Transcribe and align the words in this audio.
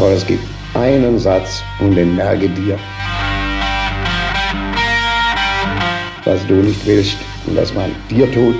Aber 0.00 0.12
es 0.12 0.26
gibt 0.26 0.42
einen 0.72 1.18
Satz 1.18 1.62
und 1.78 1.94
den 1.94 2.16
merke 2.16 2.48
dir. 2.48 2.78
Was 6.24 6.46
du 6.46 6.54
nicht 6.54 6.86
willst 6.86 7.18
und 7.46 7.54
das 7.54 7.74
man 7.74 7.94
dir 8.08 8.32
tut, 8.32 8.56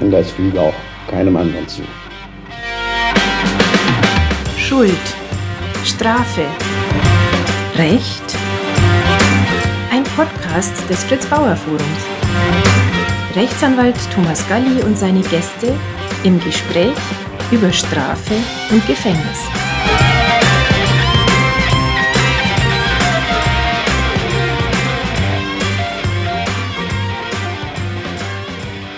und 0.00 0.10
das 0.10 0.30
füge 0.30 0.60
auch 0.60 0.74
keinem 1.10 1.34
anderen 1.38 1.66
zu. 1.66 1.80
Schuld, 4.58 4.92
Strafe, 5.82 6.44
Recht. 7.78 8.36
Ein 9.90 10.04
Podcast 10.14 10.74
des 10.90 11.04
Fritz 11.04 11.24
Bauer 11.24 11.56
Forums. 11.56 12.04
Rechtsanwalt 13.34 13.96
Thomas 14.14 14.46
Galli 14.46 14.82
und 14.82 14.98
seine 14.98 15.22
Gäste 15.22 15.72
im 16.22 16.38
Gespräch 16.40 16.92
über 17.50 17.72
Strafe 17.72 18.34
und 18.70 18.86
Gefängnis. 18.86 19.71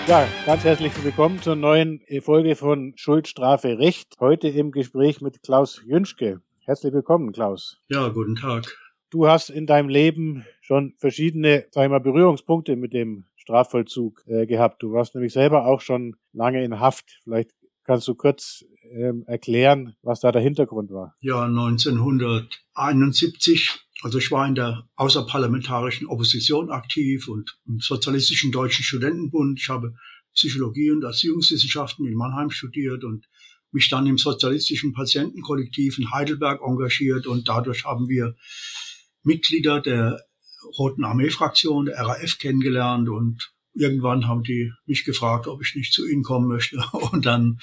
Ja, 0.07 0.27
ganz 0.45 0.63
herzlich 0.63 0.91
willkommen 1.03 1.41
zur 1.41 1.55
neuen 1.55 1.99
Folge 2.21 2.55
von 2.55 2.93
Schuld, 2.95 3.27
Strafe, 3.27 3.79
Recht. 3.79 4.13
Heute 4.19 4.47
im 4.47 4.71
Gespräch 4.71 5.19
mit 5.19 5.41
Klaus 5.41 5.81
Jünschke. 5.83 6.41
Herzlich 6.59 6.93
willkommen, 6.93 7.31
Klaus. 7.31 7.81
Ja, 7.89 8.09
guten 8.09 8.35
Tag. 8.35 8.77
Du 9.09 9.27
hast 9.27 9.49
in 9.49 9.65
deinem 9.65 9.89
Leben 9.89 10.45
schon 10.61 10.93
verschiedene, 10.99 11.65
sag 11.71 11.85
ich 11.85 11.89
mal, 11.89 12.01
Berührungspunkte 12.01 12.75
mit 12.75 12.93
dem 12.93 13.25
Strafvollzug 13.35 14.23
äh, 14.27 14.45
gehabt. 14.45 14.83
Du 14.83 14.93
warst 14.93 15.15
nämlich 15.15 15.33
selber 15.33 15.65
auch 15.65 15.81
schon 15.81 16.15
lange 16.33 16.63
in 16.63 16.79
Haft. 16.79 17.21
Vielleicht 17.23 17.49
kannst 17.83 18.07
du 18.07 18.13
kurz 18.13 18.63
ähm, 18.91 19.23
erklären, 19.25 19.95
was 20.03 20.19
da 20.19 20.31
der 20.31 20.43
Hintergrund 20.43 20.91
war. 20.91 21.15
Ja, 21.21 21.45
1971 21.45 23.84
also 24.05 24.19
ich 24.19 24.29
war 24.29 24.47
in 24.47 24.53
der 24.53 24.87
außerparlamentarischen 24.97 26.05
Opposition 26.05 26.69
aktiv 26.69 27.27
und 27.27 27.57
im 27.65 27.79
Sozialistischen 27.79 28.51
Deutschen 28.51 28.83
Studentenbund. 28.83 29.59
Ich 29.59 29.67
habe 29.67 29.95
Psychologie 30.35 30.91
und 30.91 31.03
Erziehungswissenschaften 31.03 32.05
in 32.05 32.13
Mannheim 32.13 32.51
studiert 32.51 33.03
und 33.03 33.25
mich 33.71 33.89
dann 33.89 34.05
im 34.05 34.19
sozialistischen 34.19 34.93
Patientenkollektiv 34.93 35.97
in 35.97 36.11
Heidelberg 36.11 36.61
engagiert. 36.61 37.25
Und 37.25 37.47
dadurch 37.47 37.83
haben 37.83 38.07
wir 38.07 38.35
Mitglieder 39.23 39.81
der 39.81 40.23
Roten 40.77 41.03
Armee-Fraktion, 41.03 41.85
der 41.85 41.97
RAF 41.97 42.37
kennengelernt. 42.37 43.09
Und 43.09 43.55
irgendwann 43.73 44.27
haben 44.27 44.43
die 44.43 44.71
mich 44.85 45.03
gefragt, 45.03 45.47
ob 45.47 45.63
ich 45.63 45.73
nicht 45.73 45.93
zu 45.93 46.07
ihnen 46.07 46.21
kommen 46.21 46.47
möchte. 46.47 46.77
Und 47.11 47.25
dann 47.25 47.57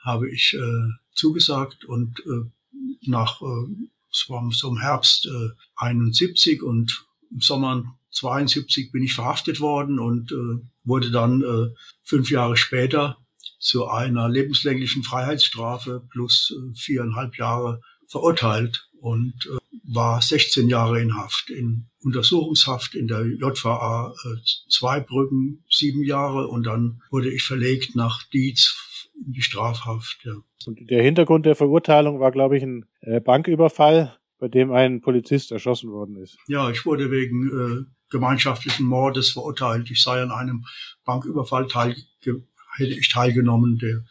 habe 0.00 0.28
ich 0.28 0.54
äh, 0.54 0.88
zugesagt. 1.14 1.84
Und 1.84 2.18
äh, 2.26 2.50
nach 3.02 3.40
äh, 3.42 3.88
es 4.12 4.28
war 4.28 4.48
so 4.52 4.68
im 4.68 4.78
Herbst 4.78 5.26
äh, 5.26 5.50
71 5.76 6.62
und 6.62 7.06
im 7.30 7.40
Sommer 7.40 7.84
72 8.10 8.90
bin 8.90 9.02
ich 9.02 9.14
verhaftet 9.14 9.60
worden 9.60 9.98
und 9.98 10.32
äh, 10.32 10.66
wurde 10.84 11.10
dann 11.10 11.42
äh, 11.42 11.74
fünf 12.02 12.30
Jahre 12.30 12.56
später 12.56 13.18
zu 13.58 13.88
einer 13.88 14.28
lebenslänglichen 14.28 15.02
Freiheitsstrafe 15.02 16.06
plus 16.10 16.54
äh, 16.56 16.74
viereinhalb 16.74 17.36
Jahre 17.36 17.80
verurteilt 18.06 18.88
und 19.00 19.34
äh, 19.52 19.67
war 19.90 20.20
16 20.20 20.68
Jahre 20.68 21.00
in 21.00 21.16
Haft, 21.16 21.50
in 21.50 21.86
Untersuchungshaft 22.02 22.94
in 22.94 23.08
der 23.08 23.26
JVA 23.26 24.12
äh, 24.12 24.36
Zweibrücken, 24.68 25.64
sieben 25.70 26.04
Jahre 26.04 26.48
und 26.48 26.64
dann 26.64 27.02
wurde 27.10 27.32
ich 27.32 27.42
verlegt 27.42 27.96
nach 27.96 28.22
Dietz 28.24 28.74
in 29.26 29.32
die 29.32 29.42
Strafhaft. 29.42 30.18
Ja. 30.24 30.34
Und 30.66 30.90
der 30.90 31.02
Hintergrund 31.02 31.46
der 31.46 31.56
Verurteilung 31.56 32.20
war, 32.20 32.30
glaube 32.30 32.56
ich, 32.56 32.62
ein 32.62 32.84
äh, 33.00 33.20
Banküberfall, 33.20 34.16
bei 34.38 34.48
dem 34.48 34.72
ein 34.72 35.00
Polizist 35.00 35.50
erschossen 35.52 35.90
worden 35.90 36.16
ist. 36.16 36.36
Ja, 36.46 36.70
ich 36.70 36.84
wurde 36.84 37.10
wegen 37.10 37.48
äh, 37.48 37.84
gemeinschaftlichen 38.10 38.86
Mordes 38.86 39.30
verurteilt. 39.30 39.90
Ich 39.90 40.02
sei 40.02 40.22
an 40.22 40.30
einem 40.30 40.64
Banküberfall 41.04 41.66
teil, 41.66 41.96
hätte 42.76 42.92
ich 42.92 43.08
teilgenommen, 43.08 43.78
der 43.78 44.04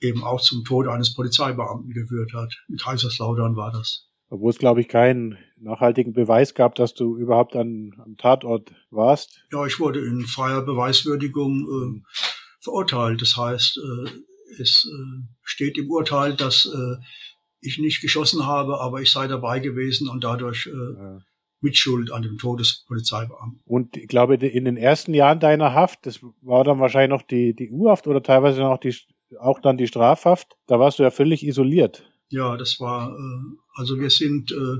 eben 0.00 0.22
auch 0.22 0.42
zum 0.42 0.64
Tod 0.64 0.88
eines 0.88 1.14
Polizeibeamten 1.14 1.92
geführt 1.92 2.32
hat. 2.34 2.54
In 2.68 2.76
Kaiserslautern 2.76 3.56
war 3.56 3.72
das. 3.72 4.05
Obwohl 4.28 4.50
es, 4.50 4.58
glaube 4.58 4.80
ich, 4.80 4.88
keinen 4.88 5.38
nachhaltigen 5.56 6.12
Beweis 6.12 6.54
gab, 6.54 6.74
dass 6.74 6.94
du 6.94 7.16
überhaupt 7.16 7.54
an, 7.56 7.94
am 8.04 8.16
Tatort 8.16 8.72
warst. 8.90 9.44
Ja, 9.52 9.64
ich 9.66 9.78
wurde 9.78 10.04
in 10.04 10.22
freier 10.22 10.62
Beweiswürdigung 10.62 11.62
äh, 11.62 12.02
verurteilt. 12.60 13.22
Das 13.22 13.36
heißt, 13.36 13.78
äh, 13.78 14.10
es 14.60 14.88
äh, 14.90 15.22
steht 15.42 15.78
im 15.78 15.90
Urteil, 15.90 16.34
dass 16.34 16.66
äh, 16.66 16.96
ich 17.60 17.78
nicht 17.78 18.00
geschossen 18.00 18.46
habe, 18.46 18.80
aber 18.80 19.00
ich 19.00 19.10
sei 19.10 19.26
dabei 19.28 19.60
gewesen 19.60 20.08
und 20.08 20.24
dadurch 20.24 20.66
äh, 20.66 20.70
ja. 20.70 21.18
Mitschuld 21.60 22.12
an 22.12 22.22
dem 22.22 22.38
Tod 22.38 22.60
des 22.60 22.84
Polizeibeamten. 22.86 23.60
Und 23.64 23.96
ich 23.96 24.08
glaube, 24.08 24.34
in 24.34 24.64
den 24.64 24.76
ersten 24.76 25.14
Jahren 25.14 25.40
deiner 25.40 25.72
Haft, 25.72 26.06
das 26.06 26.20
war 26.42 26.64
dann 26.64 26.80
wahrscheinlich 26.80 27.10
noch 27.10 27.26
die, 27.26 27.54
die 27.54 27.70
U-Haft 27.70 28.06
oder 28.06 28.22
teilweise 28.22 28.60
noch 28.60 28.78
die, 28.78 28.94
auch 29.40 29.60
dann 29.60 29.78
die 29.78 29.86
Strafhaft, 29.86 30.56
da 30.66 30.78
warst 30.78 30.98
du 30.98 31.02
ja 31.02 31.10
völlig 31.10 31.44
isoliert. 31.44 32.10
Ja, 32.28 32.56
das 32.56 32.80
war, 32.80 33.10
äh, 33.10 33.56
also 33.74 33.98
wir 33.98 34.10
sind 34.10 34.52
äh, 34.52 34.78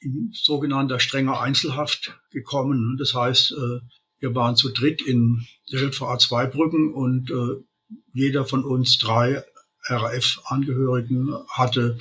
in 0.00 0.30
sogenannter 0.32 0.98
strenger 0.98 1.40
Einzelhaft 1.40 2.18
gekommen. 2.30 2.96
Das 2.98 3.14
heißt, 3.14 3.52
äh, 3.52 3.80
wir 4.18 4.34
waren 4.34 4.56
zu 4.56 4.70
dritt 4.70 5.02
in 5.02 5.46
der 5.72 5.80
JVA 5.80 6.18
Zweibrücken 6.18 6.92
und 6.92 7.30
äh, 7.30 7.62
jeder 8.12 8.44
von 8.44 8.64
uns 8.64 8.98
drei 8.98 9.42
RAF-Angehörigen 9.88 11.34
hatte 11.48 11.98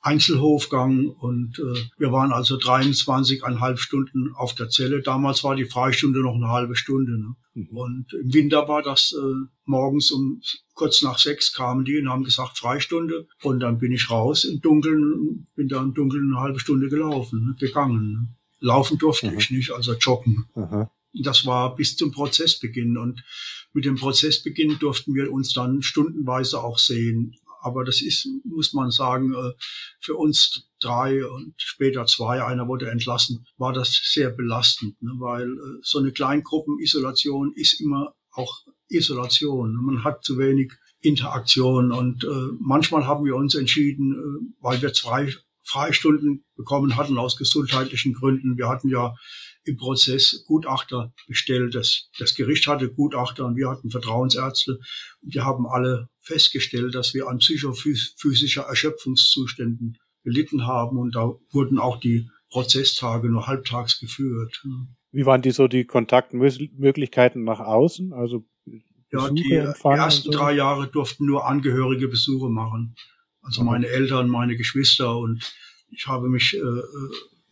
Einzelhofgang 0.00 1.08
und 1.08 1.58
äh, 1.58 1.80
wir 1.98 2.12
waren 2.12 2.32
also 2.32 2.56
23,5 2.56 3.76
Stunden 3.78 4.32
auf 4.34 4.54
der 4.54 4.68
Zelle. 4.68 5.02
Damals 5.02 5.42
war 5.42 5.56
die 5.56 5.64
Freistunde 5.64 6.20
noch 6.20 6.36
eine 6.36 6.48
halbe 6.48 6.76
Stunde. 6.76 7.18
Ne? 7.18 7.34
Mhm. 7.54 7.76
Und 7.76 8.12
im 8.12 8.32
Winter 8.32 8.68
war 8.68 8.82
das 8.82 9.12
äh, 9.12 9.46
morgens 9.64 10.12
um 10.12 10.40
kurz 10.74 11.02
nach 11.02 11.18
sechs 11.18 11.52
kamen 11.52 11.84
die 11.84 11.98
und 11.98 12.08
haben 12.08 12.22
gesagt 12.22 12.58
Freistunde. 12.58 13.26
Und 13.42 13.60
dann 13.60 13.78
bin 13.78 13.90
ich 13.90 14.08
raus 14.08 14.44
im 14.44 14.60
Dunkeln, 14.60 15.48
bin 15.56 15.66
da 15.66 15.82
im 15.82 15.94
Dunkeln 15.94 16.32
eine 16.32 16.40
halbe 16.40 16.60
Stunde 16.60 16.88
gelaufen, 16.88 17.44
ne? 17.44 17.56
gegangen. 17.58 18.12
Ne? 18.12 18.28
Laufen 18.60 18.98
durfte 18.98 19.30
mhm. 19.30 19.38
ich 19.38 19.50
nicht, 19.50 19.72
also 19.72 19.94
joggen. 19.94 20.46
Mhm. 20.54 20.86
Das 21.22 21.44
war 21.44 21.74
bis 21.74 21.96
zum 21.96 22.12
Prozessbeginn 22.12 22.96
und 22.96 23.24
mit 23.72 23.84
dem 23.84 23.96
Prozessbeginn 23.96 24.78
durften 24.78 25.14
wir 25.14 25.32
uns 25.32 25.52
dann 25.52 25.82
stundenweise 25.82 26.62
auch 26.62 26.78
sehen. 26.78 27.34
Aber 27.60 27.84
das 27.84 28.00
ist, 28.02 28.28
muss 28.44 28.72
man 28.72 28.90
sagen, 28.90 29.32
äh, 29.32 29.52
für 30.00 30.14
uns 30.14 30.68
drei 30.80 31.24
und 31.26 31.54
später 31.58 32.06
zwei, 32.06 32.42
einer 32.44 32.68
wurde 32.68 32.90
entlassen, 32.90 33.46
war 33.56 33.72
das 33.72 34.00
sehr 34.04 34.30
belastend, 34.30 35.00
ne? 35.02 35.12
weil 35.18 35.48
äh, 35.48 35.78
so 35.82 35.98
eine 35.98 36.12
Kleingruppenisolation 36.12 37.52
ist 37.54 37.80
immer 37.80 38.14
auch 38.32 38.62
Isolation. 38.88 39.74
Man 39.74 40.04
hat 40.04 40.24
zu 40.24 40.38
wenig 40.38 40.72
Interaktion 41.00 41.92
und 41.92 42.24
äh, 42.24 42.28
manchmal 42.60 43.06
haben 43.06 43.24
wir 43.24 43.36
uns 43.36 43.54
entschieden, 43.54 44.54
weil 44.60 44.82
wir 44.82 44.92
zwei 44.92 45.32
Freistunden 45.68 46.44
bekommen 46.56 46.96
hatten 46.96 47.18
aus 47.18 47.36
gesundheitlichen 47.36 48.14
Gründen. 48.14 48.56
Wir 48.56 48.68
hatten 48.68 48.88
ja 48.88 49.14
im 49.64 49.76
Prozess 49.76 50.44
Gutachter 50.46 51.12
bestellt. 51.26 51.74
Das, 51.74 52.08
das 52.18 52.34
Gericht 52.34 52.66
hatte 52.66 52.90
Gutachter 52.90 53.44
und 53.44 53.56
wir 53.56 53.68
hatten 53.68 53.90
Vertrauensärzte. 53.90 54.78
Und 55.20 55.34
wir 55.34 55.44
haben 55.44 55.66
alle 55.66 56.08
festgestellt, 56.20 56.94
dass 56.94 57.12
wir 57.12 57.28
an 57.28 57.38
psychophysischer 57.38 58.62
Erschöpfungszuständen 58.62 59.98
gelitten 60.24 60.66
haben. 60.66 60.96
Und 60.96 61.14
da 61.14 61.34
wurden 61.50 61.78
auch 61.78 62.00
die 62.00 62.30
Prozesstage 62.50 63.28
nur 63.28 63.46
halbtags 63.46 64.00
geführt. 64.00 64.64
Wie 65.12 65.26
waren 65.26 65.42
die 65.42 65.50
so 65.50 65.68
die 65.68 65.84
Kontaktmöglichkeiten 65.84 67.44
nach 67.44 67.60
außen? 67.60 68.14
Also 68.14 68.46
ja, 69.10 69.30
die 69.30 69.52
ersten 69.52 70.32
so? 70.32 70.38
drei 70.38 70.52
Jahre 70.52 70.88
durften 70.88 71.26
nur 71.26 71.46
Angehörige 71.46 72.08
Besuche 72.08 72.48
machen. 72.48 72.94
Also 73.42 73.64
meine 73.64 73.86
Eltern, 73.86 74.28
meine 74.28 74.56
Geschwister 74.56 75.16
und 75.16 75.42
ich 75.90 76.06
habe 76.06 76.28
mich 76.28 76.54
äh, 76.54 76.58
äh 76.58 76.82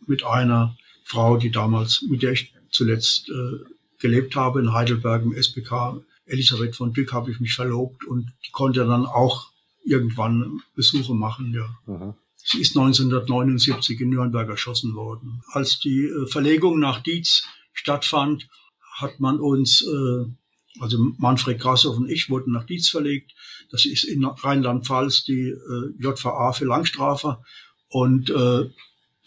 mit 0.05 0.23
einer 0.23 0.77
Frau, 1.03 1.37
die 1.37 1.51
damals, 1.51 2.01
mit 2.09 2.21
der 2.23 2.31
ich 2.31 2.53
zuletzt 2.71 3.29
äh, 3.29 3.65
gelebt 3.99 4.35
habe 4.35 4.59
in 4.59 4.73
Heidelberg 4.73 5.23
im 5.23 5.33
SPK, 5.33 6.01
Elisabeth 6.25 6.75
von 6.75 6.93
Dück, 6.93 7.13
habe 7.13 7.31
ich 7.31 7.39
mich 7.39 7.53
verlobt 7.53 8.05
und 8.05 8.31
die 8.45 8.51
konnte 8.51 8.85
dann 8.85 9.05
auch 9.05 9.51
irgendwann 9.83 10.61
Besuche 10.75 11.13
machen, 11.13 11.53
ja. 11.53 11.93
Aha. 11.93 12.15
Sie 12.49 12.61
ist 12.61 12.77
1979 12.77 13.99
in 13.99 14.09
Nürnberg 14.09 14.47
erschossen 14.47 14.95
worden. 14.95 15.41
Als 15.51 15.79
die 15.79 16.05
äh, 16.05 16.27
Verlegung 16.27 16.79
nach 16.79 17.01
Dietz 17.01 17.45
stattfand, 17.73 18.47
hat 18.95 19.19
man 19.19 19.39
uns, 19.39 19.81
äh, 19.81 20.25
also 20.79 20.97
Manfred 21.17 21.59
Grassoff 21.59 21.97
und 21.97 22.09
ich 22.09 22.29
wurden 22.29 22.53
nach 22.53 22.65
Dietz 22.65 22.87
verlegt. 22.87 23.33
Das 23.69 23.85
ist 23.85 24.05
in 24.05 24.23
Rheinland-Pfalz 24.23 25.25
die 25.25 25.49
äh, 25.49 25.93
JVA 25.99 26.53
für 26.53 26.65
Langstrafer. 26.65 27.43
Und 27.89 28.29
äh, 28.29 28.69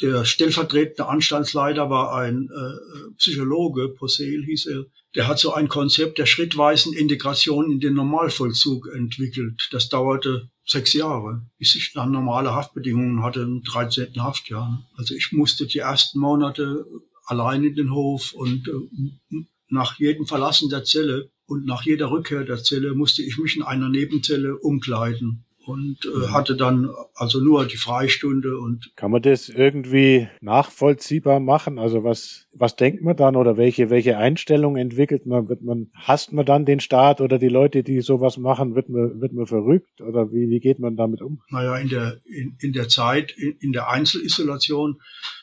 der 0.02 0.24
stellvertretende 0.24 1.06
Anstaltsleiter 1.06 1.90
war 1.90 2.14
ein 2.14 2.48
äh, 2.48 3.14
Psychologe, 3.18 3.88
Posel 3.88 4.44
hieß 4.44 4.66
er. 4.66 4.84
Der 5.14 5.26
hat 5.26 5.38
so 5.38 5.52
ein 5.52 5.68
Konzept 5.68 6.18
der 6.18 6.26
schrittweisen 6.26 6.92
Integration 6.92 7.70
in 7.70 7.80
den 7.80 7.94
Normalvollzug 7.94 8.88
entwickelt. 8.94 9.68
Das 9.72 9.88
dauerte 9.88 10.50
sechs 10.64 10.92
Jahre, 10.94 11.42
bis 11.58 11.74
ich 11.74 11.92
dann 11.92 12.12
normale 12.12 12.54
Haftbedingungen 12.54 13.22
hatte 13.22 13.40
im 13.40 13.62
13. 13.62 14.22
Haftjahr. 14.22 14.88
Also 14.96 15.14
ich 15.14 15.32
musste 15.32 15.66
die 15.66 15.78
ersten 15.78 16.20
Monate 16.20 16.86
allein 17.24 17.64
in 17.64 17.74
den 17.74 17.92
Hof 17.92 18.32
und 18.32 18.68
äh, 18.68 19.44
nach 19.68 19.98
jedem 19.98 20.26
Verlassen 20.26 20.70
der 20.70 20.84
Zelle 20.84 21.30
und 21.46 21.66
nach 21.66 21.84
jeder 21.84 22.10
Rückkehr 22.10 22.44
der 22.44 22.62
Zelle 22.62 22.94
musste 22.94 23.22
ich 23.22 23.36
mich 23.36 23.56
in 23.56 23.62
einer 23.62 23.88
Nebenzelle 23.88 24.56
umkleiden 24.56 25.44
und 25.70 25.98
äh, 26.04 26.28
hatte 26.28 26.56
dann 26.56 26.88
also 27.14 27.40
nur 27.40 27.66
die 27.66 27.76
Freistunde 27.76 28.58
und 28.58 28.92
kann 28.96 29.10
man 29.10 29.22
das 29.22 29.48
irgendwie 29.48 30.28
nachvollziehbar 30.40 31.40
machen? 31.40 31.78
Also 31.78 32.04
was 32.04 32.46
was 32.52 32.76
denkt 32.76 33.02
man 33.02 33.16
dann 33.16 33.36
oder 33.36 33.56
welche 33.56 33.90
welche 33.90 34.16
Einstellung 34.16 34.76
entwickelt 34.76 35.26
man? 35.26 35.48
Wird 35.48 35.62
man 35.62 35.90
hasst 35.94 36.32
man 36.32 36.44
dann 36.44 36.64
den 36.64 36.80
Staat 36.80 37.20
oder 37.20 37.38
die 37.38 37.48
Leute, 37.48 37.82
die 37.82 38.00
sowas 38.00 38.36
machen? 38.36 38.74
Wird 38.74 38.88
man 38.88 39.20
wird 39.20 39.32
man 39.32 39.46
verrückt 39.46 40.00
oder 40.00 40.32
wie 40.32 40.48
wie 40.50 40.60
geht 40.60 40.78
man 40.78 40.96
damit 40.96 41.22
um? 41.22 41.40
Naja, 41.50 41.76
in 41.76 41.88
der 41.88 42.18
in, 42.24 42.56
in 42.60 42.72
der 42.72 42.88
Zeit 42.88 43.32
in, 43.36 43.56
in 43.60 43.72
der 43.72 43.88
Einzelisolation 43.88 45.00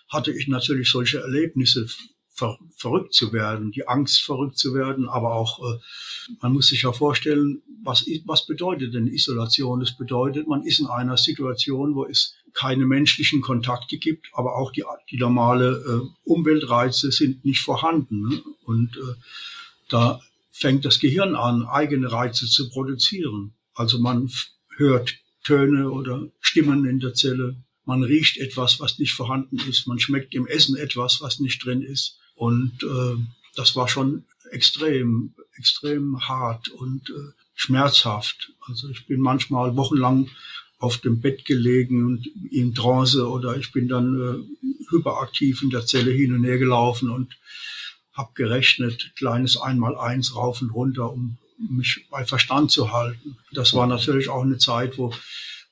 hatte 0.10 0.32
ich 0.32 0.48
natürlich 0.48 0.90
solche 0.90 1.20
Erlebnisse 1.20 1.88
ver 2.38 2.58
verrückt 2.76 3.16
zu 3.16 3.34
werden, 3.34 3.72
die 3.72 3.88
Angst 3.88 4.22
verrückt 4.22 4.58
zu 4.58 4.76
werden, 4.76 5.10
aber 5.10 5.34
auch, 5.34 5.60
äh, 5.60 5.80
man 6.42 6.54
muss 6.54 6.68
sich 6.68 6.84
ja 6.84 6.92
vorstellen, 6.92 7.64
was, 7.84 8.06
was 8.26 8.46
bedeutet 8.46 8.94
denn 8.94 9.08
Isolation? 9.08 9.80
Das 9.80 9.98
bedeutet, 9.98 10.48
man 10.48 10.64
ist 10.64 10.80
in 10.80 10.86
einer 10.86 11.18
Situation, 11.18 11.96
wo 11.96 12.06
es 12.06 12.36
keine 12.54 12.86
menschlichen 12.86 13.42
Kontakte 13.42 13.98
gibt, 13.98 14.28
aber 14.34 14.56
auch 14.56 14.72
die, 14.72 14.84
die 15.10 15.18
normale 15.18 15.84
äh, 16.06 16.08
Umweltreize 16.24 17.12
sind 17.12 17.44
nicht 17.44 17.62
vorhanden. 17.62 18.22
Ne? 18.22 18.42
Und 18.64 18.96
äh, 18.98 19.16
da 19.90 20.22
fängt 20.52 20.86
das 20.86 21.00
Gehirn 21.00 21.36
an, 21.36 21.64
eigene 21.64 22.12
Reize 22.12 22.46
zu 22.46 22.70
produzieren. 22.70 23.54
Also 23.74 24.00
man 24.00 24.30
hört 24.76 25.16
Töne 25.44 25.90
oder 25.90 26.28
Stimmen 26.40 26.86
in 26.86 27.00
der 27.00 27.14
Zelle, 27.14 27.64
man 27.86 28.04
riecht 28.04 28.38
etwas, 28.38 28.82
was 28.82 29.00
nicht 29.00 29.14
vorhanden 29.14 29.58
ist, 29.70 29.88
man 29.88 29.98
schmeckt 29.98 30.36
im 30.36 30.46
Essen 30.46 30.76
etwas, 30.76 31.22
was 31.22 31.40
nicht 31.40 31.64
drin 31.64 31.82
ist. 31.82 32.20
Und 32.38 32.84
äh, 32.84 33.16
das 33.56 33.76
war 33.76 33.88
schon 33.88 34.24
extrem, 34.52 35.34
extrem 35.56 36.28
hart 36.28 36.70
und 36.70 37.10
äh, 37.10 37.34
schmerzhaft. 37.56 38.54
Also 38.68 38.90
ich 38.90 39.08
bin 39.08 39.20
manchmal 39.20 39.76
wochenlang 39.76 40.30
auf 40.78 41.00
dem 41.00 41.20
Bett 41.20 41.46
gelegen 41.46 42.06
und 42.06 42.28
in 42.52 42.76
Trance 42.76 43.28
oder 43.28 43.58
ich 43.58 43.72
bin 43.72 43.88
dann 43.88 44.16
äh, 44.16 44.92
hyperaktiv 44.92 45.64
in 45.64 45.72
der 45.72 45.88
Zelle 45.88 46.12
hin 46.12 46.34
und 46.34 46.44
her 46.44 46.60
gelaufen 46.60 47.10
und 47.10 47.36
habe 48.14 48.30
gerechnet, 48.36 49.12
kleines 49.16 49.58
Einmal-Eins 49.60 50.36
rauf 50.36 50.62
und 50.62 50.70
runter, 50.70 51.12
um 51.12 51.40
mich 51.58 52.06
bei 52.12 52.24
Verstand 52.24 52.70
zu 52.70 52.92
halten. 52.92 53.38
Das 53.52 53.74
war 53.74 53.88
natürlich 53.88 54.30
auch 54.30 54.44
eine 54.44 54.60
Zeit, 54.60 55.00
wo 55.00 55.12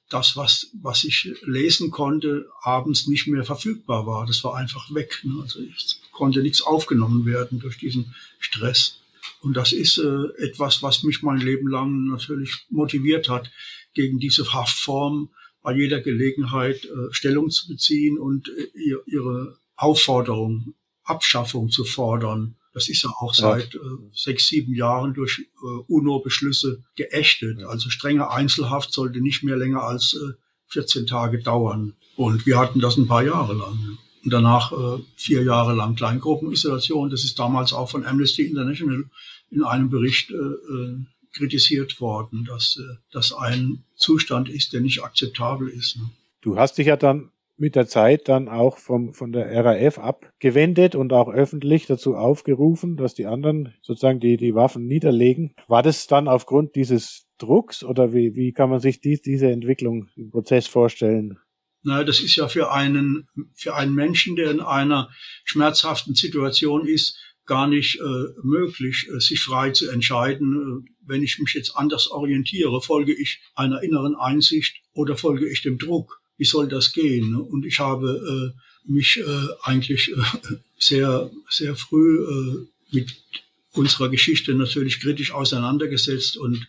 das, 0.10 0.38
was, 0.38 0.68
was 0.82 1.04
ich 1.04 1.34
lesen 1.44 1.90
konnte, 1.92 2.48
abends 2.62 3.08
nicht 3.08 3.28
mehr 3.28 3.44
verfügbar 3.44 4.06
war. 4.06 4.26
Das 4.26 4.44
war 4.44 4.56
einfach 4.56 4.94
weg. 4.94 5.20
Ne? 5.24 5.42
Also 5.42 5.60
es 5.62 6.00
konnte 6.12 6.42
nichts 6.42 6.62
aufgenommen 6.62 7.26
werden 7.26 7.60
durch 7.60 7.78
diesen 7.78 8.14
Stress. 8.40 9.00
Und 9.42 9.58
das 9.58 9.74
ist 9.74 9.98
äh, 9.98 10.44
etwas, 10.44 10.84
was 10.84 11.04
mich 11.04 11.24
mein 11.24 11.40
Leben 11.40 11.68
lang 11.68 12.06
natürlich 12.08 12.66
motiviert 12.70 13.30
hat, 13.30 13.52
gegen 13.94 14.20
diese 14.20 14.54
Haftform 14.54 15.30
bei 15.62 15.76
jeder 15.76 16.00
Gelegenheit 16.02 16.86
äh, 16.86 17.12
Stellung 17.12 17.50
zu 17.50 17.68
beziehen 17.68 18.20
und 18.20 18.50
äh, 18.50 18.96
ihre 19.08 19.58
Aufforderung, 19.76 20.76
Abschaffung 21.04 21.70
zu 21.70 21.84
fordern. 21.84 22.56
Das 22.76 22.90
ist 22.90 23.04
ja 23.04 23.10
auch 23.10 23.34
seit 23.34 23.74
äh, 23.74 23.80
sechs, 24.14 24.48
sieben 24.48 24.76
Jahren 24.76 25.14
durch 25.14 25.40
äh, 25.40 25.66
UNO-Beschlüsse 25.88 26.84
geächtet. 26.98 27.64
Also 27.64 27.90
strenge 27.90 28.30
Einzelhaft 28.30 28.92
sollte 28.92 29.22
nicht 29.22 29.44
mehr 29.44 29.56
länger 29.56 29.84
als 29.84 30.14
äh, 30.14 30.34
14 30.68 31.08
Tage 31.08 31.42
dauern. 31.42 31.94
Und 32.18 32.46
wir 32.46 32.60
hatten 32.60 32.82
das 32.82 32.98
ein 32.98 33.08
paar 33.08 33.24
Jahre 33.24 33.54
lang. 33.54 33.98
Und 34.26 34.34
danach 34.34 34.74
äh, 34.74 35.02
vier 35.16 35.44
Jahre 35.44 35.74
lang 35.74 35.96
Kleingruppenisolation. 35.96 37.10
Das 37.10 37.24
ist 37.24 37.40
damals 37.40 37.72
auch 37.72 37.90
von 37.90 38.06
Amnesty 38.06 38.42
International 38.44 39.06
in 39.52 39.64
einem 39.64 39.90
Bericht 39.90 40.32
äh, 40.32 40.36
äh 40.36 40.98
kritisiert 41.32 42.00
worden, 42.00 42.46
dass 42.46 42.80
das 43.12 43.34
ein 43.34 43.84
Zustand 43.98 44.48
ist, 44.48 44.72
der 44.72 44.80
nicht 44.80 45.04
akzeptabel 45.04 45.68
ist. 45.68 45.98
Ne? 45.98 46.10
Du 46.40 46.58
hast 46.58 46.78
dich 46.78 46.88
ja 46.88 46.96
dann 46.96 47.30
mit 47.58 47.76
der 47.76 47.88
Zeit 47.88 48.28
dann 48.28 48.50
auch 48.50 48.78
vom, 48.78 49.14
von 49.14 49.32
der 49.32 49.50
RAF 49.64 49.98
abgewendet 49.98 50.96
und 50.96 51.14
auch 51.14 51.30
öffentlich 51.30 51.86
dazu 51.86 52.16
aufgerufen, 52.16 52.98
dass 52.98 53.14
die 53.14 53.26
anderen 53.26 53.74
sozusagen 53.82 54.20
die, 54.20 54.38
die 54.38 54.56
Waffen 54.56 54.86
niederlegen. 54.86 55.54
War 55.68 55.84
das 55.84 56.08
dann 56.08 56.28
aufgrund 56.28 56.76
dieses 56.76 57.28
Drucks 57.38 57.84
oder 57.84 58.14
wie, 58.14 58.36
wie 58.36 58.52
kann 58.52 58.70
man 58.70 58.80
sich 58.80 59.02
dies, 59.02 59.22
diese 59.22 59.50
Entwicklung 59.50 60.10
im 60.16 60.32
Prozess 60.32 60.68
vorstellen? 60.68 61.38
Na, 61.84 62.04
das 62.04 62.20
ist 62.20 62.36
ja 62.36 62.48
für 62.48 62.72
einen, 62.72 63.28
für 63.54 63.76
einen 63.76 63.94
Menschen, 63.94 64.36
der 64.36 64.52
in 64.52 64.60
einer 64.60 65.10
schmerzhaften 65.44 66.16
Situation 66.16 66.88
ist, 66.88 67.20
gar 67.46 67.68
nicht 67.68 68.00
äh, 68.00 68.26
möglich, 68.44 69.08
äh, 69.14 69.20
sich 69.20 69.40
frei 69.40 69.70
zu 69.70 69.90
entscheiden. 69.90 70.84
Äh, 70.84 70.92
wenn 71.06 71.22
ich 71.22 71.38
mich 71.40 71.54
jetzt 71.54 71.76
anders 71.76 72.10
orientiere, 72.10 72.82
folge 72.82 73.14
ich 73.14 73.40
einer 73.54 73.84
inneren 73.84 74.16
Einsicht 74.16 74.82
oder 74.94 75.16
folge 75.16 75.48
ich 75.48 75.62
dem 75.62 75.78
Druck? 75.78 76.22
Wie 76.38 76.46
soll 76.46 76.68
das 76.68 76.92
gehen? 76.92 77.36
Und 77.36 77.66
ich 77.66 77.80
habe 77.80 78.54
äh, 78.56 78.92
mich 78.92 79.18
äh, 79.18 79.48
eigentlich 79.64 80.12
äh, 80.12 80.16
sehr, 80.80 81.30
sehr 81.50 81.76
früh 81.76 82.24
äh, 82.24 82.68
mit 82.92 83.16
unserer 83.74 84.10
Geschichte 84.10 84.54
natürlich 84.54 85.02
kritisch 85.02 85.34
auseinandergesetzt 85.34 86.38
und 86.38 86.68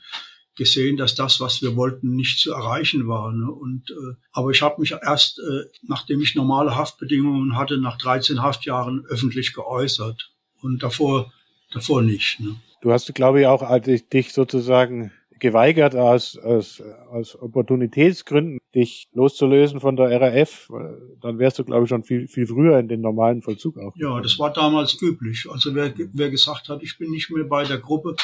gesehen, 0.57 0.97
dass 0.97 1.15
das, 1.15 1.39
was 1.39 1.63
wir 1.63 1.77
wollten, 1.77 2.17
nicht 2.17 2.41
zu 2.41 2.53
erreichen 2.53 3.07
war. 3.07 3.33
Ne? 3.33 3.51
Und, 3.51 3.91
äh, 3.91 4.15
aber 4.33 4.51
ich 4.51 4.63
habe 4.63 4.81
mich 4.81 4.93
erst, 4.93 5.39
äh, 5.39 5.67
nachdem 5.83 6.21
ich 6.23 6.35
normale 6.35 6.75
Haftbedingungen 6.75 7.57
hatte, 7.57 7.79
nach 7.79 7.99
13 7.99 8.43
Haftjahren 8.43 9.05
öffentlich 9.07 9.53
geäußert. 9.53 10.31
Und 10.63 10.83
davor, 10.83 11.33
davor 11.71 12.01
nicht. 12.01 12.41
Ne? 12.41 12.57
Du 12.81 12.91
hast, 12.91 13.15
glaube 13.15 13.41
ich, 13.41 13.47
auch 13.47 13.63
als 13.63 13.87
dich 14.09 14.33
sozusagen 14.33 15.13
geweigert, 15.39 15.95
aus, 15.95 16.37
aus, 16.39 16.83
aus 17.11 17.41
Opportunitätsgründen 17.41 18.59
dich 18.75 19.09
loszulösen 19.13 19.81
von 19.81 19.97
der 19.97 20.21
RAF. 20.21 20.69
Dann 21.23 21.39
wärst 21.39 21.59
du, 21.59 21.65
glaube 21.65 21.85
ich, 21.85 21.89
schon 21.89 22.05
viel, 22.05 22.29
viel 22.29 22.47
früher 22.47 22.79
in 22.79 22.89
den 22.89 23.01
normalen 23.01 23.43
Vollzug 23.43 23.79
auch. 23.79 23.95
Ja, 23.97 24.21
das 24.21 24.39
war 24.39 24.53
damals 24.53 25.01
üblich. 25.01 25.47
Also 25.51 25.75
wer, 25.75 25.95
wer 26.13 26.31
gesagt 26.31 26.69
hat, 26.69 26.83
ich 26.83 26.99
bin 26.99 27.11
nicht 27.11 27.31
mehr 27.31 27.45
bei 27.45 27.65
der 27.65 27.79
Gruppe, 27.79 28.17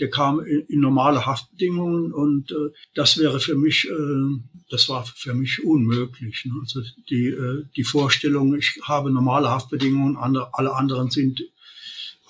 der 0.00 0.10
kam 0.10 0.40
in, 0.40 0.60
in 0.68 0.80
normale 0.80 1.26
Haftbedingungen 1.26 2.12
und 2.12 2.50
äh, 2.52 2.70
das 2.94 3.18
wäre 3.18 3.40
für 3.40 3.56
mich, 3.56 3.88
äh, 3.90 4.40
das 4.70 4.88
war 4.88 5.04
für 5.04 5.34
mich 5.34 5.64
unmöglich. 5.64 6.44
Ne? 6.44 6.52
Also 6.60 6.82
die, 7.10 7.28
äh, 7.28 7.64
die 7.76 7.84
Vorstellung, 7.84 8.54
ich 8.54 8.78
habe 8.82 9.10
normale 9.10 9.50
Haftbedingungen, 9.50 10.16
andere, 10.16 10.50
alle 10.52 10.74
anderen 10.74 11.10
sind 11.10 11.42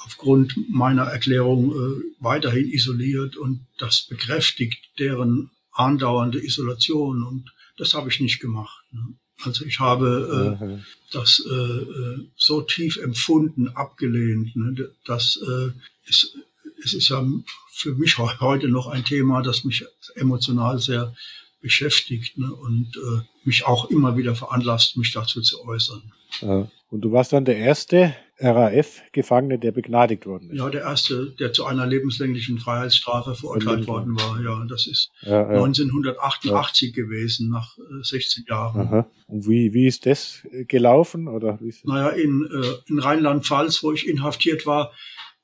aufgrund 0.09 0.57
meiner 0.71 1.03
Erklärung 1.03 1.71
äh, 1.71 2.03
weiterhin 2.19 2.71
isoliert 2.71 3.37
und 3.37 3.67
das 3.77 4.07
bekräftigt 4.09 4.79
deren 4.99 5.51
andauernde 5.73 6.43
Isolation 6.43 7.23
und 7.23 7.53
das 7.77 7.93
habe 7.93 8.09
ich 8.09 8.19
nicht 8.19 8.41
gemacht. 8.41 8.83
Ne? 8.91 9.03
Also 9.43 9.67
ich 9.67 9.81
habe 9.81 10.57
äh, 10.59 10.83
das 11.13 11.45
äh, 11.47 11.53
äh, 11.53 12.27
so 12.37 12.63
tief 12.63 12.97
empfunden, 12.97 13.69
abgelehnt, 13.69 14.57
ne? 14.57 14.91
dass 15.05 15.39
äh, 15.47 15.73
es, 16.09 16.35
es 16.83 16.95
ist 16.95 17.11
ja 17.11 17.23
für 17.71 17.95
mich 17.95 18.17
heute 18.17 18.69
noch 18.69 18.87
ein 18.87 19.05
Thema, 19.05 19.43
das 19.43 19.65
mich 19.65 19.85
emotional 20.15 20.79
sehr 20.79 21.15
beschäftigt 21.61 22.39
ne? 22.39 22.51
und 22.51 22.97
äh, 22.97 23.21
mich 23.45 23.67
auch 23.67 23.91
immer 23.91 24.17
wieder 24.17 24.35
veranlasst, 24.35 24.97
mich 24.97 25.13
dazu 25.13 25.43
zu 25.43 25.63
äußern. 25.67 26.03
Ja. 26.41 26.71
Und 26.89 27.03
du 27.03 27.13
warst 27.13 27.35
dann 27.35 27.45
der 27.45 27.59
erste 27.59 28.17
RAF-Gefangene, 28.41 29.59
der 29.59 29.73
begnadigt 29.73 30.27
worden 30.27 30.51
ist. 30.51 30.59
Ja, 30.59 30.71
der 30.71 30.83
erste, 30.83 31.35
der 31.39 31.53
zu 31.53 31.65
einer 31.65 31.87
lebenslänglichen 31.87 32.59
Freiheitsstrafe 32.59 33.35
verurteilt 33.35 33.87
worden 33.87 34.15
war. 34.17 34.41
Ja, 34.41 34.65
das 34.69 34.87
ist 34.87 35.11
ja, 35.23 35.53
ja. 35.53 35.65
1988 35.65 36.95
ja. 36.95 37.03
gewesen, 37.05 37.51
nach 37.51 37.77
16 38.03 38.45
äh, 38.45 38.51
Jahren. 38.51 38.81
Aha. 38.81 39.11
Und 39.27 39.49
wie, 39.49 39.75
wie 39.75 39.87
ist 39.87 40.07
das 40.07 40.47
gelaufen? 40.69 41.27
Oder 41.27 41.59
wie 41.61 41.69
ist 41.69 41.83
das? 41.83 41.89
Naja, 41.89 42.11
in, 42.11 42.45
äh, 42.45 42.91
in 42.91 42.99
Rheinland-Pfalz, 43.01 43.83
wo 43.83 43.93
ich 43.93 44.09
inhaftiert 44.09 44.67
war, 44.67 44.93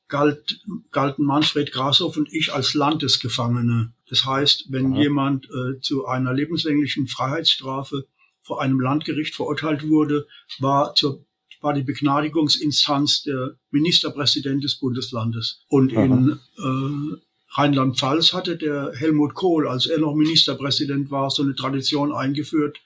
galt, 0.06 0.60
galten 0.92 1.24
Manfred 1.24 1.72
Grashoff 1.72 2.16
und 2.16 2.32
ich 2.32 2.52
als 2.52 2.74
Landesgefangene. 2.74 3.92
Das 4.08 4.24
heißt, 4.24 4.66
wenn 4.70 4.92
Aha. 4.92 5.02
jemand 5.02 5.46
äh, 5.46 5.80
zu 5.80 6.06
einer 6.06 6.32
lebenslänglichen 6.32 7.08
Freiheitsstrafe 7.08 8.06
vor 8.42 8.60
einem 8.60 8.78
Landgericht 8.78 9.34
verurteilt 9.34 9.88
wurde, 9.88 10.26
war 10.60 10.94
zur 10.94 11.24
war 11.64 11.73
die 11.73 11.83
Begnadigungsinstanz 11.83 13.23
der 13.23 13.56
Ministerpräsident 13.71 14.62
des 14.62 14.76
Bundeslandes. 14.76 15.62
Und 15.68 15.97
Aha. 15.97 16.04
in 16.04 16.38
äh, 16.59 17.16
Rheinland-Pfalz 17.56 18.35
hatte 18.35 18.56
der 18.59 18.92
Helmut 18.94 19.35
Kohl, 19.35 19.66
als 19.66 19.87
er 19.87 19.99
noch 19.99 20.14
Ministerpräsident 20.14 21.11
war, 21.11 21.30
so 21.30 21.42
eine 21.42 21.54
Tradition 21.54 22.12
eingeführt, 22.12 22.78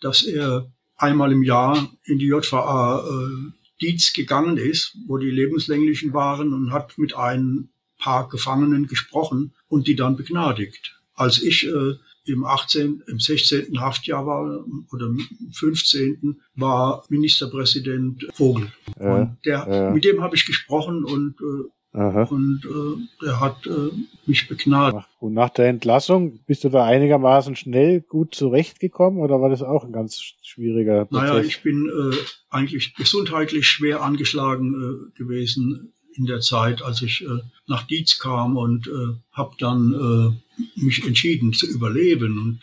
dass 0.00 0.22
er 0.22 0.72
einmal 0.96 1.32
im 1.32 1.42
Jahr 1.42 1.90
in 2.04 2.18
die 2.18 2.26
JVA 2.26 3.04
äh, 3.04 3.52
Dietz 3.82 4.12
gegangen 4.12 4.58
ist, 4.58 4.96
wo 5.06 5.18
die 5.18 5.30
lebenslänglichen 5.30 6.12
waren 6.14 6.52
und 6.54 6.72
hat 6.72 6.98
mit 6.98 7.16
ein 7.16 7.70
paar 7.98 8.28
Gefangenen 8.28 8.86
gesprochen 8.86 9.54
und 9.66 9.88
die 9.88 9.96
dann 9.96 10.16
begnadigt. 10.16 10.94
Als 11.14 11.42
ich 11.42 11.66
äh, 11.66 11.94
im 12.24 12.44
18., 12.44 13.02
im 13.06 13.18
16. 13.18 13.80
Haftjahr 13.80 14.26
war 14.26 14.64
oder 14.92 15.06
im 15.06 15.26
15. 15.52 16.40
war 16.54 17.04
Ministerpräsident 17.08 18.26
Vogel. 18.34 18.72
Ja, 18.98 19.14
und 19.14 19.38
der, 19.44 19.66
ja. 19.68 19.90
mit 19.90 20.04
dem 20.04 20.22
habe 20.22 20.36
ich 20.36 20.46
gesprochen 20.46 21.04
und 21.04 21.36
äh, 21.40 21.70
Aha. 21.92 22.22
Und 22.22 22.62
äh, 22.64 23.26
er 23.26 23.40
hat 23.40 23.66
äh, 23.66 23.90
mich 24.24 24.46
begnadet. 24.46 25.02
Und 25.18 25.34
nach 25.34 25.50
der 25.50 25.66
Entlassung 25.66 26.38
bist 26.46 26.62
du 26.62 26.68
da 26.68 26.84
einigermaßen 26.84 27.56
schnell 27.56 28.00
gut 28.00 28.32
zurechtgekommen 28.32 29.20
oder 29.20 29.40
war 29.40 29.50
das 29.50 29.62
auch 29.62 29.84
ein 29.84 29.92
ganz 29.92 30.20
schwieriger 30.42 31.06
Prozess? 31.06 31.28
Naja, 31.30 31.40
ich 31.40 31.62
bin 31.64 31.88
äh, 31.88 32.16
eigentlich 32.48 32.94
gesundheitlich 32.94 33.66
schwer 33.66 34.02
angeschlagen 34.02 35.10
äh, 35.12 35.18
gewesen 35.18 35.92
in 36.20 36.26
der 36.26 36.40
Zeit, 36.40 36.82
als 36.82 37.00
ich 37.00 37.22
äh, 37.22 37.40
nach 37.66 37.82
Dietz 37.84 38.18
kam 38.18 38.56
und 38.56 38.86
äh, 38.86 39.14
habe 39.32 39.56
dann 39.58 39.92
äh, 39.94 40.60
mich 40.76 41.06
entschieden 41.06 41.54
zu 41.54 41.66
überleben 41.66 42.38
und 42.38 42.60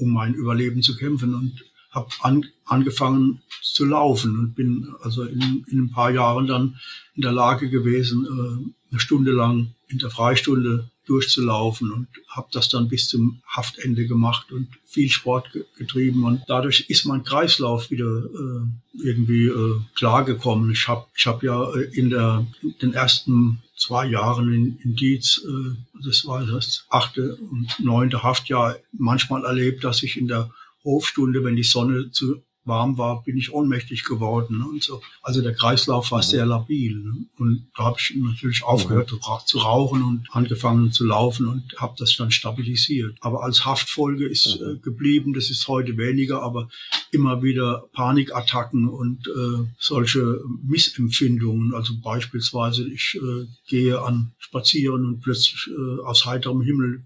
um 0.00 0.10
mein 0.12 0.34
Überleben 0.34 0.82
zu 0.82 0.96
kämpfen 0.96 1.34
und 1.34 1.64
habe 1.92 2.08
an, 2.20 2.44
angefangen 2.64 3.42
zu 3.62 3.84
laufen 3.84 4.36
und 4.38 4.54
bin 4.56 4.92
also 5.02 5.22
in, 5.22 5.64
in 5.68 5.84
ein 5.84 5.90
paar 5.92 6.10
Jahren 6.10 6.48
dann 6.48 6.80
in 7.14 7.22
der 7.22 7.32
Lage 7.32 7.70
gewesen, 7.70 8.26
äh, 8.26 8.90
eine 8.90 9.00
Stunde 9.00 9.30
lang 9.30 9.74
in 9.86 9.98
der 9.98 10.10
Freistunde 10.10 10.90
durchzulaufen 11.06 11.92
und 11.92 12.08
habe 12.28 12.48
das 12.52 12.68
dann 12.68 12.88
bis 12.88 13.08
zum 13.08 13.40
Haftende 13.46 14.06
gemacht 14.06 14.52
und 14.52 14.68
viel 14.84 15.08
Sport 15.08 15.50
getrieben 15.76 16.24
und 16.24 16.42
dadurch 16.48 16.86
ist 16.88 17.06
mein 17.06 17.24
Kreislauf 17.24 17.90
wieder 17.90 18.24
äh, 18.24 19.04
irgendwie 19.04 19.46
äh, 19.46 19.80
klargekommen. 19.94 20.70
Ich 20.70 20.88
habe 20.88 21.06
ich 21.16 21.26
hab 21.26 21.42
ja 21.42 21.72
äh, 21.74 21.88
in 21.92 22.10
der 22.10 22.46
in 22.62 22.74
den 22.82 22.92
ersten 22.92 23.62
zwei 23.76 24.06
Jahren 24.06 24.52
in, 24.52 24.78
in 24.82 24.96
Dietz, 24.96 25.42
äh, 25.46 25.76
das 26.04 26.26
war 26.26 26.44
das 26.44 26.86
achte 26.90 27.36
und 27.36 27.74
neunte 27.78 28.22
Haftjahr, 28.22 28.76
manchmal 28.92 29.44
erlebt, 29.44 29.84
dass 29.84 30.02
ich 30.02 30.16
in 30.16 30.28
der 30.28 30.50
Hofstunde, 30.84 31.44
wenn 31.44 31.56
die 31.56 31.62
Sonne 31.64 32.10
zu 32.10 32.42
warm 32.66 32.98
war, 32.98 33.22
bin 33.22 33.36
ich 33.36 33.52
ohnmächtig 33.52 34.04
geworden 34.04 34.62
und 34.62 34.82
so. 34.82 35.00
Also 35.22 35.40
der 35.40 35.54
Kreislauf 35.54 36.10
war 36.10 36.18
mhm. 36.18 36.22
sehr 36.22 36.46
labil. 36.46 36.96
Ne? 36.96 37.26
Und 37.38 37.68
da 37.76 37.84
habe 37.84 37.96
ich 37.98 38.14
natürlich 38.16 38.64
aufgehört 38.64 39.12
mhm. 39.12 39.20
zu 39.46 39.58
rauchen 39.58 40.02
und 40.02 40.28
angefangen 40.32 40.92
zu 40.92 41.04
laufen 41.04 41.46
und 41.46 41.74
habe 41.78 41.94
das 41.98 42.16
dann 42.16 42.30
stabilisiert. 42.30 43.16
Aber 43.20 43.42
als 43.42 43.64
Haftfolge 43.64 44.26
ist 44.26 44.60
mhm. 44.60 44.66
äh, 44.66 44.76
geblieben, 44.78 45.32
das 45.32 45.50
ist 45.50 45.66
heute 45.68 45.96
weniger, 45.96 46.42
aber 46.42 46.68
immer 47.12 47.42
wieder 47.42 47.84
Panikattacken 47.92 48.88
und 48.88 49.26
äh, 49.28 49.66
solche 49.78 50.40
Missempfindungen. 50.62 51.74
Also 51.74 51.94
beispielsweise 52.02 52.88
ich 52.88 53.16
äh, 53.16 53.46
gehe 53.68 54.02
an 54.02 54.32
Spazieren 54.38 55.06
und 55.06 55.20
plötzlich 55.20 55.68
äh, 55.68 56.02
aus 56.02 56.26
heiterem 56.26 56.60
Himmel 56.62 57.04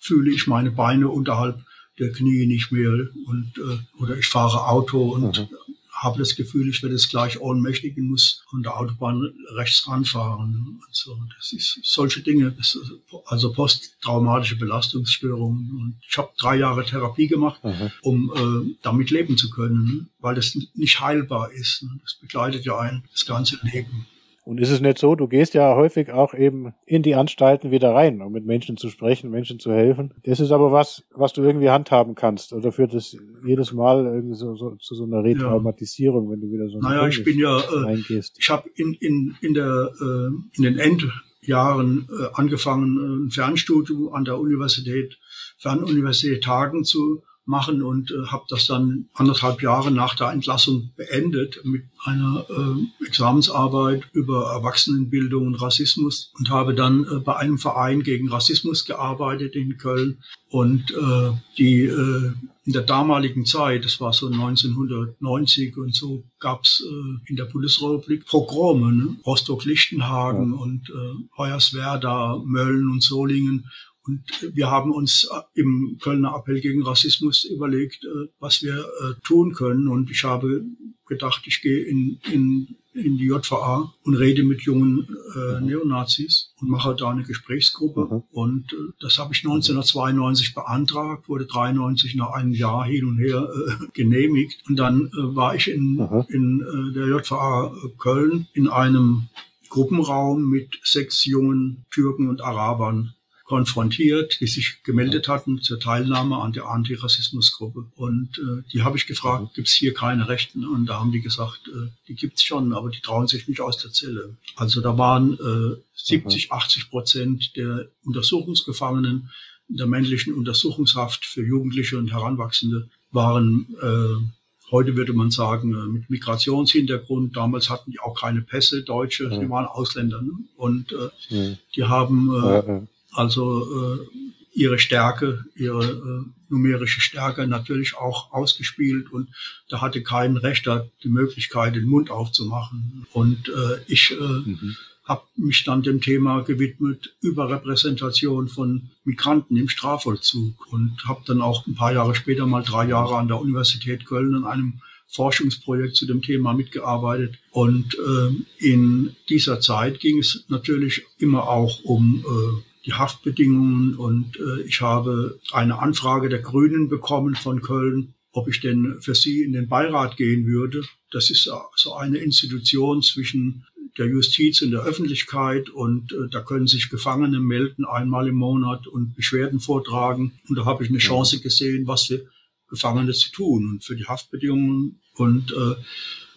fühle 0.00 0.30
ich 0.30 0.46
meine 0.46 0.70
Beine 0.70 1.08
unterhalb 1.08 1.64
der 1.98 2.12
Knie 2.12 2.46
nicht 2.46 2.72
mehr 2.72 3.08
und 3.26 3.52
äh, 3.58 4.02
oder 4.02 4.16
ich 4.16 4.26
fahre 4.26 4.66
Auto 4.66 5.12
und 5.12 5.38
mhm. 5.38 5.56
habe 5.92 6.18
das 6.18 6.34
Gefühl, 6.34 6.68
ich 6.68 6.82
werde 6.82 6.96
es 6.96 7.08
gleich 7.08 7.40
ohnmächtig 7.40 7.96
und 7.96 8.08
muss 8.08 8.42
von 8.50 8.62
der 8.62 8.76
Autobahn 8.76 9.32
rechts 9.54 9.86
ranfahren. 9.86 10.80
Und 10.80 10.82
so. 10.90 11.16
Das 11.36 11.52
ist 11.52 11.78
solche 11.84 12.22
Dinge, 12.22 12.52
das, 12.52 12.78
also 13.26 13.52
posttraumatische 13.52 14.56
Belastungsstörungen. 14.56 15.70
Und 15.70 16.00
ich 16.08 16.18
habe 16.18 16.32
drei 16.36 16.56
Jahre 16.56 16.84
Therapie 16.84 17.28
gemacht, 17.28 17.62
mhm. 17.62 17.90
um 18.02 18.32
äh, 18.34 18.76
damit 18.82 19.10
leben 19.10 19.36
zu 19.36 19.50
können, 19.50 20.10
weil 20.18 20.34
das 20.34 20.56
nicht 20.74 21.00
heilbar 21.00 21.52
ist. 21.52 21.84
Das 22.02 22.14
begleitet 22.14 22.64
ja 22.64 22.78
ein 22.78 23.04
das 23.12 23.24
ganze 23.24 23.58
Leben. 23.62 24.06
Und 24.44 24.60
ist 24.60 24.70
es 24.70 24.82
nicht 24.82 24.98
so, 24.98 25.14
du 25.14 25.26
gehst 25.26 25.54
ja 25.54 25.74
häufig 25.74 26.12
auch 26.12 26.34
eben 26.34 26.74
in 26.84 27.02
die 27.02 27.14
Anstalten 27.14 27.70
wieder 27.70 27.94
rein, 27.94 28.20
um 28.20 28.30
mit 28.30 28.44
Menschen 28.44 28.76
zu 28.76 28.90
sprechen, 28.90 29.30
Menschen 29.30 29.58
zu 29.58 29.72
helfen. 29.72 30.12
Das 30.24 30.38
ist 30.38 30.52
aber 30.52 30.70
was, 30.70 31.02
was 31.14 31.32
du 31.32 31.42
irgendwie 31.42 31.70
handhaben 31.70 32.14
kannst. 32.14 32.52
Oder 32.52 32.70
führt 32.70 32.92
das 32.92 33.16
jedes 33.46 33.72
Mal 33.72 34.04
irgendwie 34.04 34.36
so, 34.36 34.54
so 34.54 34.76
zu 34.76 34.94
so 34.94 35.04
einer 35.04 35.24
Retraumatisierung, 35.24 36.26
ja. 36.26 36.32
wenn 36.32 36.40
du 36.42 36.52
wieder 36.52 36.68
so 36.68 36.78
Naja, 36.78 37.08
ich 37.08 37.24
bin 37.24 37.38
ja, 37.38 37.58
äh, 37.58 38.02
ich 38.38 38.50
habe 38.50 38.68
in, 38.74 38.92
in, 39.00 39.34
in, 39.40 39.54
der, 39.54 39.90
äh, 39.98 40.26
in 40.52 40.62
den 40.62 40.78
Endjahren 40.78 42.06
äh, 42.10 42.26
angefangen, 42.34 42.98
äh, 42.98 43.26
ein 43.26 43.30
Fernstudium 43.30 44.12
an 44.12 44.26
der 44.26 44.38
Universität, 44.38 45.18
Fernuniversität 45.56 46.46
Hagen 46.46 46.84
zu 46.84 47.22
machen 47.46 47.82
und 47.82 48.10
äh, 48.10 48.26
habe 48.26 48.44
das 48.48 48.66
dann 48.66 49.08
anderthalb 49.12 49.62
Jahre 49.62 49.90
nach 49.90 50.14
der 50.14 50.30
Entlassung 50.30 50.90
beendet 50.96 51.60
mit 51.64 51.84
einer 52.04 52.46
äh, 52.48 53.04
Examensarbeit 53.06 54.08
über 54.12 54.52
Erwachsenenbildung 54.52 55.46
und 55.48 55.54
Rassismus 55.56 56.32
und 56.38 56.50
habe 56.50 56.74
dann 56.74 57.04
äh, 57.04 57.18
bei 57.18 57.36
einem 57.36 57.58
Verein 57.58 58.02
gegen 58.02 58.28
Rassismus 58.28 58.84
gearbeitet 58.84 59.54
in 59.54 59.76
Köln 59.76 60.18
und 60.48 60.90
äh, 60.92 61.32
die 61.58 61.82
äh, 61.82 62.32
in 62.66 62.72
der 62.72 62.82
damaligen 62.82 63.44
Zeit, 63.44 63.84
das 63.84 64.00
war 64.00 64.14
so 64.14 64.28
1990 64.28 65.76
und 65.76 65.94
so, 65.94 66.24
gab's 66.38 66.82
äh, 66.82 67.30
in 67.30 67.36
der 67.36 67.44
Bundesrepublik 67.44 68.24
Pogrome, 68.26 68.90
ne? 68.92 69.16
Rostock-Lichtenhagen 69.26 70.54
ja. 70.54 70.58
und 70.58 70.88
äh, 70.88 71.36
Hoyerswerda, 71.36 72.40
Mölln 72.44 72.90
und 72.90 73.02
Solingen 73.02 73.66
und 74.06 74.22
wir 74.54 74.70
haben 74.70 74.92
uns 74.92 75.28
äh, 75.32 75.60
im 75.60 75.98
Kölner 76.00 76.34
Appell 76.36 76.60
gegen 76.60 76.82
Rassismus 76.82 77.44
überlegt, 77.44 78.04
äh, 78.04 78.28
was 78.38 78.62
wir 78.62 78.78
äh, 78.78 79.14
tun 79.24 79.54
können. 79.54 79.88
Und 79.88 80.10
ich 80.10 80.24
habe 80.24 80.64
gedacht, 81.06 81.42
ich 81.46 81.62
gehe 81.62 81.84
in, 81.84 82.20
in, 82.30 82.76
in 82.92 83.16
die 83.16 83.26
JVA 83.26 83.94
und 84.02 84.14
rede 84.14 84.42
mit 84.42 84.62
jungen 84.62 85.08
äh, 85.34 85.60
mhm. 85.60 85.66
Neonazis 85.66 86.52
und 86.60 86.68
mache 86.68 86.94
da 86.94 87.10
eine 87.10 87.22
Gesprächsgruppe. 87.22 88.08
Mhm. 88.10 88.22
Und 88.30 88.72
äh, 88.74 88.92
das 89.00 89.18
habe 89.18 89.32
ich 89.32 89.40
1992 89.40 90.54
beantragt, 90.54 91.26
wurde 91.28 91.46
93 91.46 92.14
nach 92.14 92.32
einem 92.32 92.52
Jahr 92.52 92.84
hin 92.84 93.06
und 93.06 93.16
her 93.16 93.48
äh, 93.48 93.86
genehmigt. 93.94 94.62
Und 94.68 94.76
dann 94.76 95.10
war 95.14 95.54
ich 95.54 95.70
in, 95.70 95.94
mhm. 95.94 96.24
in 96.28 96.92
der 96.94 97.06
JVA 97.06 97.74
Köln 97.96 98.48
in 98.52 98.68
einem 98.68 99.28
Gruppenraum 99.70 100.48
mit 100.48 100.78
sechs 100.84 101.24
jungen 101.24 101.86
Türken 101.90 102.28
und 102.28 102.42
Arabern 102.42 103.14
konfrontiert, 103.44 104.40
die 104.40 104.46
sich 104.46 104.82
gemeldet 104.82 105.28
hatten 105.28 105.60
zur 105.60 105.78
Teilnahme 105.78 106.38
an 106.38 106.52
der 106.52 106.66
Antirassismusgruppe. 106.66 107.86
Und 107.94 108.38
äh, 108.38 108.62
die 108.72 108.82
habe 108.82 108.96
ich 108.96 109.06
gefragt, 109.06 109.42
mhm. 109.42 109.50
gibt 109.54 109.68
es 109.68 109.74
hier 109.74 109.92
keine 109.92 110.28
Rechten? 110.28 110.66
Und 110.66 110.86
da 110.86 110.98
haben 110.98 111.12
die 111.12 111.20
gesagt, 111.20 111.60
äh, 111.68 111.90
die 112.08 112.14
gibt's 112.14 112.42
schon, 112.42 112.72
aber 112.72 112.88
die 112.88 113.00
trauen 113.00 113.26
sich 113.26 113.46
nicht 113.46 113.60
aus 113.60 113.76
der 113.78 113.92
Zelle. 113.92 114.36
Also 114.56 114.80
da 114.80 114.96
waren 114.96 115.34
äh, 115.34 115.76
70, 115.94 116.52
80 116.52 116.84
mhm. 116.84 116.90
Prozent 116.90 117.56
der 117.56 117.88
Untersuchungsgefangenen 118.04 119.30
der 119.68 119.86
männlichen 119.86 120.34
Untersuchungshaft 120.34 121.24
für 121.24 121.42
Jugendliche 121.42 121.96
und 121.96 122.12
Heranwachsende 122.12 122.88
waren 123.12 123.74
äh, 123.80 124.26
Heute 124.70 124.96
würde 124.96 125.12
man 125.12 125.30
sagen, 125.30 125.74
äh, 125.74 125.86
mit 125.86 126.10
Migrationshintergrund. 126.10 127.36
Damals 127.36 127.68
hatten 127.68 127.90
die 127.92 128.00
auch 128.00 128.18
keine 128.18 128.40
Pässe, 128.40 128.82
Deutsche, 128.82 129.28
mhm. 129.28 129.40
die 129.40 129.50
waren 129.50 129.66
Ausländer. 129.66 130.22
Ne? 130.22 130.32
Und 130.56 130.92
äh, 130.92 131.34
mhm. 131.34 131.58
die 131.76 131.84
haben 131.84 132.34
äh, 132.34 132.80
also 133.14 133.94
äh, 133.94 134.06
ihre 134.54 134.78
Stärke, 134.78 135.44
ihre 135.56 135.84
äh, 135.84 136.30
numerische 136.48 137.00
Stärke 137.00 137.46
natürlich 137.46 137.96
auch 137.96 138.32
ausgespielt 138.32 139.12
und 139.12 139.28
da 139.68 139.80
hatte 139.80 140.02
kein 140.02 140.36
Rechter 140.36 140.88
die 141.02 141.08
Möglichkeit, 141.08 141.74
den 141.74 141.86
Mund 141.86 142.10
aufzumachen. 142.10 143.06
Und 143.12 143.48
äh, 143.48 143.80
ich 143.88 144.12
äh, 144.12 144.22
mhm. 144.22 144.76
habe 145.04 145.22
mich 145.36 145.64
dann 145.64 145.82
dem 145.82 146.00
Thema 146.00 146.42
gewidmet, 146.42 147.14
Überrepräsentation 147.20 148.48
von 148.48 148.90
Migranten 149.04 149.56
im 149.56 149.68
Strafvollzug 149.68 150.72
und 150.72 151.04
habe 151.06 151.22
dann 151.26 151.40
auch 151.40 151.66
ein 151.66 151.74
paar 151.74 151.92
Jahre 151.92 152.14
später 152.14 152.46
mal 152.46 152.62
drei 152.62 152.86
Jahre 152.88 153.16
an 153.16 153.28
der 153.28 153.40
Universität 153.40 154.06
Köln 154.06 154.34
an 154.34 154.44
einem 154.44 154.80
Forschungsprojekt 155.08 155.96
zu 155.96 156.06
dem 156.06 156.22
Thema 156.22 156.54
mitgearbeitet. 156.54 157.38
Und 157.50 157.94
äh, 157.94 158.64
in 158.64 159.16
dieser 159.28 159.60
Zeit 159.60 160.00
ging 160.00 160.18
es 160.18 160.44
natürlich 160.48 161.02
immer 161.18 161.48
auch 161.48 161.80
um 161.84 162.24
äh, 162.24 162.73
die 162.86 162.92
Haftbedingungen 162.92 163.96
und 163.96 164.36
äh, 164.36 164.62
ich 164.62 164.80
habe 164.80 165.38
eine 165.52 165.78
Anfrage 165.78 166.28
der 166.28 166.40
Grünen 166.40 166.88
bekommen 166.88 167.34
von 167.34 167.62
Köln, 167.62 168.14
ob 168.32 168.48
ich 168.48 168.60
denn 168.60 168.96
für 169.00 169.14
sie 169.14 169.42
in 169.42 169.52
den 169.52 169.68
Beirat 169.68 170.16
gehen 170.16 170.46
würde. 170.46 170.82
Das 171.10 171.30
ist 171.30 171.50
so 171.76 171.94
eine 171.94 172.18
Institution 172.18 173.02
zwischen 173.02 173.64
der 173.96 174.06
Justiz 174.06 174.60
und 174.62 174.72
der 174.72 174.82
Öffentlichkeit 174.82 175.70
und 175.70 176.12
äh, 176.12 176.28
da 176.30 176.40
können 176.40 176.66
sich 176.66 176.90
Gefangene 176.90 177.40
melden 177.40 177.84
einmal 177.84 178.28
im 178.28 178.34
Monat 178.34 178.86
und 178.86 179.14
Beschwerden 179.14 179.60
vortragen. 179.60 180.32
Und 180.48 180.58
da 180.58 180.64
habe 180.64 180.82
ich 180.82 180.90
eine 180.90 180.98
Chance 180.98 181.40
gesehen, 181.40 181.86
was 181.86 182.06
für 182.06 182.26
Gefangene 182.68 183.12
zu 183.12 183.30
tun 183.30 183.70
und 183.70 183.84
für 183.84 183.94
die 183.94 184.06
Haftbedingungen. 184.06 185.00
Und 185.14 185.52
äh, 185.52 185.76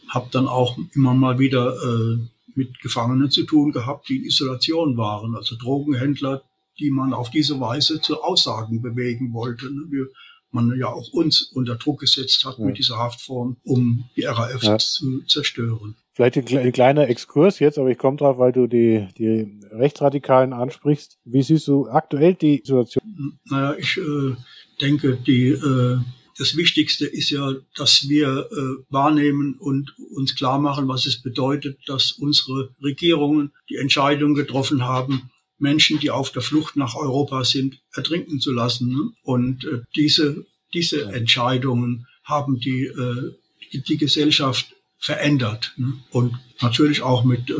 habe 0.07 0.29
dann 0.31 0.47
auch 0.47 0.77
immer 0.93 1.13
mal 1.13 1.39
wieder 1.39 1.75
äh, 1.75 2.17
mit 2.57 2.79
Gefangenen 2.81 3.29
zu 3.29 3.43
tun 3.43 3.71
gehabt, 3.71 4.09
die 4.09 4.17
in 4.17 4.25
Isolation 4.25 4.97
waren, 4.97 5.35
also 5.35 5.55
Drogenhändler, 5.55 6.43
die 6.79 6.89
man 6.91 7.13
auf 7.13 7.29
diese 7.29 7.59
Weise 7.59 8.01
zu 8.01 8.21
Aussagen 8.21 8.81
bewegen 8.81 9.33
wollte. 9.33 9.65
Ne? 9.65 9.85
Wir, 9.89 10.07
man 10.51 10.77
ja 10.77 10.87
auch 10.87 11.09
uns 11.13 11.51
unter 11.53 11.75
Druck 11.75 11.99
gesetzt 11.99 12.43
hat 12.45 12.57
ja. 12.57 12.65
mit 12.65 12.77
dieser 12.77 12.97
Haftform, 12.97 13.57
um 13.63 14.05
die 14.15 14.23
RAF 14.23 14.63
ja. 14.63 14.77
zu 14.77 15.21
zerstören. 15.25 15.95
Vielleicht 16.13 16.37
ein, 16.37 16.71
kleiner 16.71 17.07
Exkurs 17.09 17.59
jetzt, 17.59 17.77
aber 17.77 17.89
ich 17.89 17.97
komme 17.99 18.17
drauf, 18.17 18.39
weil 18.39 18.51
du 18.51 18.65
die, 18.65 19.07
die 19.19 19.59
Rechtsradikalen 19.71 20.51
ansprichst. 20.51 21.19
Wie 21.25 21.43
siehst 21.43 21.67
du 21.67 21.87
aktuell 21.87 22.33
die 22.33 22.63
Situation? 22.65 23.37
Naja, 23.45 23.75
ich, 23.77 23.97
äh, 23.97 24.35
denke, 24.81 25.17
die, 25.17 25.49
äh, 25.49 25.99
das 26.37 26.55
Wichtigste 26.55 27.05
ist 27.05 27.29
ja, 27.31 27.55
dass 27.75 28.07
wir 28.07 28.47
äh, 28.51 28.83
wahrnehmen 28.89 29.55
und 29.55 29.93
uns 30.11 30.35
klar 30.35 30.59
machen, 30.59 30.87
was 30.87 31.05
es 31.05 31.21
bedeutet, 31.21 31.79
dass 31.87 32.11
unsere 32.11 32.69
Regierungen 32.81 33.51
die 33.69 33.77
Entscheidung 33.77 34.35
getroffen 34.35 34.83
haben, 34.83 35.31
Menschen, 35.57 35.99
die 35.99 36.11
auf 36.11 36.31
der 36.31 36.43
Flucht 36.43 36.75
nach 36.75 36.95
Europa 36.95 37.43
sind, 37.43 37.79
ertrinken 37.93 38.39
zu 38.39 38.51
lassen. 38.51 38.89
Ne? 38.89 39.11
Und 39.23 39.65
äh, 39.65 39.81
diese, 39.95 40.45
diese 40.73 41.11
Entscheidungen 41.11 42.05
haben 42.23 42.59
die, 42.59 42.83
äh, 42.83 43.33
die, 43.73 43.81
die 43.81 43.97
Gesellschaft 43.97 44.75
verändert. 44.99 45.73
Ne? 45.77 45.93
Und 46.11 46.37
natürlich 46.61 47.01
auch 47.01 47.23
mit 47.23 47.49
äh, 47.49 47.55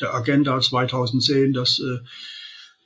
der 0.00 0.14
Agenda 0.14 0.58
2010, 0.60 1.52
dass 1.52 1.78
äh, 1.80 1.98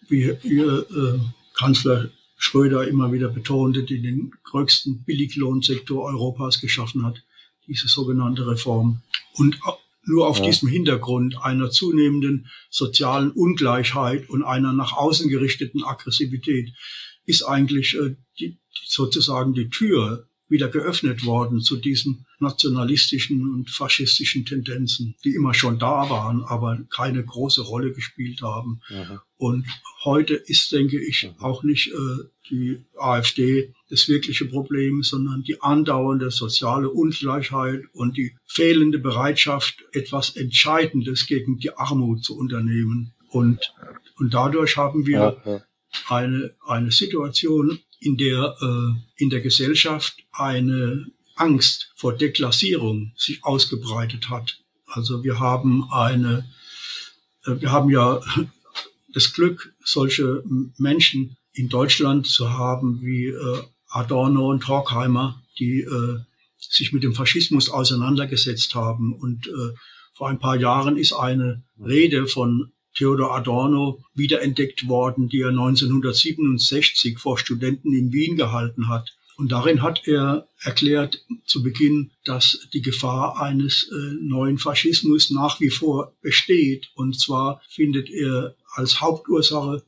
wie 0.09 0.37
ihr 0.43 0.87
äh, 0.91 1.21
Kanzler 1.55 2.11
Schröder 2.39 2.87
immer 2.87 3.13
wieder 3.13 3.29
betonte, 3.29 3.83
die 3.83 4.01
den 4.01 4.31
größten 4.45 5.03
Billiglohnsektor 5.05 6.05
Europas 6.05 6.61
geschaffen 6.61 7.05
hat, 7.05 7.23
diese 7.67 7.89
sogenannte 7.89 8.47
Reform. 8.47 9.03
Und 9.35 9.61
nur 10.05 10.27
auf 10.29 10.39
ja. 10.39 10.45
diesem 10.45 10.69
Hintergrund 10.69 11.37
einer 11.43 11.71
zunehmenden 11.71 12.49
sozialen 12.71 13.33
Ungleichheit 13.33 14.31
und 14.31 14.45
einer 14.45 14.73
nach 14.73 14.93
außen 14.93 15.29
gerichteten 15.29 15.85
Aggressivität 15.85 16.73
ist 17.27 17.43
eigentlich 17.43 17.95
äh, 17.99 18.17
die, 18.39 18.59
sozusagen 18.87 19.53
die 19.53 19.69
Tür 19.69 20.28
wieder 20.49 20.69
geöffnet 20.69 21.25
worden 21.25 21.61
zu 21.61 21.77
diesen 21.77 22.27
nationalistischen 22.39 23.43
und 23.43 23.71
faschistischen 23.71 24.45
Tendenzen, 24.45 25.15
die 25.25 25.35
immer 25.35 25.55
schon 25.55 25.79
da 25.79 26.09
waren, 26.09 26.43
aber 26.45 26.79
keine 26.91 27.25
große 27.25 27.63
Rolle 27.63 27.93
gespielt 27.93 28.43
haben. 28.43 28.81
Mhm. 28.89 29.21
Und 29.37 29.67
heute 30.05 30.35
ist, 30.35 30.73
denke 30.73 31.01
ich, 31.01 31.31
auch 31.39 31.63
nicht 31.63 31.89
äh, 31.89 32.25
die 32.51 32.85
AfD 32.99 33.75
das 33.91 34.09
wirkliche 34.09 34.47
Problem, 34.47 35.03
sondern 35.03 35.43
die 35.43 35.61
andauernde 35.61 36.31
soziale 36.31 36.91
Ungleichheit 36.91 37.83
und 37.93 38.17
die 38.17 38.37
fehlende 38.45 38.99
Bereitschaft, 38.99 39.85
etwas 39.93 40.37
Entscheidendes 40.37 41.27
gegen 41.27 41.59
die 41.59 41.73
Armut 41.77 42.25
zu 42.25 42.37
unternehmen. 42.37 43.15
Und, 43.31 43.73
und 44.17 44.35
dadurch 44.35 44.77
haben 44.77 45.07
wir 45.07 45.63
eine, 46.09 46.55
eine 46.67 46.91
Situation, 46.91 47.79
in 48.01 48.17
der 48.17 48.57
äh, 48.61 49.23
in 49.23 49.31
der 49.31 49.41
Gesellschaft 49.41 50.17
eine 50.33 51.07
Angst 51.37 51.93
vor 51.97 52.17
Deklassierung 52.17 53.13
sich 53.17 53.45
ausgebreitet 53.45 54.29
hat. 54.29 54.59
Also 54.87 55.23
wir 55.25 55.39
haben 55.39 55.91
eine, 55.91 56.49
äh, 57.45 57.61
wir 57.61 57.73
haben 57.73 57.91
ja 57.91 58.21
das 59.13 59.33
Glück, 59.33 59.73
solche 59.85 60.43
Menschen 60.77 61.37
in 61.53 61.69
Deutschland 61.69 62.27
zu 62.27 62.53
haben 62.53 63.01
wie 63.03 63.27
äh, 63.27 63.63
Adorno 63.89 64.51
und 64.51 64.69
Horkheimer, 64.69 65.43
die 65.59 65.81
äh, 65.81 66.19
sich 66.59 66.93
mit 66.93 67.03
dem 67.03 67.15
Faschismus 67.15 67.69
auseinandergesetzt 67.69 68.75
haben. 68.75 69.13
Und 69.13 69.47
äh, 69.47 69.75
vor 70.13 70.29
ein 70.29 70.39
paar 70.39 70.57
Jahren 70.57 70.97
ist 70.97 71.13
eine 71.13 71.63
Rede 71.81 72.27
von 72.27 72.73
Theodor 72.99 73.35
Adorno 73.35 74.03
wiederentdeckt 74.15 74.89
worden, 74.89 75.29
die 75.29 75.41
er 75.41 75.51
1967 75.51 77.19
vor 77.19 77.39
Studenten 77.39 77.93
in 77.93 78.13
Wien 78.13 78.37
gehalten 78.37 78.89
hat. 78.89 79.15
Und 79.37 79.53
darin 79.53 79.83
hat 79.83 80.09
er 80.09 80.49
erklärt 80.63 81.25
zu 81.45 81.63
Beginn, 81.63 82.11
dass 82.25 82.67
die 82.73 82.83
Gefahr 82.83 83.41
eines 83.41 83.89
äh, 83.93 84.15
neuen 84.21 84.59
Faschismus 84.59 85.31
nach 85.31 85.61
wie 85.61 85.71
vor 85.71 86.13
besteht. 86.23 86.91
Und 86.95 87.21
zwar 87.21 87.63
findet 87.69 88.11
er 88.11 88.57
als 88.75 89.01
Hauptursache, 89.01 89.85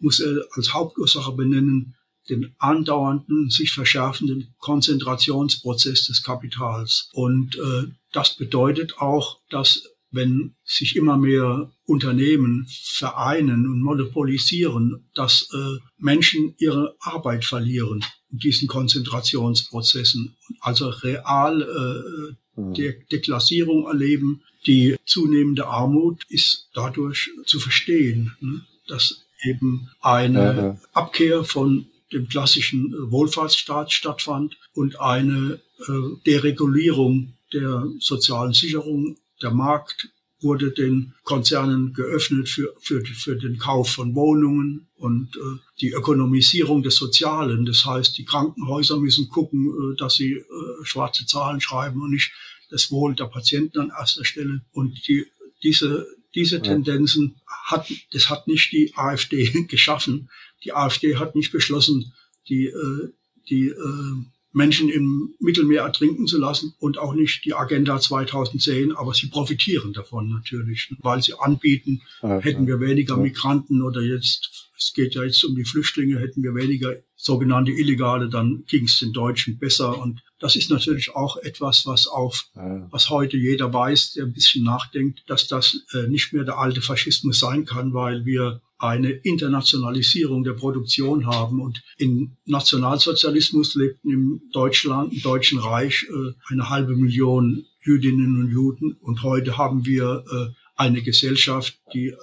muss 0.00 0.18
er 0.18 0.44
als 0.56 0.74
Hauptursache 0.74 1.30
benennen, 1.30 1.94
den 2.28 2.54
andauernden, 2.58 3.50
sich 3.50 3.70
verschärfenden 3.72 4.52
Konzentrationsprozess 4.58 6.06
des 6.06 6.24
Kapitals. 6.24 7.08
Und 7.12 7.56
äh, 7.56 7.86
das 8.10 8.36
bedeutet 8.36 8.98
auch, 8.98 9.38
dass 9.48 9.91
wenn 10.12 10.54
sich 10.64 10.94
immer 10.94 11.16
mehr 11.16 11.72
Unternehmen 11.84 12.66
vereinen 12.68 13.66
und 13.66 13.82
monopolisieren, 13.82 15.08
dass 15.14 15.48
äh, 15.52 15.78
Menschen 15.98 16.54
ihre 16.58 16.94
Arbeit 17.00 17.44
verlieren 17.44 18.04
in 18.30 18.38
diesen 18.38 18.68
Konzentrationsprozessen, 18.68 20.36
also 20.60 20.90
real 20.90 21.62
äh, 21.62 22.60
mhm. 22.60 22.74
De 22.74 22.94
Deklassierung 23.10 23.86
erleben. 23.86 24.42
Die 24.66 24.96
zunehmende 25.06 25.66
Armut 25.66 26.22
ist 26.28 26.68
dadurch 26.74 27.30
zu 27.46 27.58
verstehen, 27.58 28.36
ne? 28.40 28.60
dass 28.86 29.24
eben 29.44 29.88
eine 30.00 30.38
ja, 30.56 30.78
Abkehr 30.92 31.42
von 31.44 31.86
dem 32.12 32.28
klassischen 32.28 32.92
äh, 32.92 33.10
Wohlfahrtsstaat 33.10 33.92
stattfand 33.92 34.56
und 34.74 35.00
eine 35.00 35.58
äh, 35.88 35.92
Deregulierung 36.26 37.34
der 37.52 37.86
sozialen 37.98 38.52
Sicherung 38.52 39.16
der 39.42 39.50
Markt 39.50 40.08
wurde 40.42 40.72
den 40.72 41.14
Konzernen 41.22 41.92
geöffnet 41.92 42.48
für, 42.48 42.74
für, 42.80 43.04
für 43.04 43.36
den 43.36 43.58
Kauf 43.58 43.90
von 43.90 44.14
Wohnungen 44.14 44.88
und 44.96 45.36
äh, 45.36 45.58
die 45.80 45.90
Ökonomisierung 45.90 46.82
des 46.82 46.96
Sozialen. 46.96 47.64
Das 47.64 47.84
heißt, 47.84 48.18
die 48.18 48.24
Krankenhäuser 48.24 48.98
müssen 48.98 49.28
gucken, 49.28 49.66
äh, 49.68 49.96
dass 49.96 50.14
sie 50.14 50.32
äh, 50.32 50.44
schwarze 50.82 51.26
Zahlen 51.26 51.60
schreiben 51.60 52.02
und 52.02 52.10
nicht 52.10 52.32
das 52.70 52.90
Wohl 52.90 53.14
der 53.14 53.26
Patienten 53.26 53.78
an 53.78 53.92
erster 53.96 54.24
Stelle. 54.24 54.62
Und 54.72 55.06
die, 55.06 55.26
diese, 55.62 56.06
diese 56.34 56.56
ja. 56.56 56.62
Tendenzen 56.62 57.36
hat, 57.46 57.90
das 58.12 58.30
hat 58.30 58.48
nicht 58.48 58.72
die 58.72 58.92
AfD 58.96 59.66
geschaffen. 59.68 60.28
Die 60.64 60.72
AfD 60.72 61.16
hat 61.16 61.34
nicht 61.34 61.52
beschlossen, 61.52 62.12
die, 62.48 62.66
äh, 62.66 63.12
die 63.48 63.68
äh, 63.68 64.24
Menschen 64.52 64.88
im 64.88 65.34
Mittelmeer 65.40 65.82
ertrinken 65.82 66.26
zu 66.26 66.38
lassen 66.38 66.74
und 66.78 66.98
auch 66.98 67.14
nicht 67.14 67.44
die 67.44 67.54
Agenda 67.54 67.98
2010, 67.98 68.92
aber 68.92 69.14
sie 69.14 69.28
profitieren 69.28 69.92
davon 69.92 70.28
natürlich, 70.28 70.94
weil 71.00 71.22
sie 71.22 71.34
anbieten, 71.38 72.02
hätten 72.20 72.66
wir 72.66 72.80
weniger. 72.80 73.16
Migranten 73.16 73.82
oder 73.82 74.02
jetzt, 74.02 74.70
es 74.76 74.92
geht 74.94 75.14
ja 75.14 75.24
jetzt 75.24 75.44
um 75.44 75.54
die 75.54 75.64
Flüchtlinge, 75.64 76.18
hätten 76.18 76.42
wir 76.42 76.54
weniger 76.54 76.94
sogenannte 77.16 77.72
Illegale, 77.72 78.28
dann 78.28 78.64
ging 78.66 78.84
es 78.84 78.98
den 78.98 79.12
Deutschen 79.12 79.58
besser 79.58 79.98
und 79.98 80.22
das 80.42 80.56
ist 80.56 80.70
natürlich 80.70 81.14
auch 81.14 81.36
etwas, 81.36 81.86
was 81.86 82.08
auf, 82.08 82.48
ja. 82.56 82.88
was 82.90 83.10
heute 83.10 83.36
jeder 83.36 83.72
weiß, 83.72 84.14
der 84.14 84.24
ein 84.24 84.32
bisschen 84.32 84.64
nachdenkt, 84.64 85.22
dass 85.28 85.46
das 85.46 85.84
äh, 85.94 86.08
nicht 86.08 86.32
mehr 86.32 86.42
der 86.42 86.58
alte 86.58 86.82
Faschismus 86.82 87.38
sein 87.38 87.64
kann, 87.64 87.94
weil 87.94 88.24
wir 88.24 88.60
eine 88.76 89.10
Internationalisierung 89.10 90.42
der 90.42 90.54
Produktion 90.54 91.26
haben. 91.26 91.60
Und 91.60 91.84
im 91.96 92.36
Nationalsozialismus 92.44 93.76
lebten 93.76 94.10
im 94.10 94.40
Deutschland, 94.52 95.12
im 95.12 95.22
Deutschen 95.22 95.60
Reich 95.60 96.08
äh, 96.10 96.32
eine 96.50 96.68
halbe 96.68 96.96
Million 96.96 97.64
Jüdinnen 97.84 98.40
und 98.40 98.50
Juden. 98.50 98.96
Und 99.00 99.22
heute 99.22 99.58
haben 99.58 99.86
wir 99.86 100.24
äh, 100.28 100.52
eine 100.74 101.02
Gesellschaft, 101.02 101.78
die 101.94 102.08
äh, 102.08 102.16